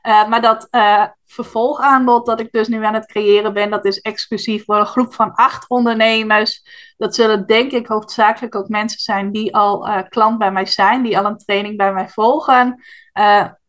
Uh, 0.02 0.28
maar 0.28 0.40
dat 0.40 0.68
uh, 0.70 1.04
vervolgaanbod 1.26 2.26
dat 2.26 2.40
ik 2.40 2.52
dus 2.52 2.68
nu 2.68 2.84
aan 2.84 2.94
het 2.94 3.06
creëren 3.06 3.52
ben, 3.52 3.70
dat 3.70 3.84
is 3.84 4.00
exclusief 4.00 4.64
voor 4.64 4.76
een 4.76 4.86
groep 4.86 5.14
van 5.14 5.34
acht 5.34 5.68
ondernemers. 5.68 6.62
Dat 6.96 7.14
zullen 7.14 7.46
denk 7.46 7.72
ik 7.72 7.86
hoofdzakelijk 7.86 8.54
ook 8.54 8.68
mensen 8.68 9.00
zijn 9.00 9.32
die 9.32 9.56
al 9.56 10.04
klant 10.08 10.38
bij 10.38 10.52
mij 10.52 10.66
zijn, 10.66 11.02
die 11.02 11.18
al 11.18 11.24
een 11.24 11.38
training 11.38 11.76
bij 11.76 11.92
mij 11.92 12.08
volgen. 12.08 12.82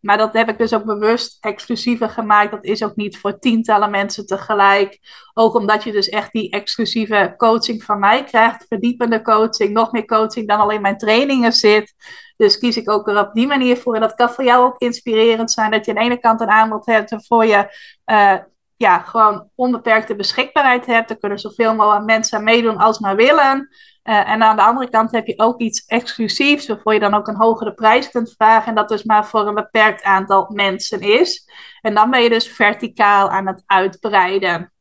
Maar 0.08 0.18
dat 0.18 0.34
heb 0.34 0.50
ik 0.50 0.58
dus 0.58 0.74
ook 0.74 0.86
bewust 0.86 1.38
exclusiever 1.40 2.10
gemaakt. 2.10 2.52
Dat 2.52 2.64
is 2.64 2.84
ook 2.84 2.96
niet 2.96 3.18
voor 3.18 3.40
tientallen 3.40 3.90
mensen 3.90 4.26
tegelijk. 4.26 5.00
Ook 5.34 5.54
omdat 5.56 5.84
je 5.84 5.92
dus 5.92 6.10
echt 6.10 6.32
die 6.32 6.50
exclusieve 6.50 7.34
coaching 7.38 7.84
van 7.84 8.00
mij 8.00 8.24
krijgt. 8.24 8.66
Verdiepende 8.68 9.22
coaching, 9.22 9.74
nog 9.74 9.92
meer 9.92 10.06
coaching 10.06 10.48
dan 10.48 10.60
alleen 10.60 10.82
mijn 10.82 10.98
trainingen 10.98 11.54
zit. 11.54 11.94
Dus 12.38 12.58
kies 12.60 12.78
ik 12.78 12.90
ook 12.90 13.08
er 13.08 13.20
op 13.20 13.34
die 13.34 13.48
manier 13.48 13.78
voor. 13.78 13.96
En 13.96 14.02
dat 14.02 14.16
kan 14.16 14.30
voor 14.30 14.44
jou 14.44 14.66
ook 14.66 14.78
inspirerend 14.78 15.52
zijn. 15.52 15.72
Dat 15.72 15.86
je 15.86 15.92
aan 15.92 15.98
de 15.98 16.04
ene 16.04 16.20
kant 16.20 16.42
een 16.42 16.50
aanbod 16.50 16.86
hebt 16.86 17.10
waarvoor 17.10 17.46
je 17.46 17.68
uh, 18.06 18.38
ja, 18.78 19.00
gewoon 19.00 19.50
onbeperkte 19.56 20.16
beschikbaarheid 20.16 20.86
hebt. 20.86 21.10
Er 21.10 21.18
kunnen 21.18 21.40
zoveel 21.40 21.76
mogelijk 21.76 22.06
mensen 22.06 22.44
meedoen 22.44 22.78
als 22.78 23.00
maar 23.00 23.16
willen. 23.16 23.70
Uh, 24.08 24.30
en 24.30 24.44
aan 24.44 24.56
de 24.56 24.62
andere 24.62 24.90
kant 24.90 25.12
heb 25.12 25.28
je 25.28 25.40
ook 25.40 25.60
iets 25.60 25.86
exclusiefs, 25.86 26.68
waarvoor 26.68 26.94
je 26.94 27.00
dan 27.00 27.14
ook 27.14 27.28
een 27.28 27.36
hogere 27.36 27.74
prijs 27.74 28.12
kunt 28.12 28.34
vragen. 28.38 28.68
En 28.68 28.76
dat 28.76 28.90
dus 28.90 29.04
maar 29.04 29.26
voor 29.26 29.48
een 29.48 29.56
beperkt 29.56 30.04
aantal 30.04 30.50
mensen 30.54 31.02
is. 31.02 31.50
En 31.82 31.94
dan 31.94 32.10
ben 32.10 32.24
je 32.24 32.30
dus 32.30 32.48
verticaal 32.48 33.30
aan 33.30 33.48
het 33.48 33.64
uitbreiden. 33.66 34.72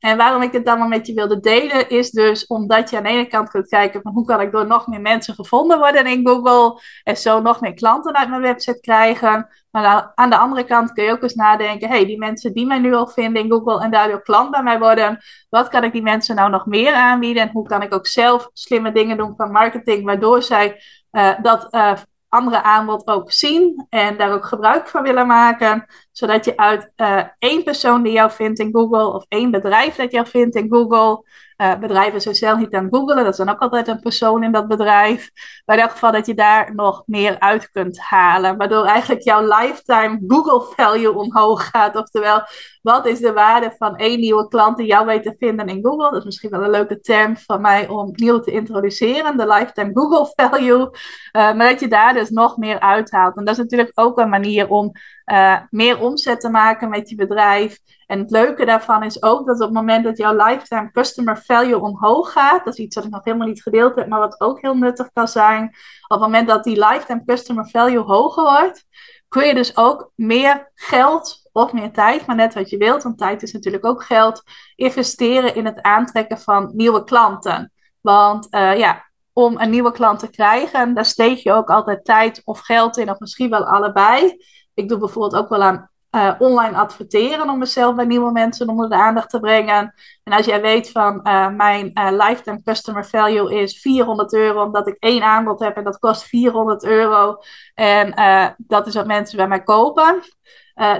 En 0.00 0.16
waarom 0.16 0.42
ik 0.42 0.52
dit 0.52 0.66
allemaal 0.66 0.88
met 0.88 1.06
je 1.06 1.14
wilde 1.14 1.40
delen, 1.40 1.88
is 1.88 2.10
dus 2.10 2.46
omdat 2.46 2.90
je 2.90 2.96
aan 2.96 3.02
de 3.02 3.08
ene 3.08 3.26
kant 3.26 3.50
kunt 3.50 3.68
kijken 3.68 4.02
van 4.02 4.12
hoe 4.12 4.24
kan 4.24 4.40
ik 4.40 4.52
door 4.52 4.66
nog 4.66 4.86
meer 4.86 5.00
mensen 5.00 5.34
gevonden 5.34 5.78
worden 5.78 6.06
in 6.06 6.26
Google 6.26 6.80
en 7.02 7.16
zo 7.16 7.40
nog 7.40 7.60
meer 7.60 7.74
klanten 7.74 8.14
uit 8.14 8.28
mijn 8.28 8.42
website 8.42 8.80
krijgen. 8.80 9.48
Maar 9.70 10.12
aan 10.14 10.30
de 10.30 10.36
andere 10.36 10.64
kant 10.64 10.92
kun 10.92 11.04
je 11.04 11.10
ook 11.10 11.22
eens 11.22 11.34
nadenken, 11.34 11.88
hey, 11.88 12.06
die 12.06 12.18
mensen 12.18 12.52
die 12.52 12.66
mij 12.66 12.78
nu 12.78 12.94
al 12.94 13.06
vinden 13.06 13.42
in 13.42 13.50
Google 13.50 13.82
en 13.82 13.90
daardoor 13.90 14.22
klant 14.22 14.50
bij 14.50 14.62
mij 14.62 14.78
worden, 14.78 15.18
wat 15.48 15.68
kan 15.68 15.84
ik 15.84 15.92
die 15.92 16.02
mensen 16.02 16.36
nou 16.36 16.50
nog 16.50 16.66
meer 16.66 16.92
aanbieden 16.92 17.42
en 17.42 17.50
hoe 17.52 17.68
kan 17.68 17.82
ik 17.82 17.94
ook 17.94 18.06
zelf 18.06 18.50
slimme 18.52 18.92
dingen 18.92 19.16
doen 19.16 19.34
van 19.36 19.50
marketing, 19.50 20.04
waardoor 20.04 20.42
zij 20.42 20.82
uh, 21.12 21.32
dat 21.42 21.74
uh, 21.74 21.92
andere 22.28 22.62
aanbod 22.62 23.06
ook 23.06 23.32
zien 23.32 23.86
en 23.88 24.16
daar 24.16 24.32
ook 24.32 24.44
gebruik 24.44 24.88
van 24.88 25.02
willen 25.02 25.26
maken. 25.26 25.86
Zodat 26.20 26.44
je 26.44 26.56
uit 26.56 26.90
uh, 26.96 27.22
één 27.38 27.64
persoon 27.64 28.02
die 28.02 28.12
jou 28.12 28.30
vindt 28.30 28.58
in 28.58 28.72
Google 28.72 29.06
of 29.06 29.24
één 29.28 29.50
bedrijf 29.50 29.96
dat 29.96 30.12
jou 30.12 30.26
vindt 30.26 30.56
in 30.56 30.68
Google, 30.68 31.24
uh, 31.60 31.78
bedrijven 31.78 32.20
zijn 32.20 32.34
zelf 32.34 32.58
niet 32.58 32.74
aan 32.74 32.88
googlen, 32.90 33.16
dat 33.16 33.26
is 33.26 33.36
dan 33.36 33.48
ook 33.48 33.60
altijd 33.60 33.88
een 33.88 34.00
persoon 34.00 34.42
in 34.42 34.52
dat 34.52 34.68
bedrijf. 34.68 35.30
Maar 35.64 35.78
in 35.78 35.88
geval 35.90 36.12
dat 36.12 36.26
je 36.26 36.34
daar 36.34 36.74
nog 36.74 37.02
meer 37.06 37.38
uit 37.38 37.70
kunt 37.70 37.98
halen. 37.98 38.56
Waardoor 38.56 38.84
eigenlijk 38.84 39.22
jouw 39.22 39.42
lifetime 39.42 40.20
Google 40.26 40.74
value 40.76 41.14
omhoog 41.14 41.68
gaat. 41.70 41.96
Oftewel, 41.96 42.42
wat 42.82 43.06
is 43.06 43.18
de 43.18 43.32
waarde 43.32 43.74
van 43.78 43.96
één 43.96 44.20
nieuwe 44.20 44.48
klant 44.48 44.76
die 44.76 44.86
jou 44.86 45.06
weet 45.06 45.22
te 45.22 45.34
vinden 45.38 45.66
in 45.66 45.84
Google? 45.84 46.10
Dat 46.10 46.18
is 46.18 46.24
misschien 46.24 46.50
wel 46.50 46.62
een 46.62 46.70
leuke 46.70 47.00
term 47.00 47.36
van 47.36 47.60
mij 47.60 47.88
om 47.88 48.12
nieuw 48.12 48.40
te 48.40 48.50
introduceren. 48.50 49.36
De 49.36 49.46
lifetime 49.46 49.90
Google 49.94 50.32
value. 50.36 50.80
Uh, 50.80 50.90
maar 51.32 51.70
dat 51.70 51.80
je 51.80 51.88
daar 51.88 52.14
dus 52.14 52.30
nog 52.30 52.56
meer 52.56 52.80
uithaalt. 52.80 53.36
En 53.36 53.44
dat 53.44 53.54
is 53.54 53.60
natuurlijk 53.60 53.92
ook 53.94 54.18
een 54.18 54.28
manier 54.28 54.68
om 54.68 54.92
uh, 55.32 55.56
meer 55.70 56.00
omzet 56.10 56.40
te 56.40 56.50
maken 56.50 56.88
met 56.88 57.08
je 57.08 57.14
bedrijf. 57.14 57.78
En 58.06 58.18
het 58.18 58.30
leuke 58.30 58.64
daarvan 58.64 59.02
is 59.02 59.22
ook 59.22 59.46
dat 59.46 59.56
op 59.56 59.62
het 59.62 59.72
moment 59.72 60.04
dat 60.04 60.16
jouw 60.16 60.46
lifetime 60.46 60.90
customer 60.90 61.42
value 61.44 61.80
omhoog 61.80 62.32
gaat, 62.32 62.64
dat 62.64 62.74
is 62.74 62.84
iets 62.84 62.96
wat 62.96 63.04
ik 63.04 63.10
nog 63.10 63.24
helemaal 63.24 63.46
niet 63.46 63.62
gedeeld 63.62 63.94
heb, 63.94 64.08
maar 64.08 64.18
wat 64.18 64.40
ook 64.40 64.60
heel 64.60 64.76
nuttig 64.76 65.10
kan 65.12 65.28
zijn. 65.28 65.64
Op 65.64 65.74
het 66.08 66.20
moment 66.20 66.48
dat 66.48 66.64
die 66.64 66.86
lifetime 66.86 67.24
customer 67.24 67.68
value 67.68 68.02
hoger 68.02 68.42
wordt, 68.42 68.84
kun 69.28 69.46
je 69.46 69.54
dus 69.54 69.76
ook 69.76 70.10
meer 70.14 70.70
geld 70.74 71.48
of 71.52 71.72
meer 71.72 71.92
tijd, 71.92 72.26
maar 72.26 72.36
net 72.36 72.54
wat 72.54 72.70
je 72.70 72.76
wilt, 72.76 73.02
want 73.02 73.18
tijd 73.18 73.42
is 73.42 73.52
natuurlijk 73.52 73.84
ook 73.84 74.04
geld, 74.04 74.42
investeren 74.76 75.54
in 75.54 75.64
het 75.64 75.82
aantrekken 75.82 76.38
van 76.38 76.70
nieuwe 76.74 77.04
klanten. 77.04 77.72
Want 78.00 78.46
uh, 78.50 78.78
ja, 78.78 79.10
om 79.32 79.60
een 79.60 79.70
nieuwe 79.70 79.92
klant 79.92 80.18
te 80.18 80.30
krijgen, 80.30 80.94
daar 80.94 81.04
steek 81.04 81.38
je 81.38 81.52
ook 81.52 81.70
altijd 81.70 82.04
tijd 82.04 82.42
of 82.44 82.60
geld 82.60 82.96
in, 82.96 83.10
of 83.10 83.18
misschien 83.18 83.50
wel 83.50 83.64
allebei. 83.64 84.36
Ik 84.74 84.88
doe 84.88 84.98
bijvoorbeeld 84.98 85.42
ook 85.42 85.48
wel 85.48 85.62
aan 85.62 85.89
uh, 86.10 86.34
online 86.38 86.76
adverteren 86.76 87.50
om 87.50 87.58
mezelf 87.58 87.94
bij 87.94 88.04
nieuwe 88.04 88.32
mensen 88.32 88.68
onder 88.68 88.88
de 88.88 88.94
aandacht 88.94 89.30
te 89.30 89.40
brengen. 89.40 89.94
En 90.24 90.32
als 90.32 90.46
jij 90.46 90.60
weet 90.60 90.90
van 90.90 91.20
uh, 91.24 91.48
mijn 91.48 91.90
uh, 91.94 92.08
lifetime 92.10 92.62
customer 92.62 93.06
value 93.06 93.60
is 93.60 93.80
400 93.80 94.32
euro, 94.32 94.62
omdat 94.62 94.86
ik 94.86 94.96
één 94.98 95.22
aanbod 95.22 95.60
heb 95.60 95.76
en 95.76 95.84
dat 95.84 95.98
kost 95.98 96.22
400 96.22 96.84
euro. 96.84 97.36
En 97.74 98.54
dat 98.56 98.86
is 98.86 98.94
wat 98.94 99.06
mensen 99.06 99.36
bij 99.36 99.48
mij 99.48 99.62
kopen. 99.62 100.22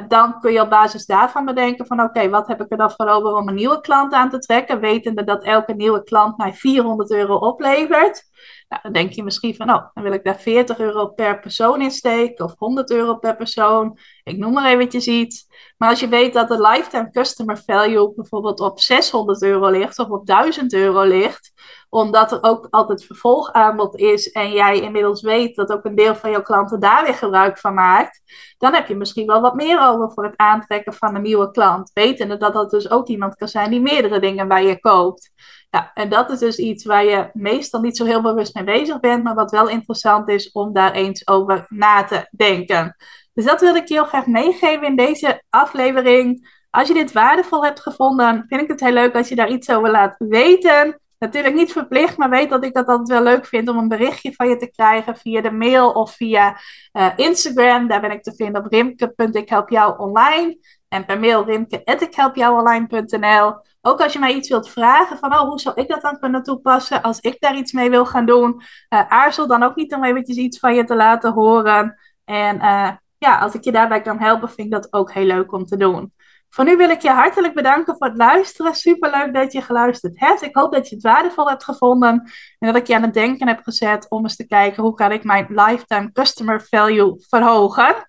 dan 0.09 0.41
kun 0.41 0.53
je 0.53 0.61
op 0.61 0.71
basis 0.71 1.07
daarvan 1.07 1.45
bedenken 1.45 1.87
van 1.87 2.01
oké, 2.03 2.29
wat 2.29 2.47
heb 2.47 2.61
ik 2.61 2.71
er 2.71 2.77
dan 2.77 2.91
voor 2.91 3.09
over 3.09 3.35
om 3.35 3.49
een 3.49 3.55
nieuwe 3.55 3.81
klant 3.81 4.13
aan 4.13 4.31
te 4.31 4.39
trekken, 4.39 4.81
wetende 4.81 5.25
dat 5.25 5.43
elke 5.43 5.73
nieuwe 5.73 6.03
klant 6.03 6.37
mij 6.37 6.53
400 6.53 7.11
euro 7.11 7.35
oplevert. 7.35 8.30
Nou, 8.69 8.83
dan 8.83 8.93
denk 8.93 9.13
je 9.13 9.23
misschien 9.23 9.55
van, 9.55 9.71
oh, 9.71 9.87
dan 9.95 10.03
wil 10.03 10.13
ik 10.13 10.25
daar 10.25 10.41
40 10.41 10.79
euro 10.79 11.07
per 11.07 11.41
persoon 11.41 11.83
in 11.83 11.91
steken 11.91 12.45
of 12.45 12.55
100 12.59 12.91
euro 12.91 13.17
per 13.17 13.37
persoon. 13.37 13.99
Ik 14.25 14.37
noem 14.37 14.53
maar 14.53 14.73
eventjes 14.73 15.07
iets. 15.07 15.47
Maar 15.77 15.89
als 15.89 16.01
je 16.01 16.09
weet 16.09 16.33
dat 16.33 16.49
de 16.49 16.61
lifetime 16.61 17.11
customer 17.11 17.63
value 17.67 18.13
bijvoorbeeld 18.15 18.61
op 18.61 18.81
600 18.81 19.43
euro 19.43 19.69
ligt 19.69 19.99
of 19.99 20.09
op 20.09 20.27
1000 20.27 20.73
euro 20.73 21.03
ligt, 21.03 21.53
omdat 21.89 22.33
er 22.33 22.43
ook 22.43 22.67
altijd 22.71 23.05
vervolgaanbod 23.05 23.97
is 23.97 24.31
en 24.33 24.53
jij 24.53 24.81
inmiddels 24.81 25.23
weet 25.23 25.57
dat 25.57 25.73
ook 25.73 25.85
een 25.85 25.95
deel 25.95 26.15
van 26.15 26.31
jouw 26.31 26.43
klanten 26.43 26.81
daar 26.81 27.05
weer 27.05 27.15
gebruik 27.15 27.59
van 27.59 27.75
maakt, 27.75 28.23
dan 28.59 28.75
heb 28.75 28.89
je 28.89 28.97
misschien 28.97 29.27
wel 29.27 29.41
wat 29.41 29.55
meer 29.55 29.81
over 29.81 30.13
voor 30.13 30.25
het 30.25 30.37
aantrekken 30.37 30.93
van 30.93 31.15
een 31.15 31.23
nieuwe 31.23 31.51
klant. 31.51 31.91
Wetende 31.95 32.37
dat 32.37 32.53
dat 32.53 32.71
dus 32.71 32.91
ook 32.91 33.09
iemand 33.09 33.35
kan 33.35 33.49
zijn 33.49 33.71
die 33.71 33.81
meerdere 33.81 34.21
dingen 34.21 34.49
bij 34.49 34.67
je 34.67 34.81
koopt. 34.81 35.31
Ja, 35.71 35.91
en 35.95 36.09
dat 36.09 36.31
is 36.31 36.39
dus 36.39 36.59
iets 36.59 36.85
waar 36.85 37.05
je 37.05 37.31
meestal 37.33 37.81
niet 37.81 37.97
zo 37.97 38.05
heel 38.05 38.23
bewust 38.23 38.55
mee 38.55 38.65
bezig 38.65 39.01
bent, 39.01 39.23
maar 39.23 39.35
wat 39.35 39.51
wel 39.51 39.69
interessant 39.69 40.29
is 40.29 40.53
om 40.53 40.73
daar 40.73 40.93
eens 40.93 41.27
over 41.27 41.67
na 41.69 42.05
te 42.05 42.29
denken. 42.31 42.97
Dus 43.33 43.45
dat 43.45 43.61
wil 43.61 43.75
ik 43.75 43.89
je 43.89 43.95
heel 43.95 44.05
graag 44.05 44.27
meegeven 44.27 44.87
in 44.87 44.97
deze 44.97 45.43
aflevering. 45.49 46.59
Als 46.71 46.89
je 46.89 46.95
dit 46.95 47.13
waardevol 47.13 47.65
hebt 47.65 47.81
gevonden, 47.81 48.45
vind 48.49 48.61
ik 48.61 48.69
het 48.69 48.81
heel 48.81 48.93
leuk 48.93 49.15
als 49.15 49.29
je 49.29 49.35
daar 49.35 49.51
iets 49.51 49.71
over 49.71 49.91
laat 49.91 50.15
weten. 50.19 51.01
Natuurlijk 51.19 51.55
niet 51.55 51.73
verplicht, 51.73 52.17
maar 52.17 52.31
weet 52.31 52.51
dat 52.51 52.65
ik 52.65 52.75
dat 52.75 52.87
altijd 52.87 53.09
wel 53.09 53.23
leuk 53.23 53.47
vind 53.47 53.69
om 53.69 53.79
een 53.79 53.89
berichtje 53.89 54.33
van 54.33 54.49
je 54.49 54.57
te 54.57 54.71
krijgen 54.71 55.17
via 55.17 55.41
de 55.41 55.51
mail 55.51 55.91
of 55.91 56.15
via 56.15 56.61
uh, 56.93 57.09
Instagram. 57.17 57.89
Daar 57.89 58.01
ben 58.01 58.11
ik 58.11 58.23
te 58.23 58.35
vinden 58.35 58.65
op 58.65 58.73
rimke.ikhelpjouonline. 58.73 60.59
En 60.91 61.05
per 61.05 61.21
mail 61.21 61.45
rimke.ikhelpjouonline.nl. 61.45 63.55
Ook 63.81 64.01
als 64.01 64.13
je 64.13 64.19
mij 64.19 64.35
iets 64.35 64.49
wilt 64.49 64.71
vragen 64.71 65.19
van, 65.19 65.33
oh, 65.33 65.41
hoe 65.41 65.61
zou 65.61 65.81
ik 65.81 65.89
dat 65.89 66.03
dan 66.03 66.19
kunnen 66.19 66.43
toepassen 66.43 67.03
als 67.03 67.21
ik 67.21 67.41
daar 67.41 67.57
iets 67.57 67.73
mee 67.73 67.91
wil 67.91 68.07
gaan 68.07 68.27
doen. 68.27 68.51
Uh, 68.53 68.61
aarzel 69.09 69.47
dan 69.47 69.63
ook 69.63 69.77
niet 69.77 69.95
om 69.95 70.05
eventjes 70.05 70.37
iets 70.37 70.59
van 70.59 70.75
je 70.75 70.85
te 70.85 70.97
laten 70.97 71.33
horen. 71.33 71.99
En 72.25 72.57
uh, 72.57 72.91
ja, 73.19 73.39
als 73.39 73.55
ik 73.55 73.65
je 73.65 73.73
daarbij 73.73 74.01
kan 74.01 74.19
helpen, 74.19 74.49
vind 74.49 74.67
ik 74.67 74.73
dat 74.73 74.93
ook 74.93 75.13
heel 75.13 75.25
leuk 75.25 75.53
om 75.53 75.65
te 75.65 75.77
doen. 75.77 76.13
Voor 76.49 76.65
nu 76.65 76.77
wil 76.77 76.91
ik 76.91 77.01
je 77.01 77.11
hartelijk 77.11 77.55
bedanken 77.55 77.97
voor 77.97 78.07
het 78.07 78.17
luisteren. 78.17 78.75
Superleuk 78.75 79.35
dat 79.35 79.53
je 79.53 79.63
geluisterd 79.63 80.21
hebt. 80.21 80.43
Ik 80.43 80.57
hoop 80.57 80.73
dat 80.73 80.89
je 80.89 80.95
het 80.95 81.05
waardevol 81.05 81.49
hebt 81.49 81.65
gevonden 81.65 82.31
en 82.59 82.73
dat 82.73 82.77
ik 82.77 82.87
je 82.87 82.95
aan 82.95 83.03
het 83.03 83.15
denken 83.15 83.49
heb 83.49 83.61
gezet 83.63 84.07
om 84.09 84.23
eens 84.23 84.37
te 84.37 84.47
kijken 84.47 84.83
hoe 84.83 84.95
kan 84.95 85.13
ik 85.13 85.25
mijn 85.25 85.47
lifetime 85.49 86.13
customer 86.13 86.67
value 86.69 87.25
verhogen. 87.29 88.09